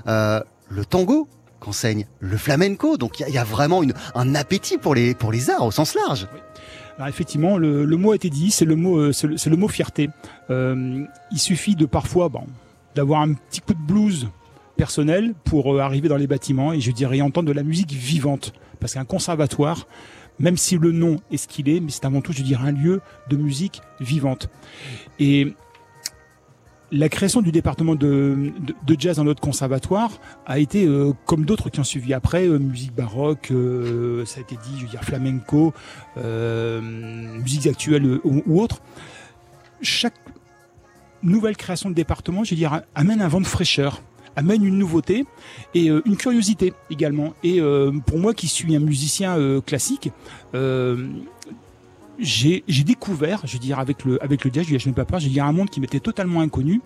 euh, 0.08 0.42
le 0.70 0.86
tango 0.86 1.28
qu'enseigne 1.60 2.06
le 2.20 2.38
flamenco, 2.38 2.98
donc 2.98 3.20
il 3.20 3.34
y, 3.34 3.38
a- 3.38 3.44
vraiment 3.44 3.84
une, 3.84 3.94
un 4.16 4.36
appétit 4.36 4.78
pour 4.78 4.96
les, 4.96 5.14
pour 5.14 5.32
les 5.32 5.50
arts 5.50 5.66
au 5.66 5.72
sens 5.72 5.96
large. 5.96 6.28
Alors 6.98 7.08
effectivement, 7.08 7.58
le, 7.58 7.86
mot 7.98 8.12
a 8.12 8.16
été 8.16 8.30
dit, 8.30 8.52
c'est 8.52 8.66
le 8.66 8.76
mot, 8.76 8.98
euh, 8.98 9.12
c'est 9.12 9.50
le, 9.50 9.58
mot 9.58 9.68
fierté. 9.68 10.10
Euh, 10.50 11.04
il 11.32 11.40
suffit 11.40 11.76
de 11.76 11.86
parfois, 11.86 12.30
d'avoir 12.96 13.22
un 13.22 13.34
petit 13.34 13.62
coup 13.62 13.74
de 13.74 13.80
blues 13.80 14.28
personnel 14.76 15.34
pour 15.44 15.80
arriver 15.82 16.10
dans 16.10 16.18
les 16.18 16.28
bâtiments 16.28 16.74
et 16.74 16.82
je 16.82 16.92
dirais 16.92 17.22
entendre 17.22 17.48
de 17.48 17.54
la 17.54 17.64
musique 17.64 17.92
vivante, 17.92 18.54
parce 18.80 18.96
qu'un 18.96 19.06
conservatoire, 19.06 19.88
même 20.40 20.58
si 20.58 20.78
le 20.78 20.92
nom 20.92 21.18
est 21.32 21.38
ce 21.38 21.48
qu'il 21.48 21.70
est, 21.70 21.80
mais 21.80 21.92
c'est 21.92 22.06
avant 22.06 22.22
tout, 22.22 22.34
je 22.34 22.42
dirais, 22.42 22.68
un 22.68 22.72
lieu 22.72 23.02
de 23.30 23.38
musique 23.38 23.82
vivante. 24.00 24.50
Et 25.20 25.54
la 26.92 27.08
création 27.10 27.42
du 27.42 27.52
département 27.52 27.96
de, 27.96 28.52
jazz 28.98 29.18
dans 29.18 29.24
notre 29.24 29.42
conservatoire 29.42 30.12
a 30.46 30.60
été, 30.60 30.86
euh, 30.86 31.14
comme 31.26 31.46
d'autres 31.46 31.70
qui 31.70 31.80
ont 31.80 31.86
suivi 31.86 32.14
après, 32.14 32.48
euh, 32.48 32.60
musique 32.60 32.94
baroque, 32.94 33.50
euh, 33.52 34.26
ça 34.26 34.40
a 34.40 34.42
été 34.42 34.56
dit, 34.56 34.78
je 34.78 34.84
veux 34.84 34.90
dire 34.90 35.04
flamenco, 35.04 35.74
musiques 36.18 37.68
actuelles 37.68 38.06
euh, 38.06 38.22
ou, 38.24 38.44
ou 38.46 38.62
autres. 38.62 38.82
Chaque 39.82 40.16
nouvelle 41.24 41.56
création 41.56 41.90
de 41.90 41.96
département, 41.96 42.44
je 42.44 42.52
veux 42.52 42.58
dire, 42.58 42.82
amène 42.94 43.22
un 43.22 43.28
vent 43.28 43.42
de 43.42 43.48
fraîcheur 43.48 44.02
amène 44.38 44.64
une 44.64 44.78
nouveauté 44.78 45.26
et 45.76 45.88
une 45.88 46.16
curiosité 46.16 46.72
également. 46.90 47.34
Et 47.44 47.60
pour 48.06 48.18
moi 48.18 48.34
qui 48.34 48.48
suis 48.48 48.74
un 48.74 48.80
musicien 48.80 49.60
classique, 49.60 50.10
j'ai 52.22 52.64
découvert, 52.86 53.42
je 53.46 53.54
veux 53.54 53.60
dire 53.60 53.80
avec 53.80 54.06
le 54.06 54.24
avec 54.24 54.46
le 54.46 54.52
jazz, 54.54 54.66
je 54.68 54.90
n'ai 54.90 54.94
pas 54.94 55.18
j'ai 55.18 55.30
dit 55.30 55.40
un 55.40 55.52
monde 55.52 55.70
qui 55.70 55.80
m'était 55.80 56.00
totalement 56.00 56.42
inconnu 56.42 56.82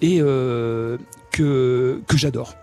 et 0.00 0.18
euh, 0.20 0.98
que 1.30 2.00
que 2.06 2.16
j'adore. 2.16 2.54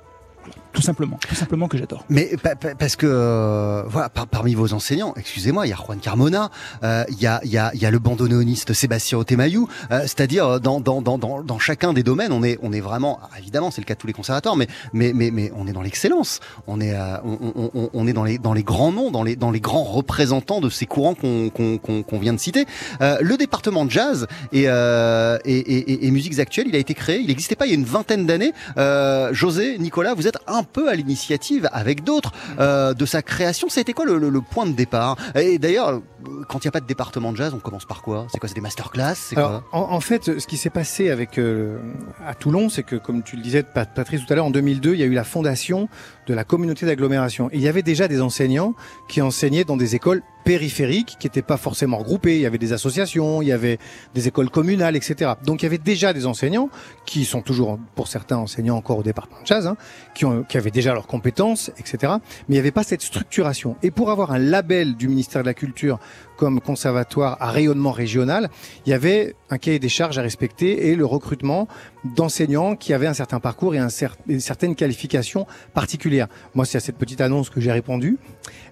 Tout 0.72 0.82
simplement, 0.84 1.18
tout 1.28 1.36
simplement 1.36 1.68
que 1.68 1.78
j'adore. 1.78 2.06
Mais 2.10 2.32
pa- 2.42 2.56
pa- 2.56 2.76
parce 2.76 2.96
que 2.96 3.08
euh, 3.08 3.84
voilà, 3.88 4.10
par- 4.10 4.28
parmi 4.28 4.54
vos 4.54 4.74
enseignants, 4.74 5.14
excusez-moi, 5.18 5.66
il 5.66 5.72
y 5.72 5.74
a 5.74 5.76
Juan 5.76 6.00
Carmona, 6.00 6.52
euh, 6.84 7.04
il 7.10 7.20
y 7.20 7.26
a 7.28 7.42
y 7.44 7.58
a 7.58 7.72
y 7.76 7.86
a 7.86 7.92
le 7.92 7.98
bandoneoniste 8.00 8.74
Sébastien 8.74 9.18
Otemayou, 9.18 9.68
euh, 9.92 10.02
c'est-à-dire 10.02 10.46
euh, 10.48 10.60
dans, 10.60 10.80
dans 10.80 11.02
dans 11.02 11.18
dans 11.18 11.42
dans 11.44 11.60
chacun 11.60 11.92
des 11.94 12.04
domaines, 12.04 12.32
on 12.32 12.44
est 12.44 12.60
on 12.62 12.72
est 12.72 12.80
vraiment 12.82 13.20
ah, 13.24 13.40
évidemment 13.40 13.72
c'est 13.72 13.82
le 13.82 13.86
cas 13.86 13.96
de 13.96 14.00
tous 14.00 14.08
les 14.08 14.14
conservatoires, 14.14 14.56
mais 14.56 14.68
mais 14.94 15.12
mais 15.14 15.32
mais 15.32 15.52
on 15.58 15.66
est 15.68 15.74
dans 15.74 15.82
l'excellence, 15.82 16.40
on 16.68 16.80
est 16.80 16.94
euh, 16.94 17.18
on, 17.24 17.70
on, 17.74 17.90
on- 17.94 18.08
est 18.08 18.14
dans 18.14 18.24
les 18.24 18.38
dans 18.38 18.54
les 18.54 18.64
grands 18.64 18.92
noms, 18.92 19.10
dans 19.12 19.24
les 19.24 19.36
dans 19.36 19.52
les 19.52 19.60
grands 19.60 19.84
représentants 19.84 20.62
de 20.62 20.70
ces 20.70 20.86
courants 20.86 21.16
qu'on 21.16 21.50
qu'on 21.50 21.78
qu'on 21.80 22.20
vient 22.20 22.34
de 22.34 22.40
citer. 22.40 22.66
Euh, 23.02 23.18
le 23.22 23.38
département 23.38 23.86
de 23.86 23.92
jazz 23.92 24.28
et, 24.54 24.66
euh, 24.68 25.38
et, 25.46 25.58
et, 25.58 26.06
et- 26.06 26.12
musiques 26.12 26.40
actuelles, 26.40 26.68
il 26.70 26.76
a 26.76 26.80
été 26.80 26.94
créé, 26.94 27.20
il 27.20 27.28
n'existait 27.28 27.56
pas 27.56 27.66
il 27.66 27.70
y 27.70 27.72
a 27.74 27.76
une 27.76 27.86
vingtaine 27.86 28.26
d'années. 28.26 28.54
Euh, 28.78 29.34
José, 29.34 29.78
Nicolas, 29.80 30.14
vous 30.14 30.28
êtes 30.28 30.38
un 30.48 30.59
peu 30.64 30.90
à 30.90 30.96
l'initiative 30.96 31.68
avec 31.72 32.04
d'autres 32.04 32.32
euh, 32.60 32.94
de 32.94 33.06
sa 33.06 33.22
création. 33.22 33.68
C'était 33.70 33.94
quoi 33.94 34.06
le, 34.06 34.18
le- 34.18 34.30
le 34.30 34.42
point 34.42 34.66
de 34.66 34.72
départ? 34.74 35.16
Et 35.36 35.58
d'ailleurs, 35.60 36.02
quand 36.48 36.60
il 36.64 36.68
n'y 36.68 36.70
a 36.70 36.72
pas 36.72 36.80
de 36.82 36.86
département 36.88 37.32
de 37.32 37.38
jazz, 37.38 37.54
on 37.56 37.60
commence 37.60 37.86
par 37.86 38.02
quoi? 38.02 38.28
C'est 38.32 38.40
quoi? 38.40 38.48
C'est 38.50 38.56
des 38.56 38.62
masterclass? 38.62 39.16
C'est 39.16 39.38
Alors, 39.38 39.64
quoi? 39.70 39.80
en, 39.80 39.96
en 39.96 40.00
fait, 40.02 40.40
ce 40.40 40.48
qui 40.48 40.58
s'est 40.58 40.70
passé 40.70 41.10
avec 41.10 41.38
euh, 41.38 41.78
à 42.26 42.34
Toulon, 42.36 42.70
c'est 42.70 42.84
que, 42.84 42.96
comme 42.96 43.24
tu 43.24 43.36
le 43.36 43.42
disais, 43.42 43.64
Pat- 43.64 43.94
Patrice, 43.94 44.26
tout 44.26 44.32
à 44.34 44.36
l'heure, 44.36 44.46
en 44.46 44.52
2002, 44.52 44.94
il 44.94 45.00
y 45.00 45.04
a 45.04 45.06
eu 45.06 45.14
la 45.14 45.24
fondation 45.24 45.90
de 46.28 46.34
la 46.34 46.44
communauté 46.44 46.86
d'agglomération. 46.86 47.50
Il 47.54 47.62
y 47.62 47.68
avait 47.68 47.82
déjà 47.84 48.08
des 48.08 48.22
enseignants 48.22 48.74
qui 49.08 49.22
enseignaient 49.22 49.64
dans 49.64 49.78
des 49.78 49.96
écoles 49.96 50.22
périphériques, 50.44 51.18
qui 51.20 51.28
n'étaient 51.28 51.42
pas 51.42 51.58
forcément 51.58 51.98
regroupées. 51.98 52.36
Il 52.36 52.42
y 52.42 52.46
avait 52.46 52.58
des 52.58 52.74
associations, 52.74 53.42
il 53.42 53.48
y 53.48 53.52
avait 53.52 53.78
des 54.14 54.28
écoles 54.28 54.50
communales, 54.50 54.96
etc. 54.96 55.34
Donc, 55.44 55.62
il 55.62 55.66
y 55.66 55.68
avait 55.68 55.78
déjà 55.78 56.14
des 56.14 56.26
enseignants 56.26 56.70
qui 57.06 57.26
sont 57.26 57.42
toujours, 57.42 57.80
pour 57.96 58.08
certains 58.08 58.38
enseignants 58.38 58.78
encore 58.78 58.98
au 58.98 59.04
département 59.04 59.42
de 59.42 59.48
jazz, 59.48 59.68
hein, 59.68 59.78
qui, 60.16 60.26
ont, 60.26 60.44
qui 60.44 60.58
avaient 60.58 60.72
déjà 60.72 60.94
leurs 60.94 61.08
compétences, 61.08 61.72
etc. 61.78 62.14
Mais 62.48 62.50
il 62.50 62.54
n'y 62.54 62.60
avait 62.60 62.72
pas 62.72 62.84
cette 62.84 63.02
structuration. 63.02 63.76
Et 63.84 63.92
pour 63.92 64.12
avoir 64.12 64.32
un 64.32 64.40
label 64.40 64.96
du 64.96 65.08
ministère 65.08 65.42
de 65.42 65.48
la 65.48 65.54
Culture 65.54 66.00
comme 66.38 66.62
conservatoire 66.62 67.38
à 67.42 67.52
rayonnement 67.52 67.92
régional, 67.92 68.50
il 68.86 68.90
y 68.90 68.94
avait 68.94 69.36
un 69.50 69.58
cahier 69.58 69.80
des 69.80 69.90
charges 69.90 70.18
à 70.18 70.22
respecter 70.22 70.88
et 70.88 70.96
le 70.96 71.06
recrutement 71.06 71.68
d'enseignants 72.16 72.76
qui 72.76 72.94
avaient 72.94 73.08
un 73.08 73.14
certain 73.14 73.40
parcours 73.40 73.76
et, 73.76 73.78
un 73.78 73.90
cer 73.90 74.16
et 74.30 74.40
certaines 74.40 74.76
qualifications 74.76 75.46
particulières. 75.74 76.28
Moi, 76.56 76.66
c'est 76.66 76.78
à 76.78 76.82
cette 76.82 76.98
petite 76.98 77.22
annonce 77.22 77.50
que 77.50 77.60
j'ai 77.60 77.72
répondu. 77.72 78.18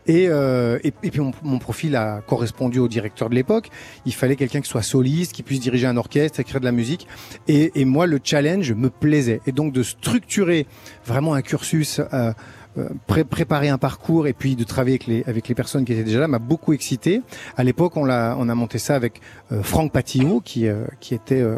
Et, 0.08 0.28
euh, 0.30 0.80
et, 0.84 0.92
puis 0.92 1.20
mon, 1.20 1.60
profil 1.60 1.96
a 1.96 2.22
correspondu 2.22 2.80
au 2.80 2.88
directeur 2.88 3.30
de 3.30 3.36
l'époque. 3.36 3.70
Il 4.06 4.14
fallait 4.14 4.36
quelqu'un 4.36 4.62
qui 4.62 4.70
soit 4.70 4.82
soliste, 4.82 5.34
qui 5.34 5.44
puisse 5.44 5.60
diriger 5.60 5.88
un 5.88 5.98
orchestre, 5.98 6.40
écrire 6.40 6.60
de 6.60 6.66
la 6.66 6.72
musique. 6.72 7.08
Et, 7.48 7.72
et 7.80 7.86
moi, 7.86 8.08
le 8.08 8.20
challenge 8.24 8.72
me 8.74 8.90
plaisait. 8.90 9.42
Et 9.46 9.52
donc 9.52 9.74
de 9.74 9.84
structurer 9.84 10.66
vraiment 11.06 11.34
un 11.34 11.42
cursus. 11.42 12.00
Euh, 12.00 12.32
euh 12.78 12.90
Pré 13.08 13.24
préparer 13.24 13.70
un 13.70 13.80
parcours 13.80 14.28
et 14.28 14.34
puis 14.34 14.56
de 14.56 14.64
travailler 14.64 14.96
avec 14.96 15.08
les, 15.08 15.24
avec 15.26 15.48
les 15.48 15.56
personnes 15.56 15.84
qui 15.84 15.94
étaient 15.94 16.04
déjà 16.04 16.20
là 16.20 16.28
m'a 16.28 16.38
beaucoup 16.38 16.74
excité. 16.74 17.22
À 17.56 17.64
l'époque, 17.64 17.98
on, 17.98 18.08
on 18.08 18.50
a 18.50 18.56
monté 18.56 18.78
ça 18.78 18.96
avec 18.96 19.20
euh, 19.52 19.64
Franck 19.64 19.92
Patillot, 19.92 20.42
qui, 20.42 20.68
euh, 20.68 20.86
qui 21.00 21.16
était 21.16 21.42
euh, 21.42 21.58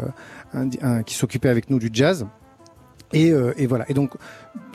un, 0.54 0.70
un, 0.80 1.02
qui 1.02 1.14
s'occupait 1.14 1.50
avec 1.50 1.68
nous 1.68 1.78
du 1.78 1.90
jazz. 1.92 2.26
Et, 3.12 3.30
euh, 3.30 3.52
et, 3.56 3.66
voilà. 3.66 3.90
Et 3.90 3.94
donc 3.94 4.12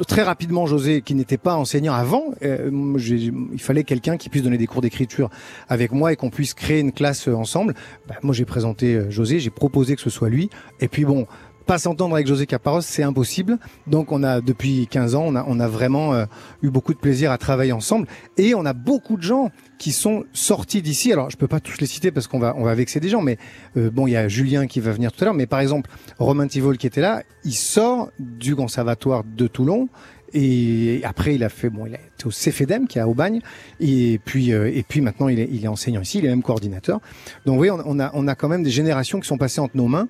très 0.07 0.23
rapidement, 0.23 0.65
José, 0.65 1.01
qui 1.01 1.15
n'était 1.15 1.37
pas 1.37 1.55
enseignant 1.55 1.93
avant, 1.93 2.33
euh, 2.43 2.69
il 2.97 3.61
fallait 3.61 3.83
quelqu'un 3.83 4.17
qui 4.17 4.29
puisse 4.29 4.43
donner 4.43 4.57
des 4.57 4.67
cours 4.67 4.81
d'écriture 4.81 5.29
avec 5.69 5.91
moi 5.91 6.11
et 6.11 6.15
qu'on 6.15 6.29
puisse 6.29 6.53
créer 6.53 6.79
une 6.79 6.91
classe 6.91 7.27
ensemble. 7.27 7.75
Bah, 8.07 8.15
moi, 8.23 8.33
j'ai 8.33 8.45
présenté 8.45 8.99
José, 9.09 9.39
j'ai 9.39 9.49
proposé 9.49 9.95
que 9.95 10.01
ce 10.01 10.09
soit 10.09 10.29
lui. 10.29 10.49
Et 10.79 10.87
puis 10.87 11.05
bon, 11.05 11.27
pas 11.65 11.77
s'entendre 11.77 12.15
avec 12.15 12.27
José 12.27 12.45
Caparros, 12.45 12.81
c'est 12.81 13.03
impossible. 13.03 13.57
Donc 13.87 14.11
on 14.11 14.23
a 14.23 14.41
depuis 14.41 14.87
15 14.87 15.15
ans, 15.15 15.23
on 15.27 15.35
a, 15.35 15.45
on 15.47 15.59
a 15.59 15.67
vraiment 15.67 16.13
euh, 16.13 16.25
eu 16.61 16.69
beaucoup 16.69 16.93
de 16.93 16.99
plaisir 16.99 17.31
à 17.31 17.37
travailler 17.37 17.71
ensemble 17.71 18.07
et 18.37 18.55
on 18.55 18.65
a 18.65 18.73
beaucoup 18.73 19.17
de 19.17 19.23
gens 19.23 19.51
qui 19.77 19.91
sont 19.91 20.23
sortis 20.33 20.81
d'ici. 20.81 21.11
Alors 21.11 21.29
je 21.29 21.37
peux 21.37 21.47
pas 21.47 21.59
tous 21.59 21.79
les 21.79 21.87
citer 21.87 22.11
parce 22.11 22.27
qu'on 22.27 22.39
va 22.39 22.55
on 22.57 22.63
va 22.63 22.75
vexer 22.75 22.99
des 22.99 23.09
gens, 23.09 23.21
mais 23.21 23.37
euh, 23.77 23.89
bon 23.89 24.07
il 24.07 24.11
y 24.11 24.15
a 24.15 24.27
Julien 24.27 24.67
qui 24.67 24.79
va 24.79 24.91
venir 24.91 25.11
tout 25.11 25.23
à 25.23 25.25
l'heure, 25.25 25.33
mais 25.33 25.47
par 25.47 25.59
exemple 25.59 25.89
Romain 26.19 26.47
Tivol 26.47 26.77
qui 26.77 26.87
était 26.87 27.01
là, 27.01 27.23
il 27.43 27.53
sort 27.53 28.09
du 28.19 28.55
conservatoire 28.55 29.23
de 29.23 29.47
Toulon 29.47 29.89
et 30.37 30.99
après, 31.05 31.35
il 31.35 31.43
a 31.45 31.49
fait, 31.49 31.69
bon, 31.69 31.85
il 31.85 31.95
a 31.95 31.97
été 31.97 32.25
au 32.25 32.29
CFEDEM, 32.29 32.87
qui 32.87 32.97
est 32.97 33.01
à 33.01 33.07
Aubagne, 33.07 33.39
et 33.79 34.19
puis, 34.25 34.51
euh, 34.51 34.69
et 34.69 34.83
puis 34.83 34.99
maintenant, 34.99 35.29
il 35.29 35.39
est, 35.39 35.47
il 35.49 35.63
est 35.63 35.69
enseignant 35.69 36.01
ici, 36.01 36.19
il 36.19 36.25
est 36.25 36.29
même 36.29 36.43
coordinateur. 36.43 36.99
Donc, 37.45 37.57
oui, 37.61 37.69
on, 37.69 37.79
on, 37.85 37.99
a, 38.01 38.11
on 38.13 38.27
a 38.27 38.35
quand 38.35 38.49
même 38.49 38.61
des 38.61 38.69
générations 38.69 39.21
qui 39.21 39.27
sont 39.27 39.37
passées 39.37 39.61
entre 39.61 39.77
nos 39.77 39.87
mains, 39.87 40.09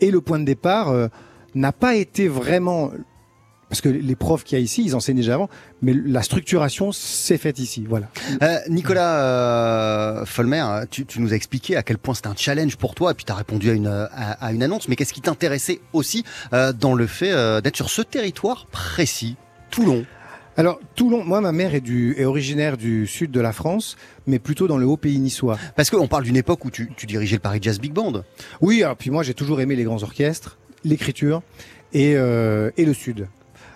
et 0.00 0.10
le 0.10 0.20
point 0.20 0.38
de 0.38 0.44
départ 0.44 0.88
euh, 0.88 1.08
n'a 1.54 1.72
pas 1.72 1.94
été 1.94 2.28
vraiment 2.28 2.90
parce 3.68 3.80
que 3.80 3.88
les 3.88 4.14
profs 4.14 4.44
qu'il 4.44 4.56
y 4.56 4.60
a 4.60 4.64
ici, 4.64 4.84
ils 4.84 4.94
enseignent 4.94 5.16
déjà 5.16 5.34
avant, 5.34 5.48
mais 5.82 5.92
la 5.92 6.22
structuration 6.22 6.92
s'est 6.92 7.36
faite 7.36 7.58
ici. 7.58 7.84
Voilà. 7.88 8.08
Euh, 8.42 8.58
Nicolas 8.68 9.20
euh, 9.20 10.24
Folmer, 10.24 10.84
tu, 10.88 11.04
tu, 11.04 11.20
nous 11.20 11.32
as 11.32 11.36
expliqué 11.36 11.76
à 11.76 11.82
quel 11.82 11.98
point 11.98 12.14
c'était 12.14 12.28
un 12.28 12.36
challenge 12.36 12.76
pour 12.76 12.94
toi, 12.94 13.10
et 13.10 13.14
puis 13.14 13.24
tu 13.24 13.32
as 13.32 13.34
répondu 13.34 13.70
à 13.70 13.72
une, 13.72 13.88
à, 13.88 14.52
une 14.52 14.62
annonce, 14.62 14.88
mais 14.88 14.94
qu'est-ce 14.94 15.12
qui 15.12 15.20
t'intéressait 15.20 15.80
aussi 15.92 16.24
euh, 16.52 16.72
dans 16.72 16.94
le 16.94 17.08
fait 17.08 17.32
d'être 17.62 17.76
sur 17.76 17.90
ce 17.90 18.02
territoire 18.02 18.66
précis, 18.66 19.36
Toulon? 19.70 20.06
Alors 20.56 20.80
Toulon, 20.94 21.24
moi 21.24 21.40
ma 21.40 21.52
mère 21.52 21.74
est, 21.74 21.80
du, 21.80 22.14
est 22.18 22.24
originaire 22.24 22.76
du 22.76 23.06
sud 23.06 23.30
de 23.30 23.40
la 23.40 23.52
France, 23.52 23.96
mais 24.26 24.38
plutôt 24.38 24.66
dans 24.66 24.78
le 24.78 24.86
haut 24.86 24.96
pays 24.96 25.18
niçois. 25.18 25.58
Parce 25.76 25.90
qu'on 25.90 26.08
parle 26.08 26.24
d'une 26.24 26.36
époque 26.36 26.64
où 26.64 26.70
tu, 26.70 26.90
tu, 26.96 27.06
dirigeais 27.06 27.36
le 27.36 27.40
Paris 27.40 27.58
Jazz 27.60 27.78
Big 27.78 27.92
Band. 27.92 28.22
Oui, 28.60 28.82
alors 28.82 28.96
puis 28.96 29.10
moi 29.10 29.22
j'ai 29.22 29.34
toujours 29.34 29.60
aimé 29.60 29.76
les 29.76 29.84
grands 29.84 30.02
orchestres, 30.02 30.58
l'écriture 30.84 31.42
et, 31.92 32.14
euh, 32.16 32.70
et 32.76 32.84
le 32.84 32.94
sud. 32.94 33.28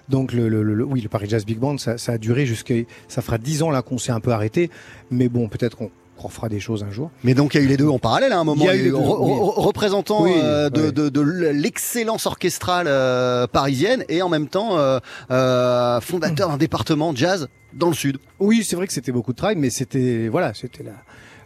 Donc 0.09 0.33
le, 0.33 0.49
le, 0.49 0.62
le, 0.62 0.85
oui, 0.85 1.01
le 1.01 1.09
Paris 1.09 1.28
Jazz 1.28 1.45
Big 1.45 1.59
Band, 1.59 1.78
ça, 1.78 1.97
ça 1.97 2.12
a 2.12 2.18
duré 2.18 2.45
jusqu'à, 2.47 2.74
ça 3.09 3.22
fera 3.22 3.39
dix 3.39 3.62
ans 3.62 3.70
là 3.70 3.83
qu'on 3.83 3.99
s'est 3.99 4.12
un 4.12 4.20
peu 4.20 4.33
arrêté, 4.33 4.70
mais 5.11 5.28
bon, 5.28 5.49
peut-être 5.49 5.76
qu'on 5.76 5.91
on 6.25 6.29
fera 6.29 6.49
des 6.49 6.61
choses 6.61 6.83
un 6.83 6.91
jour. 6.91 7.11
Mais 7.25 7.35
donc 7.35 7.55
il 7.55 7.59
y 7.59 7.61
a 7.61 7.64
eu 7.64 7.68
les 7.68 7.77
deux 7.77 7.89
en 7.89 7.99
parallèle 7.99 8.33
à 8.33 8.39
un 8.39 8.45
moment. 8.45 8.64
Il 8.64 8.66
y 8.66 8.71
a 8.71 8.77
eu 8.77 8.93
re 8.93 9.21
oui. 9.21 9.53
représentant 9.57 10.25
oui, 10.25 10.33
euh, 10.37 10.71
de, 10.71 10.87
oui. 10.87 10.93
de, 10.93 11.09
de 11.09 11.21
l'excellence 11.21 12.27
orchestrale 12.27 12.87
euh, 12.89 13.47
parisienne 13.47 14.05
et 14.09 14.23
en 14.23 14.29
même 14.29 14.49
temps 14.49 14.79
euh, 14.79 14.99
euh 15.31 16.01
fondateur 16.01 16.49
d'un 16.49 16.57
département 16.57 17.14
jazz 17.14 17.49
dans 17.73 17.89
le 17.89 17.95
sud. 17.95 18.18
Oui, 18.39 18.64
c'est 18.64 18.77
vrai 18.77 18.87
que 18.87 18.93
c'était 18.93 19.12
beaucoup 19.12 19.33
de 19.33 19.37
travail, 19.37 19.57
mais 19.57 19.71
c'était 19.71 20.29
voilà, 20.29 20.55
c'était 20.55 20.85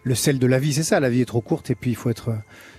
le 0.02 0.14
sel 0.14 0.38
de 0.38 0.46
la 0.46 0.58
vie, 0.58 0.72
c'est 0.72 0.82
ça. 0.82 1.00
La 1.00 1.10
vie 1.10 1.20
est 1.20 1.26
trop 1.26 1.40
courte 1.40 1.70
et 1.70 1.74
puis 1.74 1.90
il 1.90 1.96
faut 1.96 2.10
être. 2.10 2.30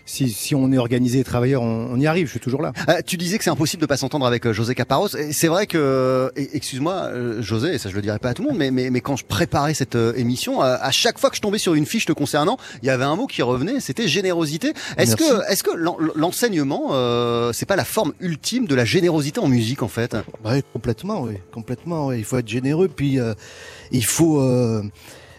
Si, 0.05 0.29
si 0.29 0.53
on 0.53 0.71
est 0.71 0.77
organisé 0.77 1.19
et 1.19 1.23
travailleur, 1.23 1.63
on, 1.63 1.89
on, 1.91 1.99
y 1.99 2.05
arrive. 2.05 2.27
Je 2.27 2.31
suis 2.31 2.39
toujours 2.39 2.61
là. 2.61 2.73
Euh, 2.89 3.01
tu 3.05 3.17
disais 3.17 3.37
que 3.37 3.43
c'est 3.43 3.49
impossible 3.49 3.81
de 3.81 3.87
pas 3.87 3.97
s'entendre 3.97 4.25
avec 4.25 4.45
euh, 4.45 4.53
José 4.53 4.75
Caparros. 4.75 5.09
C'est 5.31 5.47
vrai 5.47 5.65
que, 5.65 6.31
excuse-moi, 6.35 6.93
euh, 6.93 7.41
José, 7.41 7.73
et 7.73 7.77
ça 7.77 7.89
je 7.89 7.95
le 7.95 8.01
dirai 8.01 8.19
pas 8.19 8.29
à 8.29 8.33
tout 8.33 8.43
le 8.43 8.49
monde, 8.49 8.57
mais, 8.57 8.69
mais, 8.69 8.89
mais 8.91 9.01
quand 9.01 9.15
je 9.15 9.25
préparais 9.25 9.73
cette 9.73 9.95
euh, 9.95 10.13
émission, 10.15 10.61
à 10.61 10.91
chaque 10.91 11.17
fois 11.17 11.29
que 11.29 11.35
je 11.35 11.41
tombais 11.41 11.57
sur 11.57 11.73
une 11.73 11.85
fiche 11.85 12.05
te 12.05 12.13
concernant, 12.13 12.57
il 12.83 12.87
y 12.87 12.89
avait 12.89 13.03
un 13.03 13.15
mot 13.15 13.25
qui 13.25 13.41
revenait, 13.41 13.79
c'était 13.79 14.07
générosité. 14.07 14.73
Est-ce 14.97 15.15
que, 15.15 15.51
est-ce 15.51 15.63
que 15.63 15.71
l'enseignement, 16.15 16.89
euh, 16.91 17.51
c'est 17.51 17.65
pas 17.65 17.75
la 17.75 17.85
forme 17.85 18.13
ultime 18.19 18.67
de 18.67 18.75
la 18.75 18.85
générosité 18.85 19.39
en 19.39 19.47
musique 19.47 19.81
en 19.81 19.87
fait? 19.87 20.15
Oui, 20.43 20.63
complètement, 20.71 21.21
oui, 21.21 21.33
complètement. 21.51 22.07
Oui. 22.07 22.19
Il 22.19 22.23
faut 22.23 22.37
être 22.37 22.47
généreux, 22.47 22.87
puis 22.87 23.17
il 23.91 24.05
faut 24.05 24.39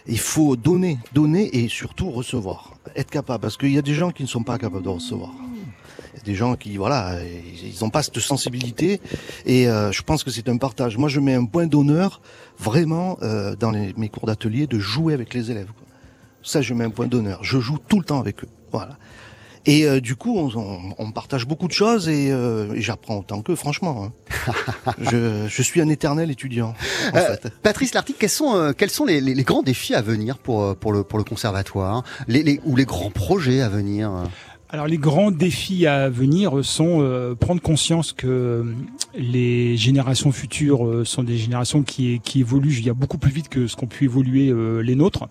il 0.09 0.19
faut 0.19 0.57
donner, 0.57 0.99
donner 1.13 1.57
et 1.57 1.69
surtout 1.69 2.11
recevoir. 2.11 2.73
Être 2.95 3.11
capable, 3.11 3.43
parce 3.43 3.57
qu'il 3.57 3.73
y 3.73 3.79
a 3.79 3.83
des 3.83 3.95
gens 3.95 4.11
qui 4.11 4.23
ne 4.23 4.29
sont 4.29 4.43
pas 4.43 4.59
capables 4.59 4.85
de 4.85 4.89
recevoir. 4.89 5.33
Des 6.25 6.35
gens 6.35 6.57
qui, 6.57 6.77
voilà, 6.77 7.19
ils 7.23 7.75
n'ont 7.83 7.91
pas 7.91 8.03
cette 8.03 8.19
sensibilité 8.19 9.01
et 9.45 9.69
euh, 9.69 9.93
je 9.93 10.03
pense 10.03 10.25
que 10.25 10.31
c'est 10.31 10.49
un 10.49 10.57
partage. 10.57 10.97
Moi, 10.97 11.09
je 11.09 11.21
mets 11.21 11.35
un 11.35 11.45
point 11.45 11.67
d'honneur 11.67 12.21
vraiment 12.59 13.19
euh, 13.23 13.55
dans 13.55 13.71
mes 13.71 14.09
cours 14.09 14.27
d'atelier 14.27 14.67
de 14.67 14.79
jouer 14.79 15.15
avec 15.15 15.35
les 15.35 15.51
élèves. 15.51 15.71
Ça, 16.43 16.63
je 16.63 16.75
mets 16.75 16.85
un 16.85 16.91
point 16.91 17.07
d'honneur. 17.07 17.45
Je 17.45 17.61
joue 17.61 17.79
tout 17.79 17.99
le 17.99 18.05
temps 18.05 18.19
avec 18.19 18.43
eux. 18.43 18.49
Voilà. 18.73 18.97
Et 19.67 19.85
euh, 19.85 20.01
du 20.01 20.15
coup, 20.15 20.39
on, 20.39 20.51
on, 20.57 20.95
on, 20.97 21.11
partage 21.11 21.47
beaucoup 21.47 21.67
de 21.67 21.73
choses 21.73 22.09
et, 22.09 22.31
euh, 22.31 22.73
et 22.75 22.81
j'apprends 22.81 23.19
autant 23.19 23.43
qu'eux, 23.43 23.57
franchement. 23.57 24.05
Hein. 24.05 24.53
je, 25.01 25.47
je, 25.49 25.63
suis 25.63 25.81
un 25.81 25.89
éternel 25.89 26.31
étudiant. 26.31 26.75
En 27.13 27.17
euh, 27.17 27.37
fait. 27.37 27.53
Patrice 27.63 27.93
Lartigue, 27.93 28.17
quels 28.19 28.31
sont, 28.31 28.55
euh, 28.55 28.73
quels 28.73 28.91
sont 28.91 29.05
les, 29.05 29.21
les, 29.21 29.35
les, 29.35 29.43
grands 29.43 29.63
défis 29.63 29.95
à 29.95 30.03
venir 30.03 30.39
pour, 30.39 30.63
euh, 30.63 30.75
pour, 30.75 30.93
le, 30.93 31.03
pour 31.03 31.19
le 31.19 31.25
conservatoire 31.25 32.05
les, 32.29 32.43
les, 32.45 32.61
ou 32.65 32.77
les 32.77 32.85
grands 32.85 33.11
projets 33.11 33.61
à 33.61 33.69
venir 33.69 34.13
alors 34.69 34.89
les 34.89 34.99
grands 34.99 35.31
défis 35.31 35.87
à 35.87 36.09
venir 36.09 36.65
sont 36.65 37.01
euh, 37.01 37.37
prendre 37.37 37.63
conscience 37.63 38.13
que 38.13 38.75
les 39.15 39.77
générations 39.77 40.33
futures 40.33 40.85
euh, 40.85 41.05
sont 41.05 41.23
des 41.23 41.37
générations 41.37 41.85
qui, 41.85 42.21
qui 42.25 42.41
évoluent 42.41 42.75
il 42.79 42.85
y 42.85 42.91
a 42.91 42.95
beaucoup 42.95 43.19
plus 43.19 43.31
vite 43.31 43.49
que 43.49 43.69
ce 43.69 43.77
qu'ont 43.77 43.87
pu 43.87 44.05
évoluer 44.05 44.49
euh, 44.49 44.81
les 44.81 44.97
nôtres. 44.97 45.29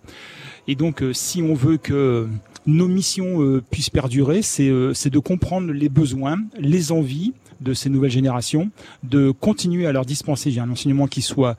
Et 0.70 0.76
donc 0.76 1.04
si 1.12 1.42
on 1.42 1.54
veut 1.54 1.78
que 1.78 2.30
nos 2.66 2.88
missions 2.88 3.42
euh, 3.42 3.62
puissent 3.70 3.90
perdurer, 3.90 4.42
c'est 4.42 4.70
euh, 4.70 4.94
de 5.06 5.20
comprendre 5.20 5.72
les 5.72 5.90
besoins, 5.90 6.38
les 6.60 6.92
envies 6.92 7.34
de 7.62 7.74
ces 7.74 7.90
nouvelles 7.90 8.12
générations, 8.12 8.70
de 9.04 9.32
continuer 9.32 9.88
à 9.88 9.92
leur 9.92 10.06
dispenser 10.06 10.58
un 10.60 10.70
enseignement 10.70 11.08
qui 11.08 11.22
soit 11.22 11.58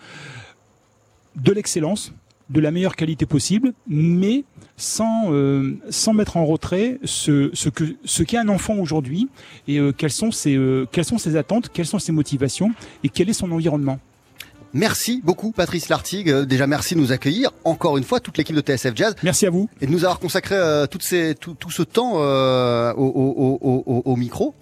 de 1.36 1.52
l'excellence, 1.52 2.12
de 2.50 2.60
la 2.60 2.70
meilleure 2.70 2.96
qualité 2.96 3.26
possible, 3.26 3.72
mais 3.88 4.44
sans 4.76 5.32
euh, 5.32 5.76
mettre 6.14 6.36
en 6.36 6.44
retrait 6.44 6.98
ce 7.04 7.50
ce 7.54 7.68
que 7.68 7.96
ce 8.04 8.22
qu'est 8.22 8.38
un 8.38 8.48
enfant 8.48 8.74
aujourd'hui 8.74 9.28
et 9.68 9.80
quelles 9.96 10.12
sont 10.12 10.30
ses 10.30 11.36
attentes, 11.36 11.70
quelles 11.72 11.86
sont 11.86 11.98
ses 11.98 12.12
motivations 12.12 12.72
et 13.02 13.08
quel 13.08 13.28
est 13.28 13.34
son 13.34 13.50
environnement. 13.52 13.98
Merci 14.74 15.20
beaucoup 15.24 15.52
Patrice 15.52 15.88
Lartigue. 15.88 16.30
Euh, 16.30 16.44
déjà 16.44 16.66
merci 16.66 16.94
de 16.94 17.00
nous 17.00 17.12
accueillir 17.12 17.50
encore 17.64 17.96
une 17.96 18.04
fois 18.04 18.20
toute 18.20 18.36
l'équipe 18.38 18.56
de 18.56 18.60
TSF 18.60 18.94
Jazz. 18.94 19.14
Merci 19.22 19.46
à 19.46 19.50
vous 19.50 19.68
et 19.80 19.86
de 19.86 19.92
nous 19.92 20.04
avoir 20.04 20.18
consacré 20.18 20.54
euh, 20.56 20.86
toutes 20.86 21.02
ces, 21.02 21.34
tout, 21.34 21.54
tout, 21.54 21.70
ce 21.70 21.82
temps 21.82 22.14
euh, 22.16 22.92
au, 22.94 23.04
au, 23.06 23.58
au, 23.86 24.02
au, 24.04 24.16
micro. 24.16 24.54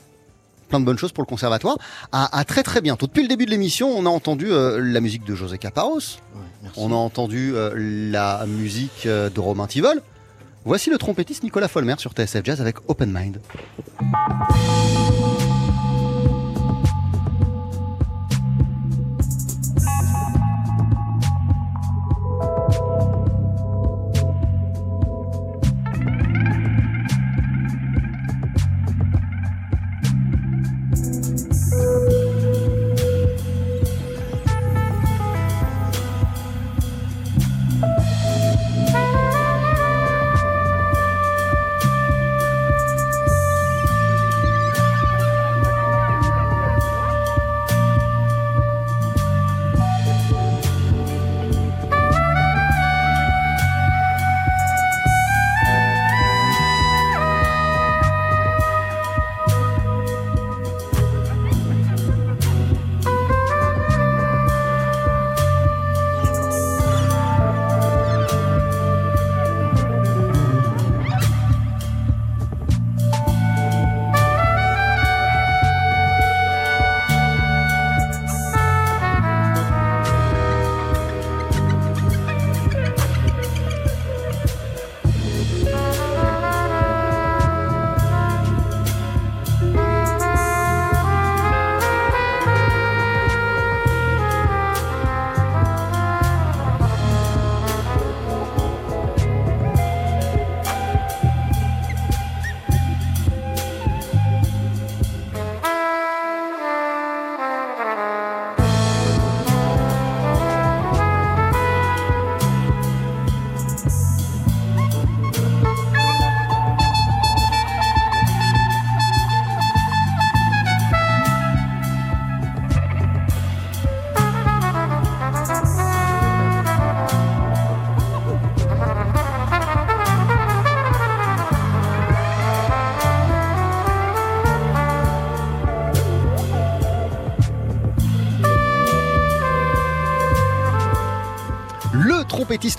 Plein 0.69 0.81
de 0.81 0.85
bonnes 0.85 0.99
choses 0.99 1.13
pour 1.13 1.23
le 1.23 1.29
conservatoire. 1.29 1.77
À, 2.13 2.37
à 2.37 2.45
très 2.45 2.63
très 2.63 2.81
bientôt. 2.81 3.07
Depuis 3.07 3.23
le 3.23 3.29
début 3.29 3.47
de 3.47 3.51
l'émission, 3.51 3.89
on 3.89 4.07
a 4.07 4.09
entendu 4.09 4.51
euh, 4.51 4.81
la 4.83 5.01
musique 5.01 5.25
de 5.25 5.35
José 5.35 5.59
Caparros. 5.59 5.99
Ouais, 5.99 6.71
on 6.77 6.91
a 6.93 6.97
entendu 6.97 7.53
euh, 7.55 7.73
la 7.77 8.47
musique 8.47 9.07
de 9.07 9.41
Romain 9.41 9.67
Tivol. 9.67 10.01
Voici 10.65 10.89
le 10.89 10.97
trompettiste 10.97 11.43
Nicolas 11.43 11.69
Folmer 11.69 11.97
sur 11.99 12.13
TSF 12.13 12.43
Jazz 12.45 12.61
avec 12.61 12.77
Open 12.89 13.13
Mind. 13.13 13.39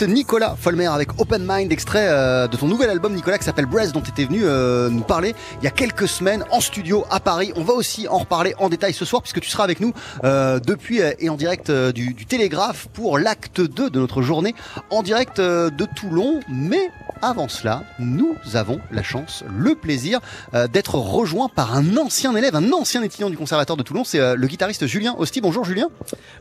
Nicolas 0.08 0.56
Folmer 0.60 0.88
avec 0.88 1.10
Open 1.20 1.46
Mind, 1.48 1.72
extrait 1.72 2.08
euh, 2.10 2.48
de 2.48 2.58
ton 2.58 2.68
nouvel 2.68 2.90
album 2.90 3.14
Nicolas 3.14 3.38
qui 3.38 3.44
s'appelle 3.44 3.68
Breath 3.68 3.92
dont 3.92 4.02
tu 4.02 4.10
étais 4.10 4.26
venu 4.26 4.42
euh, 4.44 4.90
nous 4.90 5.04
parler 5.04 5.36
il 5.62 5.64
y 5.64 5.68
a 5.68 5.70
quelques 5.70 6.08
semaines 6.08 6.44
en 6.50 6.60
studio 6.60 7.06
à 7.12 7.20
Paris. 7.20 7.54
On 7.56 7.64
va 7.64 7.74
aussi 7.74 8.08
en 8.08 8.18
reparler 8.18 8.56
en 8.58 8.70
détail 8.70 8.94
ce 8.94 9.06
soir 9.06 9.22
puisque 9.22 9.42
tu 9.42 9.50
seras 9.50 9.64
avec 9.64 9.80
nous 9.80 9.94
euh, 10.24 10.60
depuis 10.60 11.02
et 11.20 11.30
en 11.30 11.36
direct 11.36 11.70
du, 11.70 12.16
du 12.16 12.26
Télégraphe 12.26 12.88
pour 12.94 13.20
l'acte 13.20 13.62
2 13.62 13.92
de 13.92 14.00
notre 14.00 14.24
journée 14.24 14.56
en 14.90 15.04
direct 15.04 15.40
de 15.40 15.86
Toulon. 15.96 16.40
Mais 16.50 16.90
avant 17.22 17.48
cela, 17.48 17.84
nous 18.00 18.36
avons 18.54 18.80
la 18.92 19.04
chance, 19.04 19.44
le 19.58 19.76
plaisir 19.76 20.20
euh, 20.54 20.68
d'être 20.68 20.96
rejoint 20.96 21.50
par 21.50 21.76
un 21.76 21.98
ancien 21.98 22.36
élève, 22.36 22.56
un 22.56 22.72
ancien 22.72 23.04
étudiant 23.04 23.30
du 23.30 23.38
conservatoire 23.38 23.78
de 23.78 23.84
Toulon. 23.84 24.04
C'est 24.04 24.20
euh, 24.20 24.36
le 24.36 24.48
guitariste 24.48 24.86
Julien 24.88 25.16
Hosty. 25.18 25.42
Bonjour 25.42 25.64
Julien. 25.64 25.90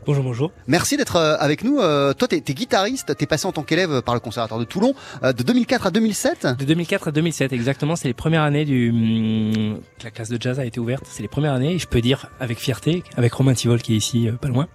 Bonjour, 0.05 0.23
bonjour. 0.23 0.51
Merci 0.67 0.97
d'être 0.97 1.15
euh, 1.15 1.35
avec 1.39 1.63
nous. 1.63 1.79
Euh, 1.79 2.13
toi, 2.13 2.27
t'es 2.27 2.37
es 2.37 2.53
guitariste, 2.53 3.15
t'es 3.17 3.25
passé 3.25 3.45
en 3.47 3.51
tant 3.51 3.63
qu'élève 3.63 4.01
par 4.01 4.13
le 4.13 4.19
conservatoire 4.19 4.59
de 4.59 4.65
Toulon 4.65 4.93
euh, 5.23 5.33
de 5.33 5.43
2004 5.43 5.87
à 5.87 5.91
2007. 5.91 6.47
De 6.59 6.65
2004 6.65 7.07
à 7.09 7.11
2007, 7.11 7.53
exactement. 7.53 7.95
C'est 7.95 8.07
les 8.07 8.13
premières 8.13 8.43
années 8.43 8.65
du 8.65 8.89
hum, 8.89 9.79
que 9.99 10.03
la 10.03 10.11
classe 10.11 10.29
de 10.29 10.41
jazz 10.41 10.59
a 10.59 10.65
été 10.65 10.79
ouverte. 10.79 11.05
C'est 11.09 11.21
les 11.21 11.27
premières 11.27 11.53
années. 11.53 11.73
Et 11.73 11.79
je 11.79 11.87
peux 11.87 12.01
dire 12.01 12.29
avec 12.39 12.59
fierté, 12.59 13.03
avec 13.17 13.33
Romain 13.33 13.53
Tivol 13.53 13.81
qui 13.81 13.93
est 13.93 13.97
ici, 13.97 14.27
euh, 14.27 14.33
pas 14.33 14.47
loin, 14.47 14.67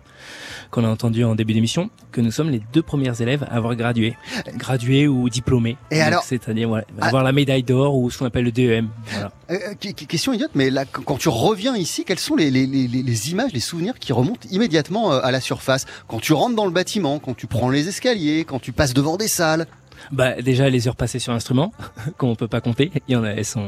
qu'on 0.70 0.84
a 0.84 0.88
entendu 0.88 1.24
en 1.24 1.34
début 1.34 1.52
d'émission, 1.52 1.90
que 2.12 2.20
nous 2.20 2.30
sommes 2.30 2.50
les 2.50 2.62
deux 2.72 2.82
premiers 2.82 3.20
élèves 3.20 3.42
à 3.44 3.56
avoir 3.56 3.74
gradué, 3.76 4.16
gradué 4.56 5.08
ou 5.08 5.28
diplômé. 5.28 5.76
Et 5.90 5.96
Donc, 5.98 6.06
alors- 6.06 6.22
c'est-à-dire 6.24 6.68
voilà, 6.68 6.84
avoir 7.00 7.22
la 7.24 7.32
médaille 7.32 7.62
d'or 7.62 7.96
ou 7.96 8.10
ce 8.10 8.18
qu'on 8.18 8.26
appelle 8.26 8.44
le 8.44 8.52
DEM. 8.52 8.88
Voilà. 9.06 9.32
Euh, 9.50 9.54
euh, 9.72 9.92
question 9.92 10.32
idiote, 10.32 10.52
mais 10.54 10.70
là, 10.70 10.84
quand 10.84 11.02
quand 11.02 11.18
tu 11.18 11.28
reviens 11.28 11.76
ici, 11.76 12.04
quelles 12.04 12.18
sont 12.20 12.36
les, 12.36 12.50
les, 12.50 12.66
les, 12.66 12.86
les 12.86 13.30
images, 13.32 13.52
les 13.52 13.60
souvenirs 13.60 13.98
qui 13.98 14.12
remontent 14.12 14.46
immédiatement 14.50 15.12
euh, 15.12 15.20
à 15.22 15.30
la 15.32 15.40
surface? 15.40 15.86
Quand 16.06 16.20
tu 16.20 16.32
rentres 16.32 16.54
dans 16.54 16.66
le 16.66 16.70
bâtiment, 16.70 17.18
quand 17.18 17.36
tu 17.36 17.46
prends 17.48 17.68
les 17.68 17.88
escaliers, 17.88 18.44
quand 18.44 18.60
tu 18.60 18.72
passes 18.72 18.94
devant 18.94 19.16
des 19.16 19.28
salles 19.28 19.66
Bah 20.12 20.40
déjà 20.42 20.68
les 20.68 20.88
heures 20.88 20.96
passées 20.96 21.18
sur 21.18 21.32
l'instrument 21.32 21.72
qu'on 22.18 22.34
peut 22.34 22.48
pas 22.48 22.60
compter. 22.60 22.90
Il 23.08 23.12
y 23.12 23.16
en 23.16 23.24
a, 23.24 23.30
elles 23.30 23.44
sont, 23.44 23.66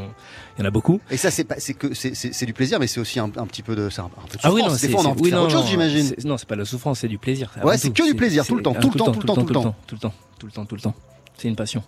il 0.57 0.61
y 0.61 0.65
en 0.65 0.69
a 0.69 0.71
beaucoup. 0.71 1.01
Et 1.11 1.17
ça, 1.17 1.31
c'est 1.31 1.45
pas, 1.45 1.57
c'est 1.59 1.75
que 1.75 1.95
c'est, 1.95 2.15
c'est, 2.15 2.33
c'est 2.33 2.47
du 2.47 2.53
plaisir, 2.53 2.79
mais 2.81 2.87
c'est 2.87 3.01
aussi 3.01 3.19
un, 3.19 3.31
un 3.37 3.47
petit 3.47 3.63
peu 3.63 3.77
de, 3.77 3.83
un, 3.83 4.05
un 4.05 4.09
peu 4.29 4.37
de 4.37 4.41
Ah 4.43 4.53
oui, 4.53 4.63
non, 4.63 4.71
souffrance. 4.71 4.81
Des 4.83 4.89
fois, 4.89 5.01
on 5.07 5.23
oui, 5.23 5.31
non, 5.31 5.43
autre 5.43 5.53
chose, 5.53 5.67
j'imagine. 5.69 6.15
Non, 6.25 6.37
c'est 6.37 6.49
pas 6.49 6.55
de 6.55 6.61
la 6.61 6.67
souffrance, 6.67 7.01
c'est 7.01 7.09
du 7.09 7.19
plaisir. 7.19 7.53
Ouais, 7.63 7.79
c'est 7.79 7.93
que 7.93 8.07
du 8.07 8.15
plaisir, 8.15 8.47
tout 8.47 8.57
le 8.57 8.63
temps, 8.63 8.75
tout 8.75 8.91
le 8.91 8.99
temps, 8.99 9.13
tout 9.13 9.21
le 9.21 9.27
temps, 9.27 9.35
tout 9.35 9.47
le 9.47 9.53
temps. 9.55 9.75
tout 9.87 9.95
le 9.95 10.01
temps, 10.01 10.15
tout 10.39 10.47
le 10.47 10.53
temps, 10.53 10.65
tout 10.65 10.75
le 10.75 10.81
temps. 10.81 10.95
C'est 11.37 11.49
une 11.49 11.57
passion. 11.57 11.83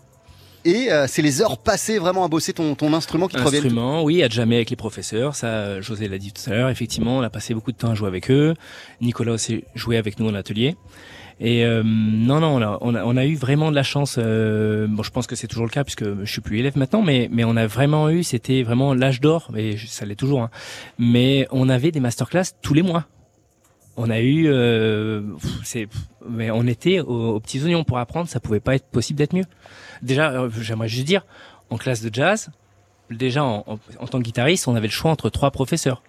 Et 0.67 0.91
euh, 0.91 1.07
c'est 1.07 1.21
les 1.21 1.43
heures 1.43 1.59
passées 1.59 1.99
vraiment 1.99 2.25
à 2.25 2.29
bosser 2.29 2.55
ton, 2.55 2.75
ton 2.75 2.95
instrument 2.95 3.29
qui 3.29 3.37
te 3.37 3.43
reviennent. 3.43 3.65
Instrument, 3.65 4.03
oui, 4.03 4.23
à 4.23 4.29
jamais 4.31 4.57
avec 4.57 4.71
les 4.71 4.77
professeurs. 4.77 5.35
Ça, 5.35 5.81
José 5.83 6.09
l'a 6.09 6.17
dit 6.17 6.33
tout 6.33 6.41
à 6.51 6.55
l'heure. 6.55 6.71
Effectivement, 6.71 7.19
on 7.19 7.23
a 7.23 7.29
passé 7.29 7.53
beaucoup 7.53 7.71
de 7.71 7.77
temps 7.77 7.91
à 7.91 7.95
jouer 7.95 8.09
avec 8.09 8.31
eux. 8.31 8.55
Nicolas 9.03 9.33
aussi 9.33 9.65
jouait 9.75 9.99
avec 9.99 10.19
nous 10.19 10.29
en 10.29 10.35
atelier. 10.35 10.77
Et 11.41 11.65
euh, 11.65 11.83
non, 11.85 12.41
non, 12.41 12.57
on 12.57 12.63
a, 12.63 12.79
on 12.81 12.95
a, 12.95 13.05
on 13.05 13.17
a 13.17 13.25
eu 13.27 13.35
vraiment 13.35 13.71
de 13.71 13.75
la 13.77 13.83
chance. 13.83 14.17
euh, 14.19 14.87
bon, 14.89 15.03
je 15.03 15.11
pense 15.11 15.27
que 15.27 15.35
c'est 15.35 15.49
toujours 15.49 15.65
le 15.67 15.71
cas 15.71 15.83
puisque 15.85 16.05
je 16.25 16.31
suis 16.31 16.41
plus 16.41 16.59
élève 16.61 16.79
maintenant, 16.79 17.03
mais 17.03 17.29
mais 17.33 17.43
on 17.45 17.57
a 17.57 17.67
vraiment 17.67 18.09
eu, 18.09 18.23
c'était 18.23 18.63
vraiment 18.63 18.95
l'âge 18.95 19.21
d'or. 19.21 19.51
Et 19.57 19.77
ça 19.77 20.07
l'est 20.07 20.15
toujours. 20.15 20.43
Hein. 20.43 20.51
Mais 20.99 21.47
on 21.51 21.69
avait 21.69 21.91
des 21.91 22.01
masterclass 22.01 22.45
tous 22.63 22.75
les 22.75 22.83
mois. 22.83 23.05
On 23.97 24.11
a 24.11 24.21
eu, 24.21 24.47
euh, 24.49 25.23
c'est, 25.63 25.89
mais 26.29 26.51
on 26.51 26.67
était 26.67 26.99
aux, 27.01 27.39
petits 27.41 27.63
oignons 27.65 27.85
pour 27.85 27.99
apprendre. 27.99 28.29
Ça 28.29 28.41
pouvait 28.41 28.61
pas 28.61 28.75
être 28.75 28.87
possible 28.87 29.19
d'être 29.19 29.35
mieux. 29.35 29.45
Déjà, 30.03 30.31
euh, 30.33 30.51
j'aimerais 30.61 30.89
juste 30.89 31.07
dire, 31.07 31.25
en 31.71 31.77
classe 31.77 32.03
de 32.03 32.13
jazz, 32.13 32.51
déjà 33.11 33.45
en, 33.45 33.65
en- 33.67 33.79
en 34.01 34.07
tant 34.07 34.19
que 34.19 34.25
guitariste, 34.25 34.67
on 34.69 34.75
avait 34.75 34.89
le 34.89 34.93
choix 34.93 35.11
entre 35.13 35.31
trois 35.31 35.51
professeurs. 35.53 36.03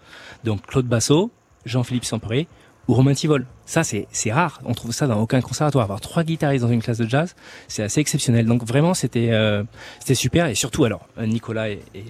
Donc 0.44 0.66
Claude 0.66 0.88
Bassot, 0.88 1.30
Jean-Philippe 1.66 2.06
Semperé 2.06 2.48
ou 2.88 2.94
Romain 2.94 3.14
Tivol. 3.14 3.46
Ça, 3.66 3.84
c'est 3.84 4.08
c'est 4.12 4.32
rare. 4.32 4.62
On 4.66 4.74
trouve 4.74 4.92
ça 4.92 5.08
dans 5.08 5.20
aucun 5.20 5.42
conservatoire. 5.42 5.84
Avoir 5.84 6.02
trois 6.02 6.24
guitaristes 6.24 6.64
dans 6.64 6.72
une 6.72 6.82
classe 6.82 6.98
de 7.00 7.10
jazz, 7.10 7.36
c'est 7.68 7.84
assez 7.84 8.00
exceptionnel. 8.00 8.46
Donc 8.46 8.64
vraiment, 8.64 8.94
c'était 8.94 9.30
euh, 9.32 9.64
c'était 10.00 10.16
super. 10.16 10.48
Et 10.48 10.56
surtout, 10.56 10.86
alors 10.86 11.08
Nicolas 11.20 11.70
et, 11.70 11.80
et, 11.96 12.04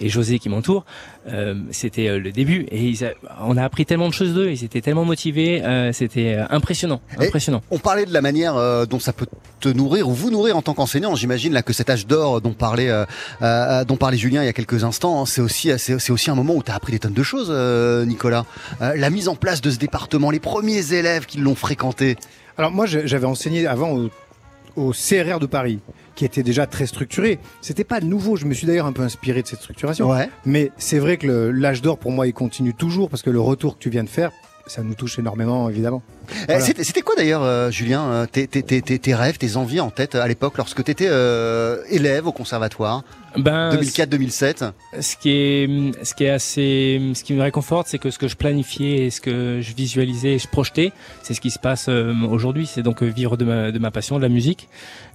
et 0.00 0.08
José 0.08 0.38
qui 0.38 0.48
m'entourent, 0.48 0.84
euh, 1.28 1.54
c'était 1.72 2.08
euh, 2.08 2.18
le 2.20 2.30
début. 2.32 2.66
Et 2.70 2.84
ils 2.84 3.04
a- 3.04 3.12
on 3.44 3.56
a 3.56 3.64
appris 3.64 3.86
tellement 3.86 4.08
de 4.08 4.14
choses 4.14 4.34
d'eux. 4.34 4.50
Ils 4.50 4.62
étaient 4.64 4.80
tellement 4.80 5.04
motivés. 5.04 5.62
euh, 5.64 5.92
c'était 5.92 6.34
euh, 6.34 6.44
impressionnant, 6.50 7.00
Et 7.20 7.26
impressionnant. 7.26 7.62
On 7.72 7.78
parlait 7.78 8.06
de 8.06 8.12
la 8.12 8.20
manière 8.22 8.56
euh, 8.56 8.86
dont 8.86 9.00
ça 9.00 9.12
peut 9.12 9.26
te 9.60 9.68
nourrir 9.68 10.08
ou 10.08 10.12
vous 10.12 10.30
nourrir 10.30 10.56
en 10.56 10.62
tant 10.62 10.74
qu'enseignant. 10.74 11.14
J'imagine 11.16 11.52
là 11.52 11.62
que 11.62 11.72
cet 11.72 11.90
âge 11.90 12.06
d'or 12.06 12.40
dont 12.40 12.52
parlait 12.52 12.90
dont 13.40 13.96
parlait 13.96 14.16
Julien 14.18 14.42
il 14.42 14.46
y 14.46 14.48
a 14.48 14.52
quelques 14.52 14.84
instants, 14.84 15.22
hein, 15.22 15.26
c'est 15.26 15.40
aussi 15.40 15.70
c'est 15.78 16.10
aussi 16.10 16.30
un 16.30 16.34
moment 16.34 16.54
où 16.54 16.62
tu 16.62 16.70
as 16.70 16.74
appris 16.74 16.92
des 16.92 16.98
tonnes 16.98 17.12
de 17.14 17.22
choses, 17.22 17.48
euh, 17.50 18.04
Nicolas. 18.04 18.44
Euh, 18.82 18.94
la 18.96 19.10
mise 19.10 19.28
en 19.28 19.34
place 19.36 19.60
de 19.60 19.70
ce 19.70 19.78
département, 19.78 20.30
les 20.30 20.40
premiers 20.40 20.83
élèves 20.92 21.24
qui 21.24 21.38
l'ont 21.38 21.54
fréquenté. 21.54 22.16
Alors 22.58 22.70
moi, 22.70 22.84
j'avais 22.86 23.26
enseigné 23.26 23.66
avant 23.66 23.92
au, 23.96 24.10
au 24.76 24.90
CRR 24.92 25.38
de 25.40 25.46
Paris, 25.46 25.78
qui 26.14 26.24
était 26.24 26.42
déjà 26.42 26.66
très 26.66 26.86
structuré. 26.86 27.38
C'était 27.62 27.84
pas 27.84 28.00
nouveau. 28.00 28.36
Je 28.36 28.44
me 28.44 28.52
suis 28.54 28.66
d'ailleurs 28.66 28.86
un 28.86 28.92
peu 28.92 29.02
inspiré 29.02 29.40
de 29.42 29.46
cette 29.46 29.60
structuration. 29.60 30.10
Ouais. 30.10 30.28
Mais 30.44 30.70
c'est 30.76 30.98
vrai 30.98 31.16
que 31.16 31.26
l'âge 31.54 31.80
d'or 31.80 31.98
pour 31.98 32.10
moi, 32.12 32.26
il 32.26 32.32
continue 32.34 32.74
toujours 32.74 33.08
parce 33.08 33.22
que 33.22 33.30
le 33.30 33.40
retour 33.40 33.76
que 33.76 33.82
tu 33.82 33.88
viens 33.90 34.04
de 34.04 34.08
faire, 34.08 34.30
ça 34.66 34.82
nous 34.82 34.94
touche 34.94 35.18
énormément, 35.18 35.68
évidemment. 35.68 36.02
Euh, 36.30 36.34
Voilà. 36.46 36.60
C'était 36.60 37.02
quoi 37.02 37.14
d'ailleurs, 37.16 37.42
euh, 37.42 37.70
Julien, 37.70 38.02
euh, 38.04 38.26
tes, 38.26 38.46
tes, 38.46 38.62
tes, 38.62 38.80
tes- 38.82 38.98
tes 38.98 39.14
rêves, 39.14 39.36
tes 39.38 39.56
envies 39.56 39.80
en 39.80 39.90
tête 39.90 40.14
à 40.14 40.26
l'époque 40.26 40.56
lorsque 40.56 40.82
tu 40.84 40.90
étais 40.90 41.10
élève 41.90 42.26
au 42.26 42.32
conservatoire? 42.32 43.02
Ben, 43.36 43.70
2004-2007 43.76 44.70
ce 45.00 45.16
qui 45.16 45.30
est 45.30 45.68
ce 46.04 46.14
qui 46.14 46.24
est 46.24 46.30
assez 46.30 47.00
ce 47.14 47.24
qui 47.24 47.32
me 47.32 47.42
réconforte 47.42 47.88
c'est 47.88 47.98
que 47.98 48.10
ce 48.10 48.18
que 48.18 48.28
je 48.28 48.36
planifiais 48.36 49.06
et 49.06 49.10
ce 49.10 49.20
que 49.20 49.60
je 49.60 49.74
visualisais 49.74 50.34
et 50.34 50.38
je 50.38 50.46
projetais 50.48 50.92
c'est 51.22 51.34
ce 51.34 51.40
qui 51.40 51.50
se 51.50 51.58
passe 51.58 51.86
euh, 51.88 52.14
aujourd'hui. 52.28 52.66
C'est 52.66 52.82
donc 52.82 53.02
euh, 53.02 53.06
vivre 53.06 53.36
de 53.36 53.44
ma 53.44 53.72
de 53.72 53.78
ma 53.78 53.90
passion 53.90 54.16
de 54.18 54.22
la 54.22 54.28
musique 54.28 54.68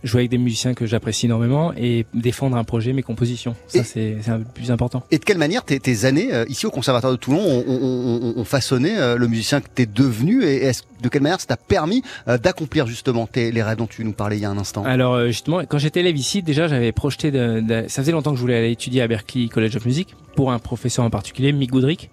jouer 0.04 0.22
avec 0.22 0.32
des 0.32 0.38
musiciens 0.38 0.74
que 0.74 0.86
j'apprécie 0.86 1.26
énormément 1.26 1.74
et 1.76 2.06
défendre 2.14 2.56
un 2.58 2.64
projet 2.64 2.94
mes 2.94 3.04
compositions. 3.04 3.56
Ça 3.68 3.84
c'est 3.84 4.18
peu 4.26 4.44
plus 4.54 4.72
important. 4.72 5.04
Et 5.12 5.18
de 5.18 5.24
quelle 5.26 5.38
manière 5.38 5.64
tes, 5.64 5.80
tes 5.80 6.06
années 6.06 6.34
euh, 6.34 6.46
ici 6.50 6.66
au 6.66 6.72
Conservatoire 6.72 7.12
de 7.14 7.18
Toulon 7.18 7.40
ont, 7.40 8.44
façonné 8.46 8.96
le 9.18 9.28
musicien 9.28 9.62
que 9.62 9.68
tu 9.74 9.84
es 9.84 9.86
devenu 9.86 10.44
et 10.44 10.64
est-ce- 10.64 10.84
de 11.02 11.08
quelle 11.08 11.22
manière 11.22 11.40
ça 11.40 11.48
t'a 11.48 11.58
permis 11.58 12.02
d'accomplir 12.28 12.86
justement 12.88 13.26
tes, 13.28 13.52
les 13.52 13.64
rêves 13.64 13.78
dont 13.78 13.88
tu 13.88 14.04
nous 14.04 14.12
parlais 14.12 14.38
il 14.38 14.42
y 14.42 14.46
a 14.46 14.50
un 14.50 14.58
instant? 14.58 14.84
Alors 14.84 15.26
justement, 15.28 15.60
quand 15.66 15.78
j'étais 15.78 16.00
élève 16.02 16.18
ici, 16.18 16.42
déjà 16.42 16.68
j'avais 16.68 16.92
projeté, 16.92 17.32
de, 17.32 17.62
de- 17.62 17.86
ça 17.88 18.02
faisait 18.02 18.09
longtemps 18.12 18.32
que 18.32 18.38
je 18.38 18.42
voulais 18.42 18.58
aller 18.58 18.72
étudier 18.72 19.02
à 19.02 19.08
Berklee 19.08 19.50
College 19.50 19.76
of 19.76 19.86
Music 19.86 20.16
pour 20.36 20.52
un 20.52 20.60
professeur 20.60 21.06
en 21.06 21.10
particulier, 21.10 21.52
Mick 21.52 21.72
Goodrick, 21.72 22.10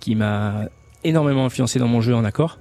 qui 0.00 0.14
m'a 0.14 0.66
énormément 1.04 1.44
influencé 1.44 1.78
dans 1.78 1.88
mon 1.88 2.00
jeu 2.00 2.14
en 2.14 2.24
accord. 2.24 2.58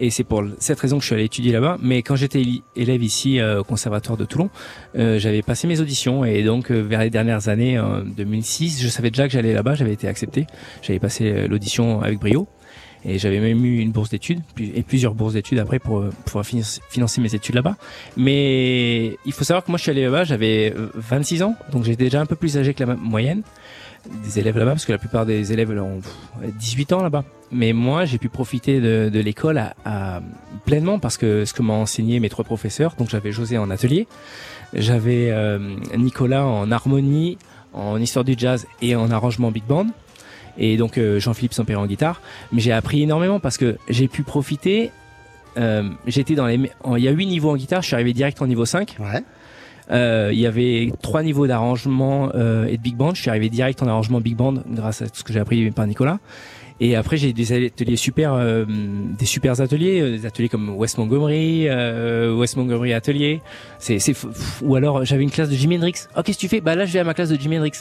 Et 0.00 0.10
c'est 0.10 0.24
pour 0.24 0.42
cette 0.58 0.80
raison 0.80 0.96
que 0.96 1.02
je 1.02 1.06
suis 1.06 1.14
allé 1.14 1.24
étudier 1.24 1.52
là-bas. 1.52 1.78
Mais 1.80 2.02
quand 2.02 2.16
j'étais 2.16 2.42
élève 2.74 3.02
ici 3.02 3.38
euh, 3.38 3.60
au 3.60 3.64
Conservatoire 3.64 4.16
de 4.16 4.24
Toulon, 4.24 4.50
euh, 4.96 5.18
j'avais 5.18 5.42
passé 5.42 5.68
mes 5.68 5.80
auditions 5.80 6.24
et 6.24 6.42
donc 6.42 6.70
euh, 6.70 6.80
vers 6.80 7.00
les 7.00 7.10
dernières 7.10 7.48
années, 7.48 7.78
en 7.78 8.00
2006, 8.00 8.82
je 8.82 8.88
savais 8.88 9.10
déjà 9.10 9.26
que 9.28 9.32
j'allais 9.32 9.52
là-bas, 9.52 9.74
j'avais 9.74 9.92
été 9.92 10.08
accepté. 10.08 10.46
J'avais 10.82 10.98
passé 10.98 11.46
l'audition 11.46 12.02
avec 12.02 12.18
brio. 12.18 12.48
Et 13.06 13.18
j'avais 13.18 13.38
même 13.40 13.64
eu 13.64 13.78
une 13.80 13.90
bourse 13.90 14.08
d'études 14.10 14.40
et 14.58 14.82
plusieurs 14.82 15.14
bourses 15.14 15.34
d'études 15.34 15.58
après 15.58 15.78
pour 15.78 15.98
euh, 15.98 16.10
pouvoir 16.24 16.44
financer 16.44 17.20
mes 17.20 17.34
études 17.34 17.54
là-bas. 17.54 17.76
Mais 18.16 19.18
il 19.26 19.32
faut 19.32 19.44
savoir 19.44 19.64
que 19.64 19.70
moi 19.70 19.76
je 19.78 19.82
suis 19.82 19.90
allé 19.90 20.04
là-bas, 20.04 20.24
j'avais 20.24 20.72
euh, 20.76 20.88
26 20.94 21.42
ans, 21.42 21.54
donc 21.70 21.84
j'étais 21.84 22.04
déjà 22.04 22.20
un 22.20 22.26
peu 22.26 22.36
plus 22.36 22.56
âgé 22.56 22.72
que 22.72 22.82
la 22.82 22.94
moyenne 22.96 23.42
des 24.22 24.38
élèves 24.38 24.58
là-bas, 24.58 24.72
parce 24.72 24.84
que 24.84 24.92
la 24.92 24.98
plupart 24.98 25.24
des 25.26 25.52
élèves 25.52 25.70
ont 25.70 26.00
pff, 26.00 26.54
18 26.58 26.92
ans 26.92 27.02
là-bas. 27.02 27.24
Mais 27.52 27.72
moi, 27.72 28.04
j'ai 28.04 28.18
pu 28.18 28.28
profiter 28.28 28.80
de, 28.80 29.20
l'école 29.20 29.58
à- 29.58 30.20
pleinement 30.64 30.98
parce 30.98 31.16
que 31.16 31.44
ce 31.44 31.54
que 31.54 31.62
m'ont 31.62 31.82
enseigné 31.82 32.20
mes 32.20 32.28
trois 32.28 32.44
professeurs, 32.44 32.94
donc 32.98 33.08
j'avais 33.10 33.32
José 33.32 33.58
en 33.58 33.70
atelier, 33.70 34.06
j'avais 34.74 35.30
euh, 35.30 35.76
Nicolas 35.96 36.44
en 36.46 36.70
harmonie, 36.70 37.38
en 37.72 38.00
histoire 38.00 38.24
du 38.24 38.34
jazz 38.36 38.66
et 38.82 38.96
en 38.96 39.10
arrangement 39.10 39.50
big 39.50 39.64
band, 39.64 39.86
et 40.58 40.76
donc 40.76 40.98
euh, 40.98 41.18
Jean-Philippe 41.20 41.54
Sampéré 41.54 41.78
en 41.78 41.86
guitare. 41.86 42.20
Mais 42.52 42.60
j'ai 42.60 42.72
appris 42.72 43.02
énormément 43.02 43.40
parce 43.40 43.58
que 43.58 43.76
j'ai 43.88 44.08
pu 44.08 44.22
profiter. 44.22 44.90
Euh, 45.56 45.88
J'étais 46.06 46.34
dans 46.34 46.46
les, 46.46 46.58
il 46.96 47.02
y 47.02 47.08
a 47.08 47.12
huit 47.12 47.26
niveaux 47.26 47.50
en 47.50 47.56
guitare, 47.56 47.82
je 47.82 47.86
suis 47.86 47.94
arrivé 47.94 48.12
direct 48.12 48.40
en 48.42 48.46
niveau 48.46 48.64
5. 48.64 48.96
Euh, 49.90 50.30
il 50.32 50.38
y 50.38 50.46
avait 50.46 50.92
trois 51.02 51.22
niveaux 51.22 51.46
d'arrangement 51.46 52.30
euh, 52.34 52.66
et 52.66 52.76
de 52.76 52.82
big 52.82 52.96
band. 52.96 53.14
Je 53.14 53.20
suis 53.20 53.30
arrivé 53.30 53.48
direct 53.50 53.82
en 53.82 53.86
arrangement 53.86 54.20
big 54.20 54.36
band 54.36 54.54
grâce 54.66 55.02
à 55.02 55.06
tout 55.06 55.16
ce 55.16 55.24
que 55.24 55.32
j'ai 55.32 55.40
appris 55.40 55.70
par 55.70 55.86
Nicolas. 55.86 56.18
Et 56.80 56.96
après 56.96 57.16
j'ai 57.16 57.32
des 57.32 57.66
ateliers 57.66 57.96
super, 57.96 58.32
euh, 58.32 58.64
des 58.66 59.26
super 59.26 59.60
ateliers, 59.60 60.18
des 60.18 60.26
ateliers 60.26 60.48
comme 60.48 60.70
West 60.70 60.98
Montgomery, 60.98 61.68
West 62.36 62.56
Montgomery 62.56 62.92
Atelier. 62.92 63.40
C'est, 63.78 64.00
ou 64.62 64.74
alors 64.74 65.04
j'avais 65.04 65.22
une 65.22 65.30
classe 65.30 65.50
de 65.50 65.54
Jimi 65.54 65.76
Hendrix. 65.76 66.06
Oh 66.16 66.22
qu'est-ce 66.24 66.38
que 66.38 66.40
tu 66.40 66.48
fais 66.48 66.60
Bah 66.60 66.74
là 66.74 66.84
je 66.84 66.92
vais 66.92 66.98
à 66.98 67.04
ma 67.04 67.14
classe 67.14 67.28
de 67.28 67.36
Jimi 67.38 67.58
Hendrix. 67.58 67.72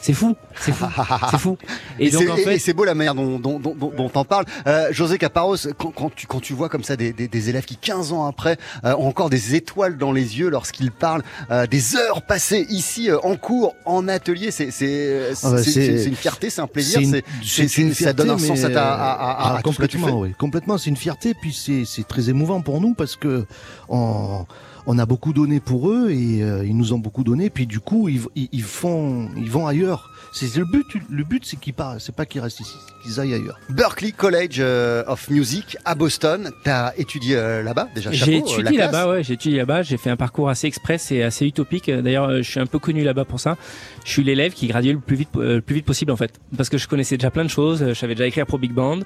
C'est 0.00 0.12
fou, 0.12 0.36
c'est 0.60 0.72
fou, 0.72 0.86
c'est 1.30 1.38
fou. 1.38 1.58
Et, 1.98 2.10
donc 2.10 2.28
en 2.30 2.36
fait, 2.36 2.58
c'est 2.58 2.72
beau 2.72 2.84
la 2.84 2.94
manière 2.94 3.14
dont 3.14 3.38
dont 3.38 3.58
dont, 3.58 3.74
dont 3.74 4.08
t'en 4.08 4.24
parles. 4.24 4.44
Euh, 4.66 4.88
José 4.92 5.18
Caparros, 5.18 5.56
quand, 5.76 5.90
quand, 5.90 6.14
tu 6.14 6.26
quand 6.26 6.40
tu 6.40 6.52
vois 6.52 6.68
comme 6.68 6.84
ça 6.84 6.96
des, 6.96 7.12
des, 7.12 7.28
des 7.28 7.50
élèves 7.50 7.64
qui 7.64 7.76
15 7.76 8.12
ans 8.12 8.26
après 8.26 8.58
euh, 8.84 8.94
ont 8.96 9.08
encore 9.08 9.30
des 9.30 9.54
étoiles 9.54 9.98
dans 9.98 10.12
les 10.12 10.38
yeux 10.38 10.48
lorsqu'ils 10.48 10.92
parlent, 10.92 11.22
euh, 11.50 11.66
des 11.66 11.96
heures 11.96 12.22
passées 12.22 12.66
ici 12.70 13.10
euh, 13.10 13.18
en 13.22 13.36
cours, 13.36 13.74
en 13.84 14.08
atelier, 14.08 14.50
c'est 14.50 14.70
c'est 14.70 15.30
Ah 15.42 15.50
bah, 15.50 15.62
c'est 15.62 16.04
une 16.04 16.16
fierté, 16.16 16.50
c'est 16.50 16.60
un 16.60 16.66
plaisir, 16.66 17.00
c'est 17.44 17.68
ça 17.94 18.12
donne 18.12 18.30
un 18.30 18.38
sens 18.38 18.64
à 18.64 18.70
ta 18.70 18.94
à, 18.94 19.12
à, 19.12 19.54
à 19.54 19.56
ah, 19.58 19.60
tout 19.62 19.72
ce 19.72 19.78
que 19.78 19.86
tu 19.86 19.98
fais. 19.98 20.02
complètement, 20.02 20.20
oui. 20.20 20.34
Complètement, 20.38 20.78
c'est 20.78 20.90
une 20.90 20.96
fierté, 20.96 21.34
puis 21.34 21.52
c'est 21.52 21.84
c'est 21.84 22.06
très 22.06 22.30
émouvant 22.30 22.60
pour 22.60 22.80
nous 22.80 22.94
parce 22.94 23.16
que 23.16 23.46
on, 23.88 24.46
on 24.90 24.98
a 24.98 25.04
beaucoup 25.06 25.34
donné 25.34 25.60
pour 25.60 25.90
eux 25.90 26.10
et 26.10 26.42
euh, 26.42 26.64
ils 26.64 26.76
nous 26.76 26.94
ont 26.94 26.98
beaucoup 26.98 27.22
donné, 27.22 27.50
puis 27.50 27.66
du 27.66 27.78
coup 27.78 28.08
ils, 28.08 28.22
ils, 28.34 28.48
ils 28.52 28.62
font 28.62 29.28
ils 29.36 29.50
vont 29.50 29.66
ailleurs. 29.66 30.10
C'est 30.32 30.56
le 30.56 30.64
but, 30.64 30.86
le 31.10 31.24
but 31.24 31.44
c'est 31.44 31.58
qu'ils 31.58 31.74
partent, 31.74 32.00
c'est 32.00 32.14
pas 32.14 32.26
qu'ils 32.26 32.40
restent 32.40 32.60
ici, 32.60 32.76
c'est 32.86 33.02
qu'ils 33.02 33.20
aillent 33.20 33.34
ailleurs. 33.34 33.58
Berkeley 33.68 34.12
College 34.12 34.56
euh, 34.60 35.04
of 35.06 35.28
Music 35.30 35.76
à 35.84 35.94
Boston. 35.94 36.50
T'as 36.64 36.92
étudié 36.96 37.36
euh, 37.36 37.62
là-bas 37.62 37.88
déjà. 37.94 38.10
J'ai 38.12 38.36
euh, 38.36 38.38
étudié 38.38 38.78
là-bas, 38.78 39.10
ouais, 39.10 39.22
j'ai 39.22 39.34
étudié 39.34 39.58
là-bas. 39.58 39.82
J'ai 39.82 39.98
fait 39.98 40.10
un 40.10 40.16
parcours 40.16 40.48
assez 40.48 40.66
express 40.66 41.12
et 41.12 41.22
assez 41.22 41.46
utopique. 41.46 41.90
D'ailleurs, 41.90 42.30
je 42.38 42.50
suis 42.50 42.60
un 42.60 42.66
peu 42.66 42.78
connu 42.78 43.04
là-bas 43.04 43.24
pour 43.24 43.40
ça. 43.40 43.56
Je 44.04 44.10
suis 44.10 44.24
l'élève 44.24 44.52
qui 44.54 44.68
graduait 44.68 44.94
le 44.94 45.00
plus 45.00 45.16
vite, 45.16 45.28
euh, 45.36 45.56
le 45.56 45.60
plus 45.60 45.74
vite 45.74 45.84
possible 45.84 46.12
en 46.12 46.16
fait, 46.16 46.40
parce 46.56 46.70
que 46.70 46.78
je 46.78 46.88
connaissais 46.88 47.16
déjà 47.18 47.30
plein 47.30 47.44
de 47.44 47.50
choses. 47.50 47.84
Je 47.88 47.94
savais 47.94 48.14
déjà 48.14 48.26
écrire 48.26 48.46
pour 48.46 48.58
big 48.58 48.72
band, 48.72 49.00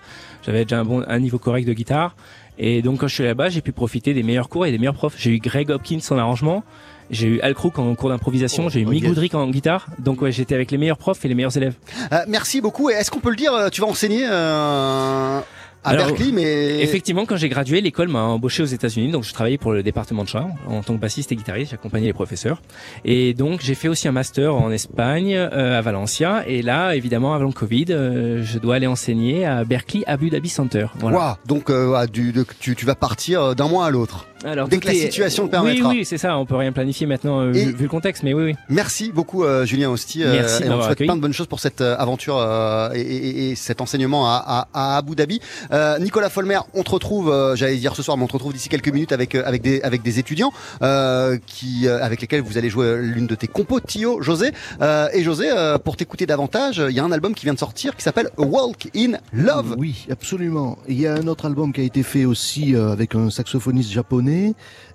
j'avais 0.47 0.65
déjà 0.65 0.79
un 0.81 0.85
bon, 0.85 1.05
un 1.07 1.19
niveau 1.19 1.39
correct 1.39 1.67
de 1.67 1.73
guitare. 1.73 2.15
Et 2.59 2.83
donc 2.83 3.01
quand 3.01 3.09
je 3.09 3.15
suis 3.15 3.25
là-bas, 3.25 3.49
j'ai 3.49 3.61
pu 3.61 3.73
profiter 3.73 4.15
des 4.15 4.23
meilleurs 4.23 4.49
cours 4.49 4.67
et 4.67 4.71
des 4.71 4.79
meilleurs 4.79 4.95
profs. 4.95 5.15
J'ai 5.19 5.31
eu 5.31 5.39
Greg 5.39 5.71
Hopkins 5.71 6.01
en 6.11 6.19
arrangement. 6.19 6.65
J'ai 7.11 7.27
eu 7.27 7.41
Al 7.41 7.55
Crook 7.55 7.79
en 7.79 7.95
cours 7.95 8.09
d'improvisation, 8.09 8.71
j'ai 8.71 8.81
eu 8.81 8.87
oh, 8.87 8.91
Mick. 8.91 9.05
Goodrick 9.05 9.35
en 9.35 9.47
guitare, 9.51 9.87
donc 9.99 10.23
ouais, 10.23 10.33
j'étais 10.33 10.55
avec 10.55 10.71
les 10.71 10.79
meilleurs 10.79 10.97
profs 10.97 11.23
et 11.25 11.29
les 11.29 11.35
meilleurs 11.35 11.55
élèves. 11.57 11.75
Euh, 12.11 12.21
merci 12.27 12.63
beaucoup. 12.63 12.89
Et 12.89 12.95
Est-ce 12.95 13.11
qu'on 13.11 13.21
peut 13.21 13.29
le 13.29 13.37
dire 13.37 13.53
euh, 13.53 13.69
Tu 13.69 13.83
vas 13.83 13.87
enseigner 13.87 14.25
euh, 14.25 15.41
à 15.85 15.91
Alors, 15.91 16.07
Berkeley, 16.09 16.31
mais 16.33 16.81
Effectivement, 16.81 17.27
quand 17.27 17.37
j'ai 17.37 17.49
gradué, 17.49 17.81
l'école 17.81 18.09
m'a 18.09 18.23
embauché 18.23 18.63
aux 18.63 18.67
États-Unis, 18.67 19.11
donc 19.11 19.25
je 19.25 19.33
travaillais 19.33 19.59
pour 19.59 19.73
le 19.73 19.83
département 19.83 20.23
de 20.23 20.29
chant 20.29 20.51
en 20.69 20.83
tant 20.83 20.95
que 20.95 21.01
bassiste 21.01 21.33
et 21.33 21.37
guitariste, 21.37 21.73
j'accompagnais 21.73 22.07
les 22.07 22.13
professeurs. 22.13 22.63
Et 23.05 23.35
donc 23.35 23.61
j'ai 23.63 23.75
fait 23.75 23.89
aussi 23.89 24.07
un 24.09 24.13
master 24.13 24.55
en 24.55 24.71
Espagne, 24.71 25.35
euh, 25.35 25.79
à 25.79 25.81
Valencia, 25.81 26.45
et 26.47 26.63
là, 26.63 26.95
évidemment, 26.95 27.35
avant 27.35 27.47
le 27.47 27.53
Covid, 27.53 27.87
euh, 27.91 28.43
je 28.43 28.59
dois 28.59 28.77
aller 28.77 28.87
enseigner 28.87 29.45
à 29.45 29.65
Berkeley 29.65 30.05
Abu 30.07 30.31
Dhabi 30.31 30.49
Center. 30.49 30.87
Voilà. 31.01 31.17
Waouh, 31.19 31.35
donc 31.47 31.69
euh, 31.71 32.07
du- 32.07 32.33
de- 32.33 32.47
tu, 32.61 32.77
tu 32.77 32.87
vas 32.87 32.95
partir 32.95 33.43
euh, 33.43 33.55
d'un 33.55 33.69
mois 33.69 33.87
à 33.87 33.91
l'autre. 33.91 34.27
Alors, 34.45 34.69
Dès 34.69 34.79
que 34.79 34.87
la 34.87 34.95
est- 34.95 35.01
situation 35.03 35.45
le 35.45 35.47
Oui, 35.47 35.51
permettra. 35.51 35.89
oui, 35.91 36.05
c'est 36.05 36.19
ça. 36.19 36.37
On 36.37 36.47
peut 36.47 36.57
rien 36.57 36.73
planifier 36.73 37.07
maintenant 37.07 37.41
euh, 37.41 37.53
Et- 37.53 37.67
vu, 37.67 37.73
vu 37.73 37.83
le 37.85 37.89
contexte, 37.89 38.23
mais 38.23 38.35
oui, 38.35 38.45
oui. 38.45 38.55
Merci 38.69 39.13
beaucoup 39.13 39.45
euh, 39.45 39.65
Julien 39.65 39.91
Hosty. 39.91 40.23
euh, 40.25 40.33
Merci 40.33 40.63
et 40.65 40.69
on 40.69 40.73
te 40.79 40.83
souhaite 40.83 40.93
accueilli. 40.93 41.09
plein 41.09 41.17
de 41.17 41.21
bonnes 41.21 41.33
choses 41.33 41.47
pour 41.47 41.61
cette 41.61 41.81
euh, 41.81 41.97
aventure 41.99 42.39
euh, 42.39 42.91
et, 42.95 43.01
et- 43.01 43.51
et 43.51 43.55
cet 43.57 43.81
enseignement 43.81 44.27
à, 44.27 44.69
à- 44.75 44.95
à 44.95 44.97
Abu 44.97 45.15
Dhabi. 45.15 45.41
Euh, 45.73 45.99
Nicolas 45.99 46.29
Folmer, 46.31 46.59
on 46.75 46.83
te 46.83 46.91
retrouve, 46.91 47.31
euh, 47.31 47.55
j'allais 47.57 47.77
dire 47.77 47.95
ce 47.95 48.03
soir, 48.03 48.17
mais 48.17 48.25
on 48.25 48.29
te 48.29 48.33
retrouve 48.33 48.53
d'ici 48.53 48.69
quelques 48.69 48.89
minutes 48.89 49.13
avec 49.13 49.35
euh, 49.35 49.43
avec 49.45 49.63
des 49.63 49.81
avec 49.83 50.03
des 50.03 50.19
étudiants 50.19 50.53
euh, 50.83 51.39
qui 51.47 51.87
euh, 51.87 52.03
avec 52.03 52.21
lesquels 52.21 52.41
vous 52.43 52.59
allez 52.59 52.71
jouer 52.71 52.87
euh, 52.87 52.97
l'une 52.97 53.27
de 53.27 53.35
tes 53.35 53.47
compos, 53.49 53.81
Tio, 53.81 54.23
José. 54.23 54.51
Euh, 54.81 55.09
et 55.13 55.23
José, 55.23 55.49
euh, 55.53 55.79
pour 55.79 55.97
t'écouter 55.97 56.27
davantage, 56.27 56.83
il 56.89 56.95
y 56.97 57.01
a 57.01 57.05
un 57.05 57.13
album 57.13 57.35
qui 57.35 57.45
vient 57.47 57.55
de 57.55 57.59
sortir 57.59 57.97
qui 57.97 58.03
s'appelle 58.03 58.29
Walk 58.39 58.89
in 58.97 59.13
Love. 59.33 59.77
Oui, 59.79 60.07
absolument. 60.11 60.79
Il 60.89 61.01
y 61.01 61.07
a 61.07 61.15
un 61.15 61.27
autre 61.29 61.47
album 61.47 61.73
qui 61.73 61.81
a 61.81 61.85
été 61.85 62.03
fait 62.03 62.25
aussi 62.25 62.75
euh, 62.75 62.91
avec 62.93 63.15
un 63.15 63.31
saxophoniste 63.31 63.91
japonais, 63.93 64.32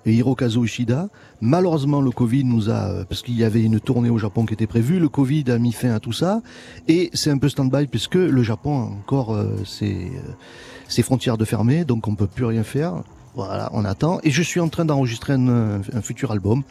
Hirokazu 0.06 0.64
Ishida. 0.64 1.08
Malheureusement, 1.40 2.00
le 2.00 2.10
Covid 2.10 2.44
nous 2.44 2.70
a, 2.70 2.88
euh, 2.88 3.04
parce 3.04 3.22
qu'il 3.22 3.36
y 3.36 3.44
avait 3.44 3.62
une 3.62 3.80
tournée 3.80 4.10
au 4.10 4.18
Japon 4.18 4.46
qui 4.46 4.54
était 4.54 4.66
prévue, 4.66 4.98
le 4.98 5.08
Covid 5.08 5.44
a 5.48 5.58
mis 5.58 5.72
fin 5.72 5.90
à 5.94 6.00
tout 6.00 6.12
ça, 6.12 6.42
et 6.88 7.10
c'est 7.12 7.30
un 7.30 7.38
peu 7.38 7.48
stand-by 7.48 7.86
puisque 7.86 8.16
le 8.16 8.42
Japon 8.42 8.80
a 8.80 8.84
encore 8.84 9.34
euh, 9.34 9.56
ses, 9.64 9.94
euh, 9.94 10.32
ses 10.88 11.02
frontières 11.02 11.38
de 11.38 11.44
fermées, 11.44 11.84
donc 11.84 12.08
on 12.08 12.14
peut 12.14 12.26
plus 12.26 12.44
rien 12.44 12.64
faire. 12.64 13.02
Voilà, 13.34 13.70
on 13.72 13.84
attend. 13.84 14.18
Et 14.24 14.30
je 14.30 14.42
suis 14.42 14.58
en 14.58 14.68
train 14.68 14.84
d'enregistrer 14.84 15.34
un 15.34 16.02
futur 16.02 16.32
album, 16.32 16.64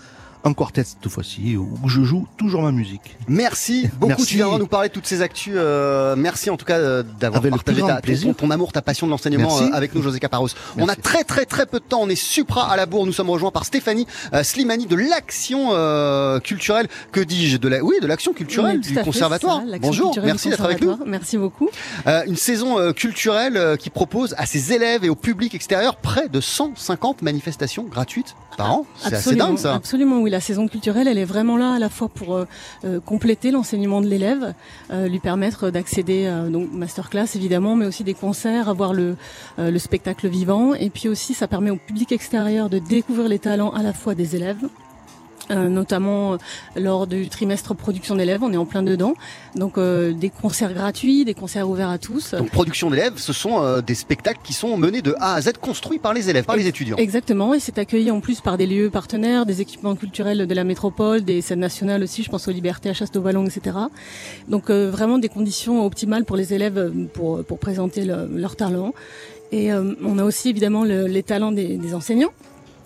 en 0.44 0.54
quartet 0.54 0.84
cette 0.84 1.08
fois-ci, 1.10 1.58
où 1.58 1.68
je 1.90 2.02
joue 2.04 2.26
toujours 2.38 2.62
ma 2.62 2.72
musique. 2.72 3.18
Merci 3.28 3.88
beaucoup. 4.00 4.08
Merci. 4.10 4.26
Tu 4.26 4.36
viendras 4.36 4.58
nous 4.60 4.68
parler 4.68 4.88
de 4.90 4.94
toutes 4.94 5.06
ces 5.08 5.22
actus. 5.22 5.54
euh, 5.58 6.16
merci 6.16 6.50
en 6.50 6.58
tout 6.58 6.66
cas 6.66 6.78
euh, 6.78 7.04
d'avoir 7.20 7.42
partagé 7.42 7.82
ta- 7.82 8.02
ton, 8.02 8.34
ton 8.34 8.50
amour, 8.52 8.72
ta 8.72 8.82
passion 8.82 9.08
de 9.08 9.12
l'enseignement 9.12 9.50
Merci. 9.50 9.64
euh, 9.72 9.76
avec 9.76 9.94
nous, 9.94 10.02
José 10.02 10.20
Caparros. 10.20 10.48
On 10.78 10.88
a 10.88 10.96
très 10.96 11.24
très 11.24 11.46
très 11.46 11.66
peu 11.66 11.80
de 11.80 11.86
temps. 11.86 12.00
On 12.02 12.10
est 12.10 12.16
supra 12.16 12.72
à 12.72 12.78
la 12.78 12.86
bourre. 12.86 13.06
Nous 13.06 13.14
sommes 13.14 13.30
rejoints 13.30 13.52
par 13.52 13.66
Stéphanie 13.66 14.08
euh, 14.34 14.44
Slimani 14.44 14.86
de 14.86 14.96
l'action 14.96 15.70
euh, 15.74 16.40
culturelle. 16.40 16.88
Que 17.12 17.20
dis-je 17.20 17.58
de 17.58 17.68
la 17.68 17.84
oui 17.84 17.96
de 18.02 18.08
l'action 18.08 18.34
culturelle 18.34 18.80
Oui, 18.84 18.94
du 18.94 18.96
conservatoire. 19.02 19.62
ça, 19.70 19.78
Bonjour, 19.80 20.06
culturelle 20.12 20.28
merci 20.30 20.50
d'être 20.50 20.64
avec 20.64 20.82
nous. 20.82 20.98
Merci 21.06 21.38
beaucoup. 21.38 21.70
Euh, 22.08 22.24
une 22.26 22.36
saison 22.38 22.80
euh, 22.80 22.94
culturelle 22.94 23.58
euh, 23.58 23.76
qui 23.76 23.90
propose 23.90 24.34
à 24.38 24.46
ses 24.46 24.72
élèves 24.74 25.04
et 25.04 25.10
au 25.10 25.16
public 25.16 25.54
extérieur 25.56 25.98
près 25.98 26.30
de 26.30 26.40
150 26.40 27.22
manifestations 27.22 27.84
gratuites 27.84 28.36
par 28.58 28.72
an. 28.72 28.86
C'est 28.98 29.08
assez 29.08 29.16
Absolument, 29.16 29.46
dingue 29.50 29.58
ça. 29.58 29.76
absolument, 29.76 30.18
oui. 30.20 30.27
La 30.30 30.40
saison 30.40 30.68
culturelle, 30.68 31.08
elle 31.08 31.18
est 31.18 31.26
vraiment 31.26 31.58
là 31.58 31.74
à 31.74 31.80
la 31.80 31.90
fois 31.90 32.10
pour 32.10 32.36
euh, 32.36 32.46
euh, 32.84 33.00
compléter 33.00 33.52
l'enseignement 33.52 34.02
de 34.02 34.08
l'élève, 34.08 34.54
euh, 34.92 35.08
lui 35.08 35.20
permettre 35.20 35.70
d'accéder 35.70 36.26
euh, 36.26 36.50
donc 36.50 36.72
masterclass 36.72 37.28
évidemment, 37.36 37.76
mais 37.76 37.86
aussi 37.86 38.04
des 38.04 38.14
concerts, 38.14 38.70
avoir 38.70 38.94
le 38.94 39.16
spectacle 39.78 40.28
vivant, 40.28 40.74
et 40.74 40.90
puis 40.90 41.10
aussi 41.10 41.34
ça 41.34 41.48
permet 41.48 41.70
au 41.70 41.78
public 41.78 42.12
extérieur 42.12 42.70
de 42.70 42.80
découvrir 42.80 43.28
les 43.28 43.40
talents 43.40 43.72
à 43.72 43.84
la 43.84 43.94
fois 43.94 44.16
des 44.16 44.36
élèves. 44.36 44.68
Euh, 45.52 45.70
notamment 45.70 46.34
euh, 46.34 46.38
lors 46.76 47.08
du 47.08 47.30
trimestre 47.30 47.76
production 47.76 48.16
d'élèves, 48.16 48.43
on 48.43 48.52
est 48.54 48.58
en 48.58 48.66
plein 48.66 48.84
dedans. 48.84 49.14
Donc 49.56 49.78
euh, 49.78 50.14
des 50.14 50.30
concerts 50.30 50.74
gratuits, 50.74 51.26
des 51.26 51.34
concerts 51.34 51.70
ouverts 51.70 51.89
à 51.89 51.98
tous. 51.98 52.34
Donc 52.34 52.50
production 52.52 52.89
d'élèves, 52.89 53.14
ce 53.18 53.34
sont 53.34 53.62
euh, 53.62 53.82
des 53.82 53.95
spectacles 53.95 54.39
qui 54.43 54.54
sont 54.54 54.76
menés 54.78 55.02
de 55.02 55.16
A 55.20 55.34
à 55.36 55.41
Z, 55.41 55.54
construits 55.62 56.00
par 56.00 56.14
les 56.14 56.30
élèves, 56.30 56.45
par 56.45 56.56
les 56.58 56.68
étudiants. 56.68 56.98
Exactement, 56.98 57.54
et 57.54 57.60
c'est 57.60 57.78
accueilli 57.78 58.12
en 58.12 58.20
plus 58.20 58.41
par 58.41 58.58
des 58.58 58.66
lieux 58.68 58.89
partenaires, 58.89 59.45
des 59.45 59.62
équipements 59.62 59.95
culturels 59.95 60.45
de 60.48 60.54
la 60.54 60.64
métropole, 60.64 61.22
des 61.24 61.41
scènes 61.41 61.60
nationales 61.60 62.04
aussi, 62.04 62.24
je 62.24 62.30
pense 62.30 62.48
aux 62.48 62.52
Libertés, 62.52 62.89
à 62.89 62.93
Chasteau-Vallon, 62.93 63.45
etc. 63.45 63.78
Donc 64.48 64.70
euh, 64.70 64.89
vraiment 64.91 65.18
des 65.18 65.30
conditions 65.30 65.86
optimales 65.86 66.26
pour 66.26 66.36
les 66.38 66.54
élèves 66.54 66.78
euh, 66.78 66.91
pour, 67.14 67.43
pour 67.43 67.60
présenter 67.60 68.04
le- 68.06 68.28
leur 68.34 68.56
talent. 68.56 68.93
Et 69.52 69.72
euh, 69.72 69.93
on 70.04 70.20
a 70.20 70.24
aussi 70.24 70.50
évidemment 70.50 70.84
le- 70.84 71.08
les 71.08 71.24
talents 71.24 71.52
des, 71.54 71.78
des 71.78 71.93
enseignants. 71.93 72.32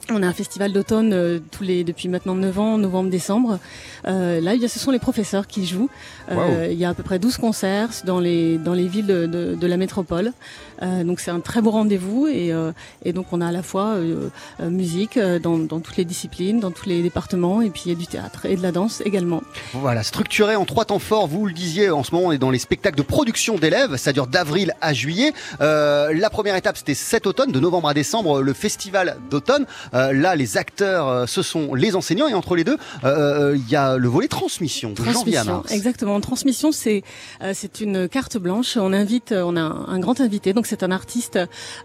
On 0.10 0.24
a 0.24 0.28
un 0.28 0.34
festival 0.34 0.74
d'automne 0.74 1.14
euh, 1.14 1.40
tous 1.52 1.64
les 1.64 1.84
depuis 1.84 2.10
maintenant 2.10 2.36
9 2.36 2.60
ans, 2.60 2.78
novembre-décembre. 2.78 3.60
Euh, 4.08 4.42
là, 4.42 4.56
il 4.56 4.62
y 4.62 4.66
a- 4.66 4.68
ce 4.68 4.80
sont 4.80 4.92
les 4.92 5.00
professeurs 5.00 5.48
qui 5.48 5.66
jouent. 5.66 5.90
Euh, 6.32 6.36
Wow. 6.66 6.72
Il 6.72 6.78
y 6.78 6.86
a 6.86 6.90
à 6.90 6.94
peu 6.94 7.04
près 7.04 7.20
12 7.20 7.38
concerts 7.38 7.90
dans 8.06 8.20
les 8.20 8.58
dans 8.58 8.74
les 8.74 8.88
villes 8.88 9.06
de, 9.06 9.26
de, 9.28 9.56
de 9.56 9.68
la 9.68 9.78
métropole. 9.78 10.34
Euh, 10.82 11.04
donc 11.04 11.20
c'est 11.20 11.32
un 11.32 11.40
très 11.40 11.62
beau 11.62 11.72
rendez-vous 11.72 12.28
et, 12.28 12.52
euh, 12.52 12.72
et 13.06 13.14
donc 13.14 13.28
on 13.32 13.42
a 13.42 13.48
à 13.48 13.52
la 13.52 13.64
fois 13.64 13.96
euh, 13.96 14.30
musique 14.62 15.20
dans, 15.20 15.58
dans 15.58 15.80
toutes 15.80 15.98
les 15.98 16.06
disciplines, 16.06 16.60
dans 16.60 16.72
tous 16.72 16.90
les 16.90 17.02
départements 17.02 17.62
et 17.62 17.70
puis 17.70 17.84
il 17.86 17.90
y 17.90 17.96
a 17.96 17.98
du 17.98 18.08
théâtre 18.08 18.46
et 18.46 18.56
de 18.56 18.62
la 18.62 18.72
danse 18.72 19.02
également. 19.06 19.42
Voilà, 19.74 20.04
structuré 20.04 20.56
en 20.56 20.66
trois 20.66 20.86
temps 20.86 21.00
forts, 21.00 21.28
vous 21.28 21.46
le 21.46 21.54
disiez, 21.54 21.90
en 21.90 22.04
ce 22.04 22.14
moment 22.14 22.30
on 22.30 22.32
est 22.32 22.38
dans 22.38 22.52
les 22.52 22.60
spectacles 22.60 22.98
de 22.98 23.04
production 23.04 23.58
d'élèves, 23.58 23.96
ça 23.98 24.14
dure 24.14 24.28
d'avril 24.28 24.74
à 24.82 24.94
juillet. 24.94 25.34
Euh, 25.62 26.14
la 26.14 26.30
première 26.30 26.56
étape 26.56 26.78
c'était 26.78 26.96
cet 26.96 27.28
automne, 27.28 27.52
de 27.52 27.60
novembre 27.60 27.90
à 27.90 27.94
décembre, 27.94 28.42
le 28.42 28.54
festival 28.54 29.18
d'automne. 29.30 29.66
Euh, 29.94 30.14
là 30.14 30.36
les 30.36 30.58
acteurs, 30.58 31.28
ce 31.28 31.42
sont 31.42 31.74
les 31.76 31.96
enseignants 31.96 32.28
et 32.28 32.34
entre 32.34 32.56
les 32.56 32.64
deux, 32.64 32.78
il 33.04 33.70
y 33.70 33.76
a 33.76 33.98
le 33.98 34.08
volet 34.08 34.28
transmission, 34.28 34.92
de 34.92 34.96
janvier 34.98 35.12
à 35.12 35.14
Transmission, 35.14 35.54
mars. 35.54 35.72
exactement. 35.72 36.20
Transmission, 36.22 36.72
c'est 36.72 37.04
euh, 37.44 37.52
c'est 37.54 37.82
une 37.82 38.08
carte 38.08 38.38
blanche. 38.38 38.78
On 38.78 38.94
invite, 38.94 39.34
on 39.36 39.56
a 39.56 39.62
un, 39.62 39.88
un 39.88 40.00
grand 40.00 40.20
invité, 40.22 40.54
donc 40.54 40.66
c'est 40.72 40.84
un 40.84 40.92
artiste. 40.92 41.38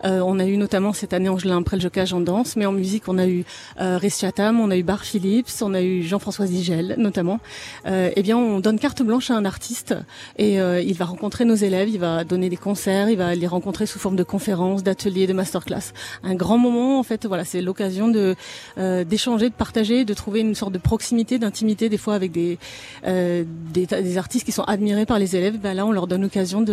Euh, 0.04 0.20
on 0.20 0.38
a 0.38 0.44
eu 0.44 0.56
notamment 0.56 0.92
cette 0.92 1.12
année 1.12 1.28
Angelin 1.28 1.60
Preljocage 1.62 2.12
en 2.12 2.20
danse, 2.20 2.54
mais 2.54 2.66
en 2.66 2.72
musique, 2.72 3.08
on 3.08 3.18
a 3.18 3.26
eu 3.26 3.44
euh, 3.80 3.98
Chatham, 4.08 4.60
on 4.60 4.70
a 4.70 4.76
eu 4.76 4.84
Bar 4.84 5.04
Phillips, 5.04 5.60
on 5.60 5.74
a 5.74 5.82
eu 5.82 6.04
Jean-François 6.04 6.46
Zigel 6.46 6.94
notamment. 6.98 7.40
Euh, 7.86 8.10
eh 8.14 8.22
bien, 8.22 8.38
on 8.38 8.60
donne 8.60 8.78
carte 8.78 9.02
blanche 9.02 9.32
à 9.32 9.34
un 9.34 9.44
artiste 9.44 9.92
et 10.38 10.60
euh, 10.60 10.80
il 10.80 10.94
va 10.94 11.04
rencontrer 11.04 11.44
nos 11.44 11.56
élèves, 11.56 11.88
il 11.88 11.98
va 11.98 12.22
donner 12.22 12.48
des 12.48 12.56
concerts, 12.56 13.10
il 13.10 13.18
va 13.18 13.34
les 13.34 13.46
rencontrer 13.48 13.86
sous 13.86 13.98
forme 13.98 14.14
de 14.14 14.22
conférences, 14.22 14.84
d'ateliers, 14.84 15.26
de 15.26 15.32
masterclass. 15.32 15.92
Un 16.22 16.36
grand 16.36 16.58
moment, 16.58 17.00
en 17.00 17.02
fait, 17.02 17.26
voilà, 17.26 17.44
c'est 17.44 17.62
l'occasion 17.62 18.06
de 18.06 18.36
d'échanger, 18.76 19.48
de 19.48 19.54
partager, 19.54 20.04
de 20.04 20.14
trouver 20.14 20.40
une 20.40 20.54
sorte 20.54 20.72
de 20.72 20.78
proximité, 20.78 21.40
d'intimité, 21.40 21.88
des 21.88 21.98
fois 21.98 22.14
avec 22.14 22.30
des, 22.30 22.58
des 23.04 24.18
artistes 24.18 24.44
qui 24.44 24.52
sont 24.52 24.62
admirés 24.64 25.06
par 25.06 25.18
les 25.18 25.34
élèves. 25.34 25.58
Ben 25.58 25.74
là, 25.74 25.84
on 25.86 25.92
leur 25.92 26.06
donne 26.06 26.22
l'occasion 26.22 26.64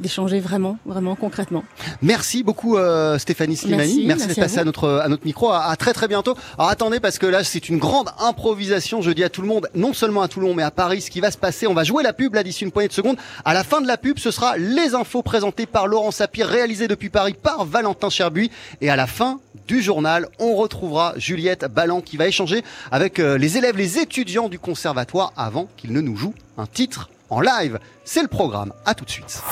d'échanger 0.00 0.40
vraiment, 0.40 0.78
vraiment 0.84 1.14
concrètement. 1.14 1.59
Merci 2.02 2.42
beaucoup 2.42 2.76
euh, 2.76 3.18
Stéphanie 3.18 3.56
Slimani. 3.56 3.78
Merci, 3.78 4.06
Merci, 4.06 4.06
merci 4.06 4.26
d'être 4.28 4.38
à 4.38 4.42
passée 4.42 4.58
à 4.58 4.64
notre 4.64 4.88
à 4.88 5.08
notre 5.08 5.24
micro. 5.24 5.50
À, 5.50 5.64
à 5.64 5.76
très 5.76 5.92
très 5.92 6.08
bientôt. 6.08 6.34
Alors 6.58 6.70
attendez 6.70 7.00
parce 7.00 7.18
que 7.18 7.26
là 7.26 7.44
c'est 7.44 7.68
une 7.68 7.78
grande 7.78 8.08
improvisation. 8.18 9.02
Je 9.02 9.10
dis 9.10 9.24
à 9.24 9.28
tout 9.28 9.42
le 9.42 9.48
monde, 9.48 9.68
non 9.74 9.92
seulement 9.92 10.22
à 10.22 10.28
Toulon 10.28 10.54
mais 10.54 10.62
à 10.62 10.70
Paris, 10.70 11.00
ce 11.02 11.10
qui 11.10 11.20
va 11.20 11.30
se 11.30 11.38
passer. 11.38 11.66
On 11.66 11.74
va 11.74 11.84
jouer 11.84 12.02
la 12.02 12.12
pub 12.12 12.34
là 12.34 12.42
d'ici 12.42 12.64
une 12.64 12.70
poignée 12.70 12.88
de 12.88 12.92
secondes. 12.92 13.16
À 13.44 13.54
la 13.54 13.64
fin 13.64 13.80
de 13.80 13.86
la 13.86 13.96
pub, 13.96 14.18
ce 14.18 14.30
sera 14.30 14.56
les 14.56 14.94
infos 14.94 15.22
présentées 15.22 15.66
par 15.66 15.86
Laurent 15.86 16.10
Sapir, 16.10 16.46
réalisées 16.46 16.88
depuis 16.88 17.10
Paris 17.10 17.34
par 17.34 17.64
Valentin 17.64 18.10
Cherbuis. 18.10 18.50
Et 18.80 18.90
à 18.90 18.96
la 18.96 19.06
fin 19.06 19.40
du 19.66 19.82
journal, 19.82 20.26
on 20.38 20.56
retrouvera 20.56 21.14
Juliette 21.16 21.64
Ballan 21.66 22.00
qui 22.00 22.16
va 22.16 22.26
échanger 22.26 22.64
avec 22.90 23.18
euh, 23.18 23.38
les 23.38 23.56
élèves, 23.58 23.76
les 23.76 23.98
étudiants 23.98 24.48
du 24.48 24.58
conservatoire 24.58 25.32
avant 25.36 25.68
qu'ils 25.76 25.92
ne 25.92 26.00
nous 26.00 26.16
jouent 26.16 26.34
un 26.58 26.66
titre 26.66 27.10
en 27.30 27.40
live. 27.40 27.78
C'est 28.04 28.22
le 28.22 28.28
programme. 28.28 28.72
À 28.84 28.94
tout 28.94 29.04
de 29.04 29.10
suite. 29.10 29.42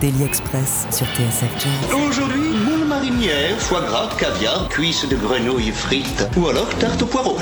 Daily 0.00 0.24
Express 0.24 0.86
sur 0.90 1.06
TSF 1.06 1.52
Jazz. 1.58 1.94
Aujourd'hui, 2.08 2.50
moule 2.50 2.86
marinière, 2.86 3.58
foie 3.58 3.80
gras, 3.80 4.08
caviar, 4.18 4.68
cuisses 4.68 5.08
de 5.08 5.16
grenouille 5.16 5.72
frites 5.72 6.28
ou 6.36 6.48
alors 6.48 6.68
tarte 6.78 7.02
au 7.02 7.06
poireau. 7.06 7.38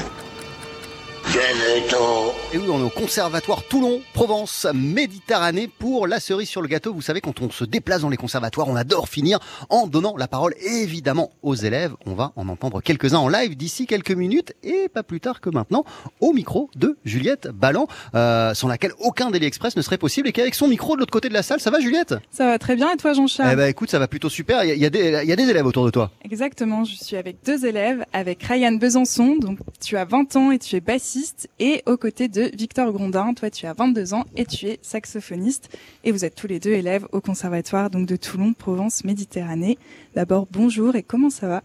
Et 2.56 2.58
oui, 2.58 2.68
on 2.70 2.78
est 2.80 2.84
au 2.84 2.88
Conservatoire 2.88 3.62
Toulon, 3.64 4.00
Provence, 4.14 4.66
Méditerranée 4.72 5.68
pour 5.68 6.06
la 6.06 6.20
cerise 6.20 6.48
sur 6.48 6.62
le 6.62 6.68
gâteau. 6.68 6.94
Vous 6.94 7.02
savez, 7.02 7.20
quand 7.20 7.42
on 7.42 7.50
se 7.50 7.64
déplace 7.64 8.00
dans 8.00 8.08
les 8.08 8.16
conservatoires, 8.16 8.66
on 8.68 8.76
adore 8.76 9.10
finir 9.10 9.38
en 9.68 9.86
donnant 9.86 10.16
la 10.16 10.26
parole 10.26 10.54
évidemment 10.64 11.32
aux 11.42 11.54
élèves. 11.54 11.92
On 12.06 12.14
va 12.14 12.32
en 12.34 12.48
entendre 12.48 12.80
quelques-uns 12.80 13.18
en 13.18 13.28
live 13.28 13.58
d'ici 13.58 13.84
quelques 13.86 14.12
minutes 14.12 14.54
et 14.62 14.88
pas 14.88 15.02
plus 15.02 15.20
tard 15.20 15.42
que 15.42 15.50
maintenant 15.50 15.84
au 16.20 16.32
micro 16.32 16.70
de 16.76 16.96
Juliette 17.04 17.48
Ballan, 17.48 17.88
euh, 18.14 18.54
sans 18.54 18.68
laquelle 18.68 18.92
aucun 19.00 19.30
Daily 19.30 19.44
Express 19.44 19.76
ne 19.76 19.82
serait 19.82 19.98
possible 19.98 20.28
et 20.28 20.32
qui 20.32 20.40
est 20.40 20.44
avec 20.44 20.54
son 20.54 20.66
micro 20.68 20.94
de 20.94 21.00
l'autre 21.00 21.12
côté 21.12 21.28
de 21.28 21.34
la 21.34 21.42
salle. 21.42 21.60
Ça 21.60 21.70
va 21.70 21.78
Juliette? 21.78 22.14
Ça 22.30 22.46
va 22.46 22.58
très 22.58 22.74
bien 22.74 22.90
et 22.90 22.96
toi 22.96 23.12
Jean-Charles? 23.12 23.50
Eh 23.52 23.56
ben 23.56 23.66
écoute, 23.68 23.90
ça 23.90 23.98
va 23.98 24.08
plutôt 24.08 24.30
super. 24.30 24.64
Il 24.64 24.68
y, 24.68 24.70
a- 24.70 24.74
il 24.76 24.80
y 24.80 24.86
a 24.86 24.90
des- 24.90 25.20
il 25.24 25.28
y 25.28 25.32
a 25.32 25.36
des 25.36 25.50
élèves 25.50 25.66
autour 25.66 25.84
de 25.84 25.90
toi. 25.90 26.10
Exactement, 26.24 26.84
je 26.84 26.94
suis 26.94 27.16
avec 27.16 27.36
deux 27.44 27.66
élèves, 27.66 28.06
avec 28.14 28.42
Ryan 28.44 28.72
Besançon, 28.72 29.36
donc 29.38 29.58
tu 29.84 29.98
as 29.98 30.06
20 30.06 30.36
ans 30.36 30.52
et 30.52 30.58
tu 30.58 30.74
es 30.76 30.80
bassiste, 30.80 31.48
et 31.58 31.82
aux 31.86 31.98
côtés 31.98 32.28
de 32.28 32.45
Victor 32.54 32.92
Grondin, 32.92 33.34
toi 33.34 33.50
tu 33.50 33.66
as 33.66 33.72
22 33.72 34.14
ans 34.14 34.24
et 34.36 34.44
tu 34.44 34.66
es 34.66 34.78
saxophoniste, 34.82 35.76
et 36.04 36.12
vous 36.12 36.24
êtes 36.24 36.34
tous 36.34 36.46
les 36.46 36.60
deux 36.60 36.72
élèves 36.72 37.06
au 37.12 37.20
conservatoire 37.20 37.90
donc 37.90 38.06
de 38.06 38.16
Toulon, 38.16 38.52
Provence, 38.52 39.04
Méditerranée. 39.04 39.78
D'abord 40.14 40.46
bonjour 40.50 40.96
et 40.96 41.02
comment 41.02 41.30
ça 41.30 41.48
va? 41.48 41.62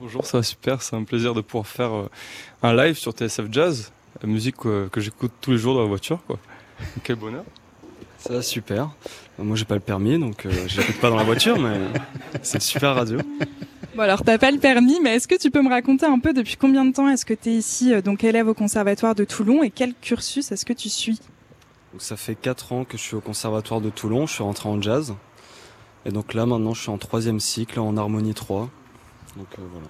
Bonjour, 0.00 0.26
ça 0.26 0.38
va 0.38 0.42
super, 0.42 0.82
c'est 0.82 0.96
un 0.96 1.04
plaisir 1.04 1.34
de 1.34 1.40
pouvoir 1.40 1.66
faire 1.66 1.94
euh, 1.94 2.10
un 2.62 2.74
live 2.74 2.96
sur 2.96 3.12
TSF 3.12 3.46
Jazz, 3.50 3.92
la 4.22 4.28
musique 4.28 4.66
euh, 4.66 4.88
que 4.88 5.00
j'écoute 5.00 5.32
tous 5.40 5.52
les 5.52 5.58
jours 5.58 5.74
dans 5.74 5.82
la 5.82 5.88
voiture. 5.88 6.22
Quoi. 6.26 6.38
Quel 7.04 7.16
bonheur. 7.16 7.44
Ça 8.22 8.34
va 8.34 8.42
super. 8.42 8.90
Moi 9.38 9.56
j'ai 9.56 9.64
pas 9.64 9.74
le 9.74 9.80
permis 9.80 10.18
donc 10.18 10.46
euh, 10.46 10.52
j'écoute 10.68 11.00
pas 11.00 11.10
dans 11.10 11.16
la 11.16 11.24
voiture 11.24 11.58
mais 11.58 11.80
c'est 12.42 12.58
une 12.58 12.60
super 12.60 12.94
radio. 12.94 13.18
Bon 13.96 14.02
alors 14.02 14.22
t'as 14.22 14.38
pas 14.38 14.50
le 14.50 14.58
permis, 14.58 15.00
mais 15.00 15.16
est-ce 15.16 15.26
que 15.26 15.34
tu 15.34 15.50
peux 15.50 15.60
me 15.60 15.68
raconter 15.68 16.06
un 16.06 16.18
peu 16.18 16.32
depuis 16.32 16.56
combien 16.56 16.84
de 16.84 16.92
temps 16.92 17.08
est-ce 17.08 17.26
que 17.26 17.34
tu 17.34 17.50
es 17.50 17.54
ici, 17.54 17.92
euh, 17.92 18.00
donc 18.00 18.22
élève 18.24 18.46
au 18.48 18.54
conservatoire 18.54 19.14
de 19.14 19.24
Toulon, 19.24 19.62
et 19.62 19.70
quel 19.70 19.92
cursus 19.94 20.52
est-ce 20.52 20.64
que 20.64 20.72
tu 20.72 20.88
suis? 20.88 21.18
Donc 21.92 22.00
ça 22.00 22.16
fait 22.16 22.34
4 22.34 22.72
ans 22.72 22.84
que 22.84 22.96
je 22.96 23.02
suis 23.02 23.16
au 23.16 23.20
conservatoire 23.20 23.80
de 23.80 23.90
Toulon, 23.90 24.26
je 24.26 24.34
suis 24.34 24.42
rentré 24.42 24.68
en 24.68 24.80
jazz. 24.80 25.14
Et 26.06 26.10
donc 26.10 26.32
là 26.32 26.46
maintenant 26.46 26.74
je 26.74 26.80
suis 26.80 26.90
en 26.90 26.98
troisième 26.98 27.40
cycle 27.40 27.80
en 27.80 27.96
harmonie 27.96 28.34
3. 28.34 28.70
Donc 29.36 29.46
euh, 29.58 29.62
voilà. 29.72 29.88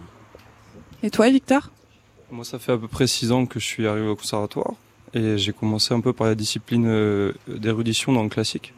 Et 1.03 1.11
toi 1.11 1.28
Victor? 1.28 1.70
Moi, 2.30 2.47
ça 2.47 2.59
fait 2.59 2.72
à 2.72 2.78
peu 2.78 2.89
près 2.89 3.07
six 3.07 3.30
ans 3.30 3.45
que 3.45 3.61
je 3.61 3.66
suis 3.66 3.87
arrivé 3.87 4.09
au 4.09 4.16
conservatoire 4.16 4.72
et 5.14 5.38
j'ai 5.38 5.52
commencé 5.52 5.92
un 5.94 6.00
peu 6.00 6.12
par 6.12 6.26
la 6.26 6.34
discipline 6.34 6.86
euh, 6.86 7.32
d'érudition 7.48 8.12
dans 8.12 8.22
le 8.22 8.28
classique. 8.28 8.72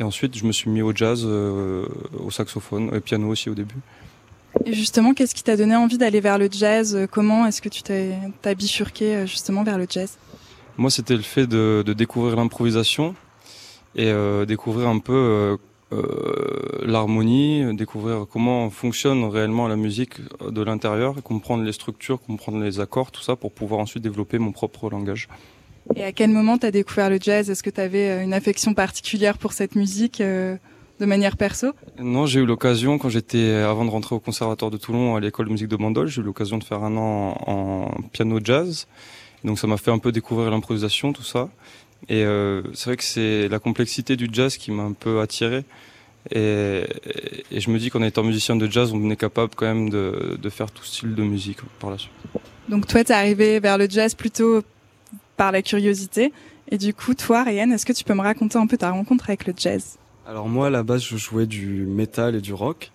Et 0.00 0.02
ensuite, 0.02 0.36
je 0.36 0.44
me 0.44 0.52
suis 0.52 0.70
mis 0.70 0.82
au 0.82 0.94
jazz, 0.94 1.24
euh, 1.24 1.86
au 2.18 2.30
saxophone, 2.30 2.90
et 2.94 3.00
piano 3.00 3.28
aussi 3.28 3.50
au 3.50 3.54
début. 3.54 3.76
Et 4.64 4.72
justement, 4.72 5.12
qu'est-ce 5.12 5.34
qui 5.34 5.42
t'a 5.42 5.56
donné 5.56 5.76
envie 5.76 5.98
d'aller 5.98 6.20
vers 6.20 6.38
le 6.38 6.48
jazz? 6.50 7.06
Comment 7.10 7.46
est-ce 7.46 7.60
que 7.60 7.68
tu 7.68 7.82
t'es 7.82 8.14
t'as 8.42 8.54
bifurqué 8.54 9.16
euh, 9.16 9.26
justement 9.26 9.64
vers 9.64 9.78
le 9.78 9.86
jazz? 9.88 10.18
Moi, 10.76 10.90
c'était 10.90 11.16
le 11.16 11.22
fait 11.22 11.46
de, 11.46 11.82
de 11.84 11.92
découvrir 11.92 12.36
l'improvisation 12.36 13.14
et 13.96 14.06
euh, 14.06 14.46
découvrir 14.46 14.88
un 14.88 15.00
peu 15.00 15.58
euh, 15.92 16.84
l'harmonie, 16.84 17.74
découvrir 17.74 18.26
comment 18.30 18.70
fonctionne 18.70 19.24
réellement 19.24 19.66
la 19.68 19.76
musique 19.76 20.14
de 20.46 20.62
l'intérieur, 20.62 21.14
comprendre 21.22 21.64
les 21.64 21.72
structures, 21.72 22.20
comprendre 22.20 22.62
les 22.62 22.78
accords, 22.78 23.10
tout 23.10 23.22
ça, 23.22 23.36
pour 23.36 23.52
pouvoir 23.52 23.80
ensuite 23.80 24.02
développer 24.02 24.38
mon 24.38 24.52
propre 24.52 24.90
langage. 24.90 25.28
Et 25.96 26.04
à 26.04 26.12
quel 26.12 26.30
moment 26.30 26.58
t'as 26.58 26.70
découvert 26.70 27.10
le 27.10 27.18
jazz? 27.20 27.50
Est-ce 27.50 27.62
que 27.62 27.70
t'avais 27.70 28.10
euh, 28.10 28.22
une 28.22 28.34
affection 28.34 28.74
particulière 28.74 29.38
pour 29.38 29.52
cette 29.52 29.74
musique 29.74 30.20
euh, 30.20 30.56
de 31.00 31.06
manière 31.06 31.36
perso? 31.36 31.72
Non, 31.98 32.26
j'ai 32.26 32.40
eu 32.40 32.46
l'occasion, 32.46 32.98
quand 32.98 33.08
j'étais, 33.08 33.52
avant 33.52 33.84
de 33.84 33.90
rentrer 33.90 34.14
au 34.14 34.20
conservatoire 34.20 34.70
de 34.70 34.76
Toulon, 34.76 35.16
à 35.16 35.20
l'école 35.20 35.46
de 35.46 35.52
musique 35.52 35.68
de 35.68 35.76
Bandol, 35.76 36.08
j'ai 36.08 36.20
eu 36.20 36.24
l'occasion 36.24 36.58
de 36.58 36.64
faire 36.64 36.82
un 36.82 36.96
an 36.96 37.36
en, 37.46 37.90
en 37.96 38.02
piano 38.12 38.38
jazz. 38.42 38.86
Donc 39.44 39.58
ça 39.58 39.66
m'a 39.66 39.76
fait 39.76 39.90
un 39.90 39.98
peu 39.98 40.12
découvrir 40.12 40.50
l'improvisation, 40.50 41.12
tout 41.12 41.22
ça. 41.22 41.48
Et 42.08 42.22
euh, 42.24 42.62
c'est 42.74 42.90
vrai 42.90 42.96
que 42.96 43.04
c'est 43.04 43.48
la 43.48 43.58
complexité 43.58 44.16
du 44.16 44.28
jazz 44.30 44.56
qui 44.56 44.70
m'a 44.70 44.82
un 44.82 44.92
peu 44.92 45.20
attiré. 45.20 45.64
Et, 46.32 46.82
et 47.50 47.60
je 47.60 47.70
me 47.70 47.78
dis 47.78 47.90
qu'en 47.90 48.02
étant 48.02 48.22
musicien 48.22 48.54
de 48.56 48.70
jazz, 48.70 48.92
on 48.92 49.10
est 49.10 49.16
capable 49.16 49.52
quand 49.56 49.66
même 49.66 49.88
de, 49.88 50.36
de 50.40 50.50
faire 50.50 50.70
tout 50.70 50.84
style 50.84 51.14
de 51.14 51.22
musique 51.22 51.58
par 51.80 51.90
la 51.90 51.98
suite. 51.98 52.12
Donc 52.68 52.86
toi, 52.86 53.02
t'es 53.02 53.14
arrivé 53.14 53.60
vers 53.60 53.78
le 53.78 53.88
jazz 53.88 54.14
plutôt 54.14 54.62
par 55.38 55.52
la 55.52 55.62
curiosité. 55.62 56.32
Et 56.70 56.76
du 56.76 56.92
coup, 56.92 57.14
toi, 57.14 57.44
Ryan, 57.44 57.70
est-ce 57.70 57.86
que 57.86 57.94
tu 57.94 58.04
peux 58.04 58.12
me 58.12 58.20
raconter 58.20 58.58
un 58.58 58.66
peu 58.66 58.76
ta 58.76 58.90
rencontre 58.90 59.30
avec 59.30 59.46
le 59.46 59.54
jazz? 59.56 59.96
Alors 60.26 60.46
moi 60.50 60.66
à 60.66 60.70
la 60.70 60.82
base 60.82 61.02
je 61.02 61.16
jouais 61.16 61.46
du 61.46 61.86
métal 61.86 62.34
et 62.34 62.42
du 62.42 62.52
rock. 62.52 62.90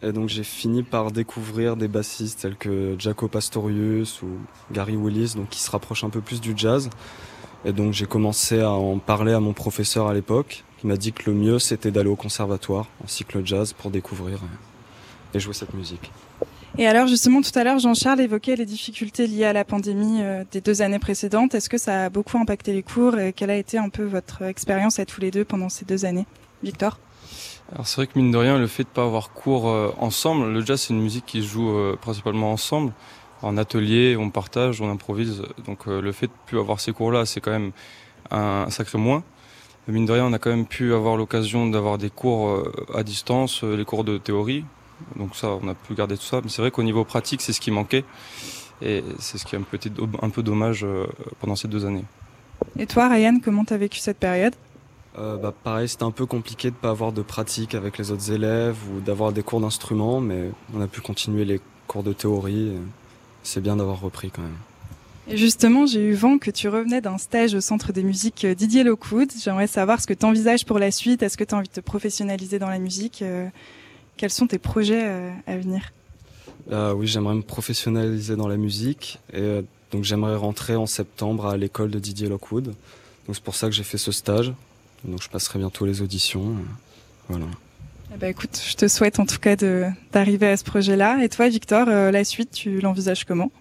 Et 0.00 0.12
donc 0.12 0.30
j'ai 0.30 0.44
fini 0.44 0.82
par 0.82 1.10
découvrir 1.12 1.76
des 1.76 1.88
bassistes 1.88 2.40
tels 2.40 2.56
que 2.56 2.94
Jaco 2.98 3.28
Pastorius 3.28 4.22
ou 4.22 4.28
Gary 4.72 4.96
Willis, 4.96 5.34
donc 5.36 5.50
qui 5.50 5.60
se 5.60 5.70
rapprochent 5.70 6.04
un 6.04 6.08
peu 6.08 6.22
plus 6.22 6.40
du 6.40 6.54
jazz. 6.56 6.88
Et 7.66 7.72
donc 7.74 7.92
j'ai 7.92 8.06
commencé 8.06 8.60
à 8.60 8.70
en 8.70 8.98
parler 8.98 9.34
à 9.34 9.40
mon 9.40 9.52
professeur 9.52 10.06
à 10.06 10.14
l'époque, 10.14 10.64
qui 10.78 10.86
m'a 10.86 10.96
dit 10.96 11.12
que 11.12 11.28
le 11.28 11.36
mieux 11.36 11.58
c'était 11.58 11.90
d'aller 11.90 12.08
au 12.08 12.16
conservatoire 12.16 12.86
en 13.04 13.08
cycle 13.08 13.42
jazz 13.44 13.74
pour 13.74 13.90
découvrir 13.90 14.38
et- 15.34 15.36
et 15.36 15.40
jouer 15.40 15.52
cette 15.52 15.74
musique. 15.74 16.10
Et 16.80 16.86
alors 16.86 17.08
justement, 17.08 17.42
tout 17.42 17.50
à 17.58 17.64
l'heure, 17.64 17.80
Jean-Charles 17.80 18.20
évoquait 18.20 18.54
les 18.54 18.64
difficultés 18.64 19.26
liées 19.26 19.46
à 19.46 19.52
la 19.52 19.64
pandémie 19.64 20.22
euh, 20.22 20.44
des 20.52 20.60
deux 20.60 20.80
années 20.80 21.00
précédentes. 21.00 21.56
Est-ce 21.56 21.68
que 21.68 21.76
ça 21.76 22.04
a 22.04 22.08
beaucoup 22.08 22.38
impacté 22.38 22.72
les 22.72 22.84
cours 22.84 23.18
et 23.18 23.32
quelle 23.32 23.50
a 23.50 23.56
été 23.56 23.78
un 23.78 23.88
peu 23.88 24.04
votre 24.04 24.42
expérience 24.42 25.00
à 25.00 25.04
tous 25.04 25.20
les 25.20 25.32
deux 25.32 25.44
pendant 25.44 25.68
ces 25.68 25.84
deux 25.84 26.04
années? 26.04 26.24
Victor? 26.62 27.00
Alors 27.72 27.88
c'est 27.88 27.96
vrai 27.96 28.06
que 28.06 28.16
mine 28.16 28.30
de 28.30 28.36
rien, 28.36 28.58
le 28.58 28.68
fait 28.68 28.84
de 28.84 28.88
pas 28.88 29.02
avoir 29.02 29.32
cours 29.32 29.68
euh, 29.68 29.90
ensemble, 29.98 30.52
le 30.52 30.64
jazz 30.64 30.80
c'est 30.80 30.94
une 30.94 31.02
musique 31.02 31.26
qui 31.26 31.42
se 31.42 31.48
joue 31.48 31.68
euh, 31.68 31.98
principalement 32.00 32.52
ensemble, 32.52 32.92
en 33.42 33.56
atelier, 33.56 34.16
on 34.16 34.30
partage, 34.30 34.80
on 34.80 34.88
improvise. 34.88 35.42
Donc 35.66 35.86
le 35.86 36.12
fait 36.12 36.28
de 36.28 36.32
plus 36.46 36.60
avoir 36.60 36.78
ces 36.78 36.92
cours-là, 36.92 37.26
c'est 37.26 37.40
quand 37.40 37.50
même 37.50 37.72
un, 38.30 38.70
sacré 38.70 38.98
moins. 38.98 39.24
Mine 39.88 40.06
de 40.06 40.12
rien, 40.12 40.26
on 40.26 40.32
a 40.32 40.38
quand 40.38 40.50
même 40.50 40.66
pu 40.66 40.94
avoir 40.94 41.16
l'occasion 41.16 41.66
d'avoir 41.66 41.98
des 41.98 42.10
cours 42.10 42.62
à 42.94 43.02
distance, 43.02 43.62
les 43.64 43.84
cours 43.84 44.04
de 44.04 44.18
théorie. 44.18 44.64
Donc 45.16 45.36
ça, 45.36 45.48
on 45.62 45.68
a 45.68 45.74
pu 45.74 45.94
garder 45.94 46.16
tout 46.16 46.24
ça. 46.24 46.40
Mais 46.42 46.48
c'est 46.48 46.62
vrai 46.62 46.70
qu'au 46.70 46.82
niveau 46.82 47.04
pratique, 47.04 47.40
c'est 47.40 47.52
ce 47.52 47.60
qui 47.60 47.70
manquait. 47.70 48.04
Et 48.80 49.02
c'est 49.18 49.38
ce 49.38 49.44
qui 49.44 49.56
a 49.56 49.58
un 49.58 49.62
peu 49.62 49.76
été 49.76 49.90
un 50.22 50.30
peu 50.30 50.42
dommage 50.42 50.84
euh, 50.84 51.06
pendant 51.40 51.56
ces 51.56 51.68
deux 51.68 51.84
années. 51.84 52.04
Et 52.78 52.86
toi, 52.86 53.08
Ryan, 53.08 53.38
comment 53.42 53.64
t'as 53.64 53.76
vécu 53.76 53.98
cette 53.98 54.18
période? 54.18 54.54
Euh, 55.18 55.36
bah, 55.36 55.52
pareil, 55.64 55.88
c'était 55.88 56.04
un 56.04 56.12
peu 56.12 56.26
compliqué 56.26 56.70
de 56.70 56.76
pas 56.76 56.90
avoir 56.90 57.12
de 57.12 57.22
pratique 57.22 57.74
avec 57.74 57.98
les 57.98 58.12
autres 58.12 58.30
élèves 58.30 58.76
ou 58.92 59.00
d'avoir 59.00 59.32
des 59.32 59.42
cours 59.42 59.60
d'instruments, 59.60 60.20
mais 60.20 60.50
on 60.74 60.80
a 60.80 60.86
pu 60.86 61.00
continuer 61.00 61.44
les 61.44 61.60
cours 61.88 62.04
de 62.04 62.12
théorie. 62.12 62.72
C'est 63.42 63.60
bien 63.60 63.76
d'avoir 63.76 64.00
repris 64.00 64.30
quand 64.30 64.42
même. 64.42 64.56
Et 65.30 65.36
justement, 65.36 65.84
j'ai 65.84 66.02
eu 66.02 66.14
vent 66.14 66.38
que 66.38 66.50
tu 66.50 66.68
revenais 66.68 67.02
d'un 67.02 67.18
stage 67.18 67.54
au 67.54 67.60
Centre 67.60 67.92
des 67.92 68.02
musiques 68.02 68.46
euh, 68.46 68.54
Didier 68.54 68.82
Lockwood. 68.82 69.30
J'aimerais 69.38 69.66
savoir 69.66 70.00
ce 70.00 70.06
que 70.06 70.14
tu 70.14 70.24
envisages 70.24 70.64
pour 70.64 70.78
la 70.78 70.90
suite. 70.90 71.22
Est-ce 71.22 71.36
que 71.36 71.44
tu 71.44 71.54
as 71.54 71.58
envie 71.58 71.68
de 71.68 71.72
te 71.74 71.80
professionnaliser 71.80 72.58
dans 72.58 72.70
la 72.70 72.78
musique 72.78 73.20
Euh, 73.22 73.48
Quels 74.18 74.30
sont 74.30 74.48
tes 74.48 74.58
projets 74.58 75.04
euh, 75.04 75.30
à 75.46 75.56
venir? 75.56 75.92
Euh, 76.72 76.92
oui, 76.92 77.06
j'aimerais 77.06 77.34
me 77.34 77.42
professionnaliser 77.42 78.36
dans 78.36 78.48
la 78.48 78.56
musique 78.56 79.20
et 79.32 79.38
euh, 79.38 79.62
donc 79.92 80.04
j'aimerais 80.04 80.34
rentrer 80.34 80.76
en 80.76 80.86
septembre 80.86 81.46
à 81.46 81.56
l'école 81.56 81.90
de 81.90 81.98
Didier 82.00 82.28
Lockwood. 82.28 82.64
Donc 82.64 82.74
c'est 83.32 83.42
pour 83.42 83.54
ça 83.54 83.68
que 83.68 83.72
j'ai 83.74 83.84
fait 83.84 83.96
ce 83.96 84.12
stage. 84.12 84.52
Donc 85.04 85.22
je 85.22 85.28
passerai 85.28 85.60
bientôt 85.60 85.86
les 85.86 86.02
auditions. 86.02 86.48
euh, 86.48 86.62
Voilà. 87.28 87.46
Eh 88.12 88.18
ben, 88.18 88.28
écoute, 88.30 88.60
je 88.68 88.74
te 88.74 88.88
souhaite 88.88 89.20
en 89.20 89.26
tout 89.26 89.38
cas 89.38 89.54
d'arriver 89.54 90.48
à 90.48 90.56
ce 90.56 90.64
projet-là. 90.64 91.22
Et 91.22 91.28
toi, 91.28 91.48
Victor, 91.48 91.86
euh, 91.88 92.10
la 92.10 92.24
suite, 92.24 92.50
tu 92.50 92.80
l'envisages 92.80 93.24
comment? 93.24 93.52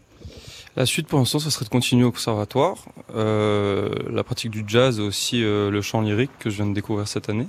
La 0.75 0.85
suite 0.85 1.07
pour 1.07 1.19
l'instant, 1.19 1.39
ça 1.39 1.51
serait 1.51 1.65
de 1.65 1.69
continuer 1.69 2.03
au 2.03 2.11
conservatoire, 2.11 2.85
euh, 3.15 3.89
la 4.11 4.23
pratique 4.23 4.51
du 4.51 4.63
jazz 4.67 4.99
et 4.99 5.01
aussi 5.01 5.43
euh, 5.43 5.69
le 5.69 5.81
chant 5.81 6.01
lyrique 6.01 6.31
que 6.39 6.49
je 6.49 6.55
viens 6.57 6.67
de 6.67 6.73
découvrir 6.73 7.07
cette 7.07 7.29
année. 7.29 7.47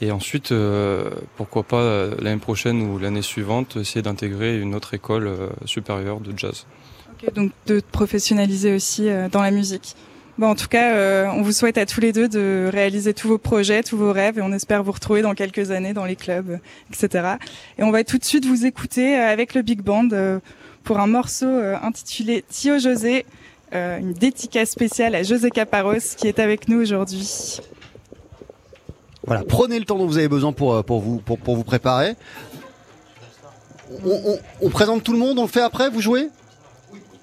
Et 0.00 0.10
ensuite, 0.10 0.50
euh, 0.50 1.10
pourquoi 1.36 1.62
pas 1.62 1.80
euh, 1.80 2.16
l'année 2.20 2.40
prochaine 2.40 2.82
ou 2.82 2.98
l'année 2.98 3.22
suivante, 3.22 3.76
essayer 3.76 4.02
d'intégrer 4.02 4.58
une 4.58 4.74
autre 4.74 4.94
école 4.94 5.28
euh, 5.28 5.48
supérieure 5.64 6.18
de 6.18 6.36
jazz. 6.36 6.66
Ok, 7.12 7.32
Donc 7.34 7.52
de 7.66 7.80
professionnaliser 7.92 8.74
aussi 8.74 9.08
dans 9.30 9.42
la 9.42 9.52
musique. 9.52 9.94
Bon, 10.38 10.48
en 10.48 10.54
tout 10.54 10.66
cas, 10.66 11.30
on 11.34 11.42
vous 11.42 11.52
souhaite 11.52 11.76
à 11.76 11.84
tous 11.86 12.00
les 12.00 12.12
deux 12.12 12.26
de 12.26 12.68
réaliser 12.72 13.12
tous 13.14 13.28
vos 13.28 13.38
projets, 13.38 13.82
tous 13.82 13.98
vos 13.98 14.12
rêves, 14.12 14.38
et 14.38 14.42
on 14.42 14.52
espère 14.52 14.82
vous 14.82 14.92
retrouver 14.92 15.22
dans 15.22 15.34
quelques 15.34 15.70
années 15.70 15.92
dans 15.92 16.06
les 16.06 16.16
clubs, 16.16 16.58
etc. 16.90 17.34
Et 17.78 17.82
on 17.82 17.90
va 17.90 18.02
tout 18.02 18.16
de 18.16 18.24
suite 18.24 18.46
vous 18.46 18.64
écouter 18.64 19.14
avec 19.14 19.54
le 19.54 19.60
big 19.60 19.82
band 19.82 20.08
pour 20.84 21.00
un 21.00 21.06
morceau 21.06 21.46
intitulé 21.82 22.44
Tio 22.48 22.78
José, 22.78 23.26
une 23.72 24.14
dédicace 24.14 24.70
spéciale 24.70 25.14
à 25.14 25.22
José 25.22 25.50
Caparros 25.50 26.16
qui 26.16 26.28
est 26.28 26.38
avec 26.38 26.66
nous 26.66 26.80
aujourd'hui. 26.80 27.60
Voilà, 29.26 29.44
prenez 29.44 29.78
le 29.78 29.84
temps 29.84 29.98
dont 29.98 30.06
vous 30.06 30.18
avez 30.18 30.28
besoin 30.28 30.52
pour, 30.52 30.74
euh, 30.74 30.82
vous, 30.88 31.64
préparer. 31.64 32.16
On 34.60 34.70
présente 34.70 35.04
tout 35.04 35.12
le 35.12 35.18
monde, 35.18 35.38
on 35.38 35.42
le 35.42 35.48
fait 35.48 35.60
après, 35.60 35.90
vous 35.90 36.00
jouez? 36.00 36.28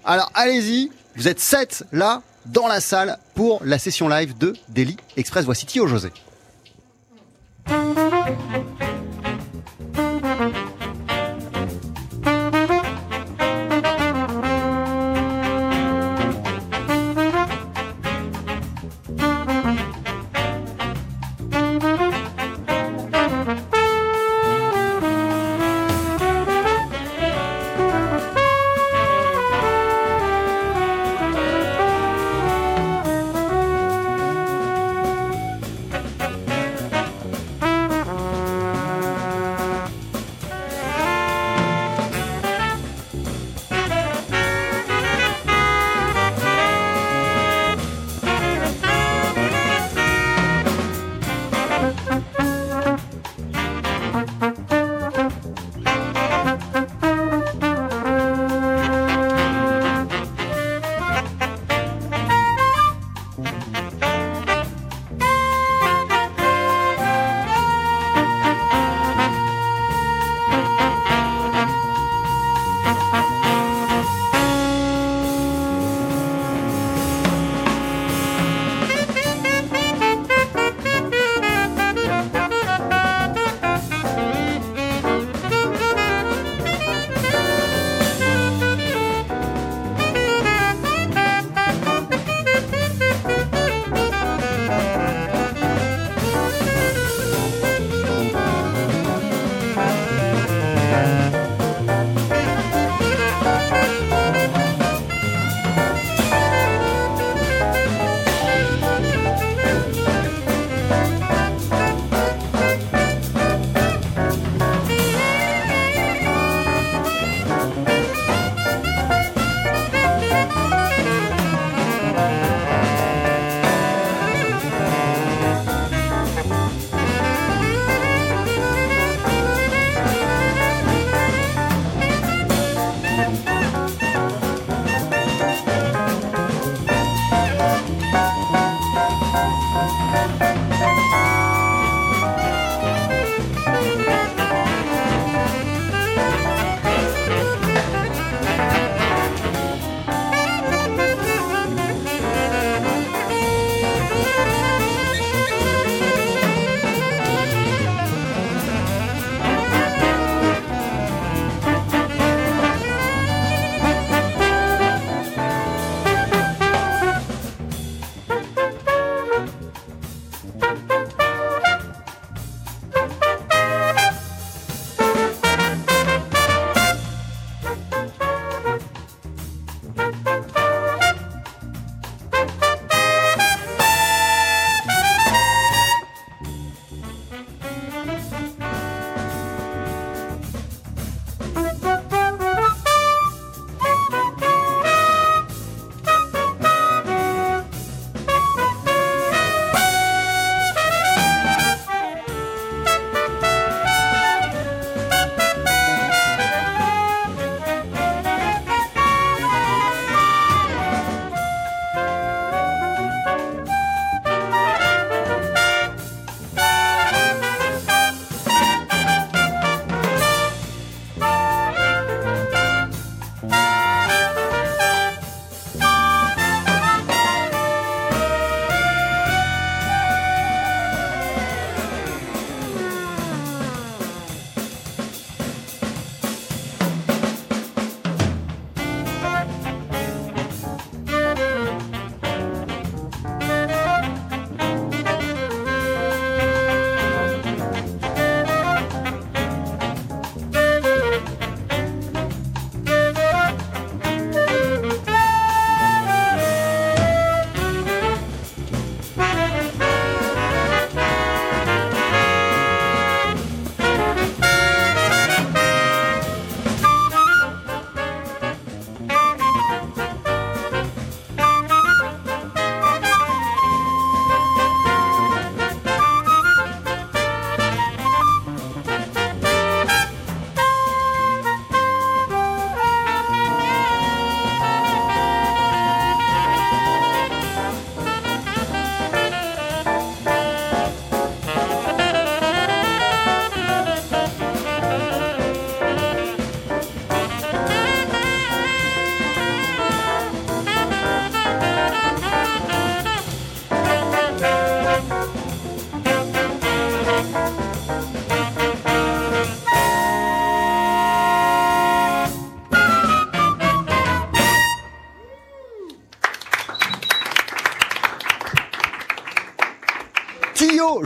Alors 0.05 0.31
allez-y, 0.33 0.91
vous 1.15 1.27
êtes 1.27 1.39
sept 1.39 1.83
là, 1.91 2.21
dans 2.45 2.67
la 2.67 2.79
salle 2.79 3.17
pour 3.35 3.61
la 3.63 3.77
session 3.77 4.07
live 4.07 4.37
de 4.37 4.53
Daily 4.69 4.97
Express. 5.17 5.45
Voici 5.45 5.65
Thio 5.65 5.87
José. 5.87 6.09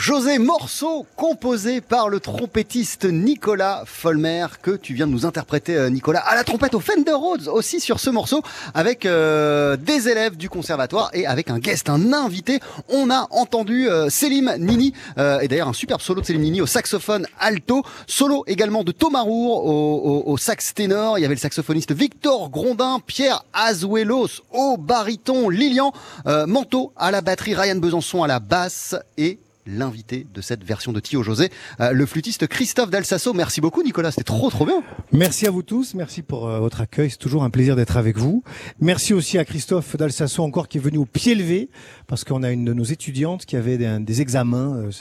José, 0.03 0.37
morceau 0.37 1.05
composé 1.15 1.79
par 1.79 2.09
le 2.09 2.19
trompettiste 2.19 3.05
Nicolas 3.05 3.83
Folmer 3.85 4.47
que 4.61 4.71
tu 4.71 4.93
viens 4.93 5.07
de 5.07 5.13
nous 5.13 5.25
interpréter 5.25 5.77
euh, 5.77 5.89
Nicolas 5.89 6.19
à 6.19 6.35
la 6.35 6.43
trompette 6.43 6.73
au 6.73 6.81
Fender 6.81 7.13
Rhodes 7.13 7.47
aussi 7.47 7.79
sur 7.79 8.01
ce 8.01 8.09
morceau 8.09 8.41
avec 8.73 9.05
euh, 9.05 9.77
des 9.77 10.09
élèves 10.09 10.35
du 10.35 10.49
conservatoire 10.49 11.09
et 11.13 11.25
avec 11.25 11.49
un 11.49 11.57
guest, 11.57 11.89
un 11.89 12.11
invité. 12.11 12.59
On 12.89 13.09
a 13.11 13.27
entendu 13.29 13.87
euh, 13.87 14.09
Célim 14.09 14.53
Nini 14.57 14.91
euh, 15.17 15.39
et 15.39 15.47
d'ailleurs 15.47 15.69
un 15.69 15.73
superbe 15.73 16.01
solo 16.01 16.19
de 16.19 16.25
Célim 16.25 16.41
Nini 16.41 16.59
au 16.59 16.67
saxophone 16.67 17.25
alto, 17.39 17.81
solo 18.05 18.43
également 18.45 18.83
de 18.83 18.91
Thomas 18.91 19.21
Rour 19.21 19.65
au, 19.65 20.23
au, 20.25 20.35
sax 20.35 20.73
ténor. 20.73 21.17
Il 21.17 21.21
y 21.21 21.25
avait 21.25 21.35
le 21.35 21.39
saxophoniste 21.39 21.93
Victor 21.93 22.49
Grondin, 22.49 22.99
Pierre 23.07 23.45
Azuelos 23.53 24.41
au 24.51 24.75
baryton, 24.75 25.47
Lilian 25.47 25.93
Manteau 26.25 26.91
à 26.97 27.09
la 27.09 27.21
batterie, 27.21 27.55
Ryan 27.55 27.77
Besançon 27.77 28.21
à 28.21 28.27
la 28.27 28.41
basse 28.41 28.97
et 29.17 29.39
l'invité 29.66 30.26
de 30.34 30.41
cette 30.41 30.64
version 30.64 30.93
de 30.93 30.99
Tio 30.99 31.24
José, 31.24 31.49
euh, 31.80 31.91
le 31.91 32.05
flûtiste 32.05 32.47
Christophe 32.47 32.89
Dalsasso. 32.89 33.34
Merci 33.34 33.61
beaucoup 33.61 33.84
Nicolas, 33.84 34.11
c'était 34.11 34.24
trop 34.24 34.49
trop 34.49 34.66
bien. 34.66 34.82
Merci 35.11 35.47
à 35.47 35.51
vous 35.51 35.64
tous, 35.64 35.93
merci 35.93 36.22
pour 36.22 36.47
euh, 36.47 36.59
votre 36.59 36.82
accueil, 36.82 37.09
c'est 37.09 37.18
toujours 37.18 37.43
un 37.43 37.49
plaisir 37.49 37.76
d'être 37.76 37.97
avec 37.97 38.18
vous. 38.18 38.43
Merci 38.80 39.14
aussi 39.14 39.38
à 39.38 39.45
Christophe 39.45 39.95
Dalsasso 39.95 40.43
encore 40.43 40.68
qui 40.68 40.78
est 40.78 40.82
venu 40.82 40.97
au 40.97 41.05
pied 41.05 41.36
levé 41.36 41.70
parce 42.07 42.24
qu'on 42.24 42.43
a 42.43 42.51
une 42.51 42.66
de 42.66 42.74
nos 42.74 42.84
étudiantes 42.84 43.45
qui 43.45 43.55
avait 43.55 43.78
des, 43.78 43.97
des 43.99 44.22
examens 44.22 44.76
euh, 44.76 44.91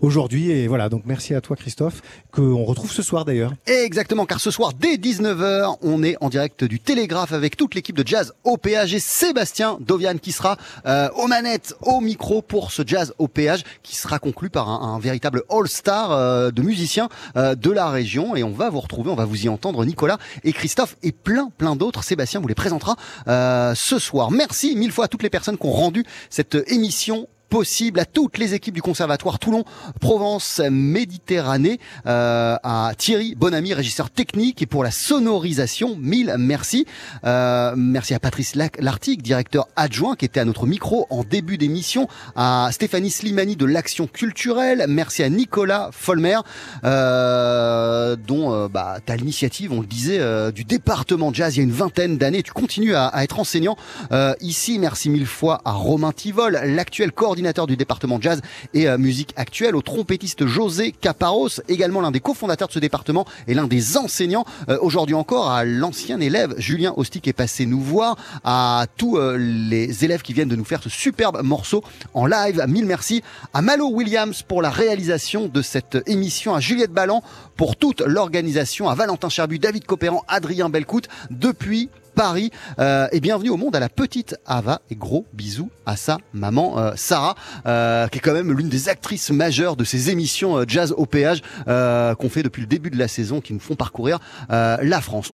aujourd'hui 0.00 0.50
et 0.50 0.68
voilà, 0.68 0.88
donc 0.88 1.02
merci 1.06 1.34
à 1.34 1.40
toi 1.40 1.56
Christophe 1.56 2.02
qu'on 2.30 2.64
retrouve 2.64 2.92
ce 2.92 3.02
soir 3.02 3.24
d'ailleurs. 3.24 3.52
Exactement, 3.66 4.26
car 4.26 4.40
ce 4.40 4.50
soir 4.50 4.72
dès 4.72 4.96
19h, 4.96 5.76
on 5.82 6.02
est 6.02 6.16
en 6.20 6.28
direct 6.28 6.64
du 6.64 6.80
Télégraphe 6.80 7.32
avec 7.32 7.56
toute 7.56 7.74
l'équipe 7.74 7.96
de 7.96 8.06
jazz 8.06 8.32
au 8.44 8.56
péage 8.56 8.94
et 8.94 9.00
Sébastien 9.00 9.78
Dovian 9.80 10.16
qui 10.18 10.32
sera 10.32 10.56
euh, 10.86 11.08
aux 11.16 11.26
manettes, 11.26 11.74
au 11.82 12.00
micro 12.00 12.42
pour 12.42 12.72
ce 12.72 12.82
jazz 12.86 13.14
au 13.18 13.28
péage 13.28 13.64
qui 13.82 13.96
sera 13.96 14.11
conclu 14.18 14.50
par 14.50 14.68
un, 14.68 14.94
un 14.94 14.98
véritable 14.98 15.42
all-star 15.50 16.12
euh, 16.12 16.50
de 16.50 16.62
musiciens 16.62 17.08
euh, 17.36 17.54
de 17.54 17.70
la 17.70 17.90
région 17.90 18.36
et 18.36 18.42
on 18.42 18.52
va 18.52 18.70
vous 18.70 18.80
retrouver, 18.80 19.10
on 19.10 19.14
va 19.14 19.24
vous 19.24 19.46
y 19.46 19.48
entendre 19.48 19.84
Nicolas 19.84 20.18
et 20.44 20.52
Christophe 20.52 20.96
et 21.02 21.12
plein 21.12 21.50
plein 21.56 21.76
d'autres. 21.76 22.02
Sébastien 22.02 22.40
vous 22.40 22.48
les 22.48 22.54
présentera 22.54 22.96
euh, 23.28 23.74
ce 23.74 23.98
soir. 23.98 24.30
Merci 24.30 24.76
mille 24.76 24.92
fois 24.92 25.06
à 25.06 25.08
toutes 25.08 25.22
les 25.22 25.30
personnes 25.30 25.58
qui 25.58 25.66
ont 25.66 25.72
rendu 25.72 26.04
cette 26.30 26.56
émission 26.68 27.26
possible 27.52 28.00
à 28.00 28.06
toutes 28.06 28.38
les 28.38 28.54
équipes 28.54 28.72
du 28.72 28.80
Conservatoire 28.80 29.38
Toulon, 29.38 29.64
Provence, 30.00 30.62
Méditerranée, 30.70 31.80
euh, 32.06 32.56
à 32.62 32.92
Thierry 32.96 33.34
Bonamy, 33.34 33.74
régisseur 33.74 34.08
technique 34.08 34.62
et 34.62 34.66
pour 34.66 34.82
la 34.82 34.90
sonorisation, 34.90 35.94
mille 36.00 36.34
merci. 36.38 36.86
Euh, 37.26 37.74
merci 37.76 38.14
à 38.14 38.20
Patrice 38.20 38.54
Lartigue, 38.54 39.20
directeur 39.20 39.68
adjoint 39.76 40.16
qui 40.16 40.24
était 40.24 40.40
à 40.40 40.46
notre 40.46 40.66
micro 40.66 41.06
en 41.10 41.24
début 41.24 41.58
d'émission, 41.58 42.08
à 42.36 42.70
Stéphanie 42.72 43.10
Slimani 43.10 43.54
de 43.54 43.66
l'Action 43.66 44.06
culturelle, 44.06 44.86
merci 44.88 45.22
à 45.22 45.28
Nicolas 45.28 45.90
Folmer, 45.92 46.38
euh, 46.84 48.16
dont 48.16 48.54
euh, 48.54 48.68
bah, 48.68 48.96
tu 49.04 49.12
as 49.12 49.16
l'initiative, 49.16 49.72
on 49.72 49.82
le 49.82 49.86
disait, 49.86 50.20
euh, 50.20 50.52
du 50.52 50.64
département 50.64 51.30
jazz 51.34 51.54
il 51.54 51.58
y 51.58 51.60
a 51.60 51.64
une 51.64 51.70
vingtaine 51.70 52.16
d'années, 52.16 52.42
tu 52.42 52.52
continues 52.52 52.94
à, 52.94 53.08
à 53.08 53.24
être 53.24 53.38
enseignant 53.38 53.76
euh, 54.10 54.32
ici, 54.40 54.78
merci 54.78 55.10
mille 55.10 55.26
fois 55.26 55.60
à 55.66 55.72
Romain 55.72 56.12
Tivol, 56.12 56.58
l'actuel 56.64 57.12
coordinateur 57.12 57.41
du 57.66 57.76
département 57.76 58.20
jazz 58.20 58.40
et 58.72 58.88
euh, 58.88 58.98
musique 58.98 59.32
actuelle, 59.36 59.74
au 59.74 59.82
trompettiste 59.82 60.46
José 60.46 60.92
Caparos, 60.92 61.60
également 61.68 62.00
l'un 62.00 62.12
des 62.12 62.20
cofondateurs 62.20 62.68
de 62.68 62.72
ce 62.72 62.78
département 62.78 63.26
et 63.48 63.54
l'un 63.54 63.66
des 63.66 63.96
enseignants, 63.96 64.44
euh, 64.68 64.78
aujourd'hui 64.80 65.14
encore 65.14 65.50
à 65.50 65.64
l'ancien 65.64 66.20
élève 66.20 66.54
Julien 66.58 66.94
Osti 66.96 67.20
qui 67.20 67.30
est 67.30 67.34
passé 67.34 67.66
nous 67.66 67.80
voir, 67.80 68.16
à 68.44 68.86
tous 68.96 69.16
euh, 69.18 69.36
les 69.36 70.04
élèves 70.04 70.22
qui 70.22 70.32
viennent 70.32 70.48
de 70.48 70.56
nous 70.56 70.64
faire 70.64 70.82
ce 70.82 70.88
superbe 70.88 71.42
morceau 71.42 71.82
en 72.14 72.26
live, 72.26 72.64
mille 72.68 72.86
merci, 72.86 73.22
à 73.52 73.60
Malo 73.60 73.88
Williams 73.88 74.42
pour 74.42 74.62
la 74.62 74.70
réalisation 74.70 75.48
de 75.48 75.62
cette 75.62 75.98
émission, 76.06 76.54
à 76.54 76.60
Juliette 76.60 76.92
Ballan 76.92 77.22
pour 77.56 77.76
toute 77.76 78.02
l'organisation, 78.02 78.88
à 78.88 78.94
Valentin 78.94 79.28
Cherbu, 79.28 79.58
David 79.58 79.84
Copéran, 79.84 80.24
Adrien 80.28 80.68
Belcout, 80.68 81.08
depuis 81.30 81.90
Paris. 82.14 82.50
Euh, 82.78 83.08
et 83.12 83.20
bienvenue 83.20 83.50
au 83.50 83.56
monde 83.56 83.74
à 83.76 83.80
la 83.80 83.88
petite 83.88 84.36
Ava 84.46 84.80
et 84.90 84.94
gros 84.94 85.26
bisous 85.32 85.70
à 85.86 85.96
sa 85.96 86.18
maman 86.32 86.78
euh, 86.78 86.92
Sarah, 86.96 87.34
euh, 87.66 88.06
qui 88.08 88.18
est 88.18 88.20
quand 88.20 88.32
même 88.32 88.52
l'une 88.52 88.68
des 88.68 88.88
actrices 88.88 89.30
majeures 89.30 89.76
de 89.76 89.84
ces 89.84 90.10
émissions 90.10 90.58
euh, 90.58 90.64
jazz 90.66 90.94
au 90.96 91.06
péage 91.06 91.42
qu'on 91.66 92.28
fait 92.28 92.42
depuis 92.42 92.60
le 92.60 92.66
début 92.66 92.90
de 92.90 92.98
la 92.98 93.08
saison, 93.08 93.40
qui 93.40 93.52
nous 93.52 93.60
font 93.60 93.74
parcourir 93.74 94.18
la 94.48 95.00
France. 95.00 95.30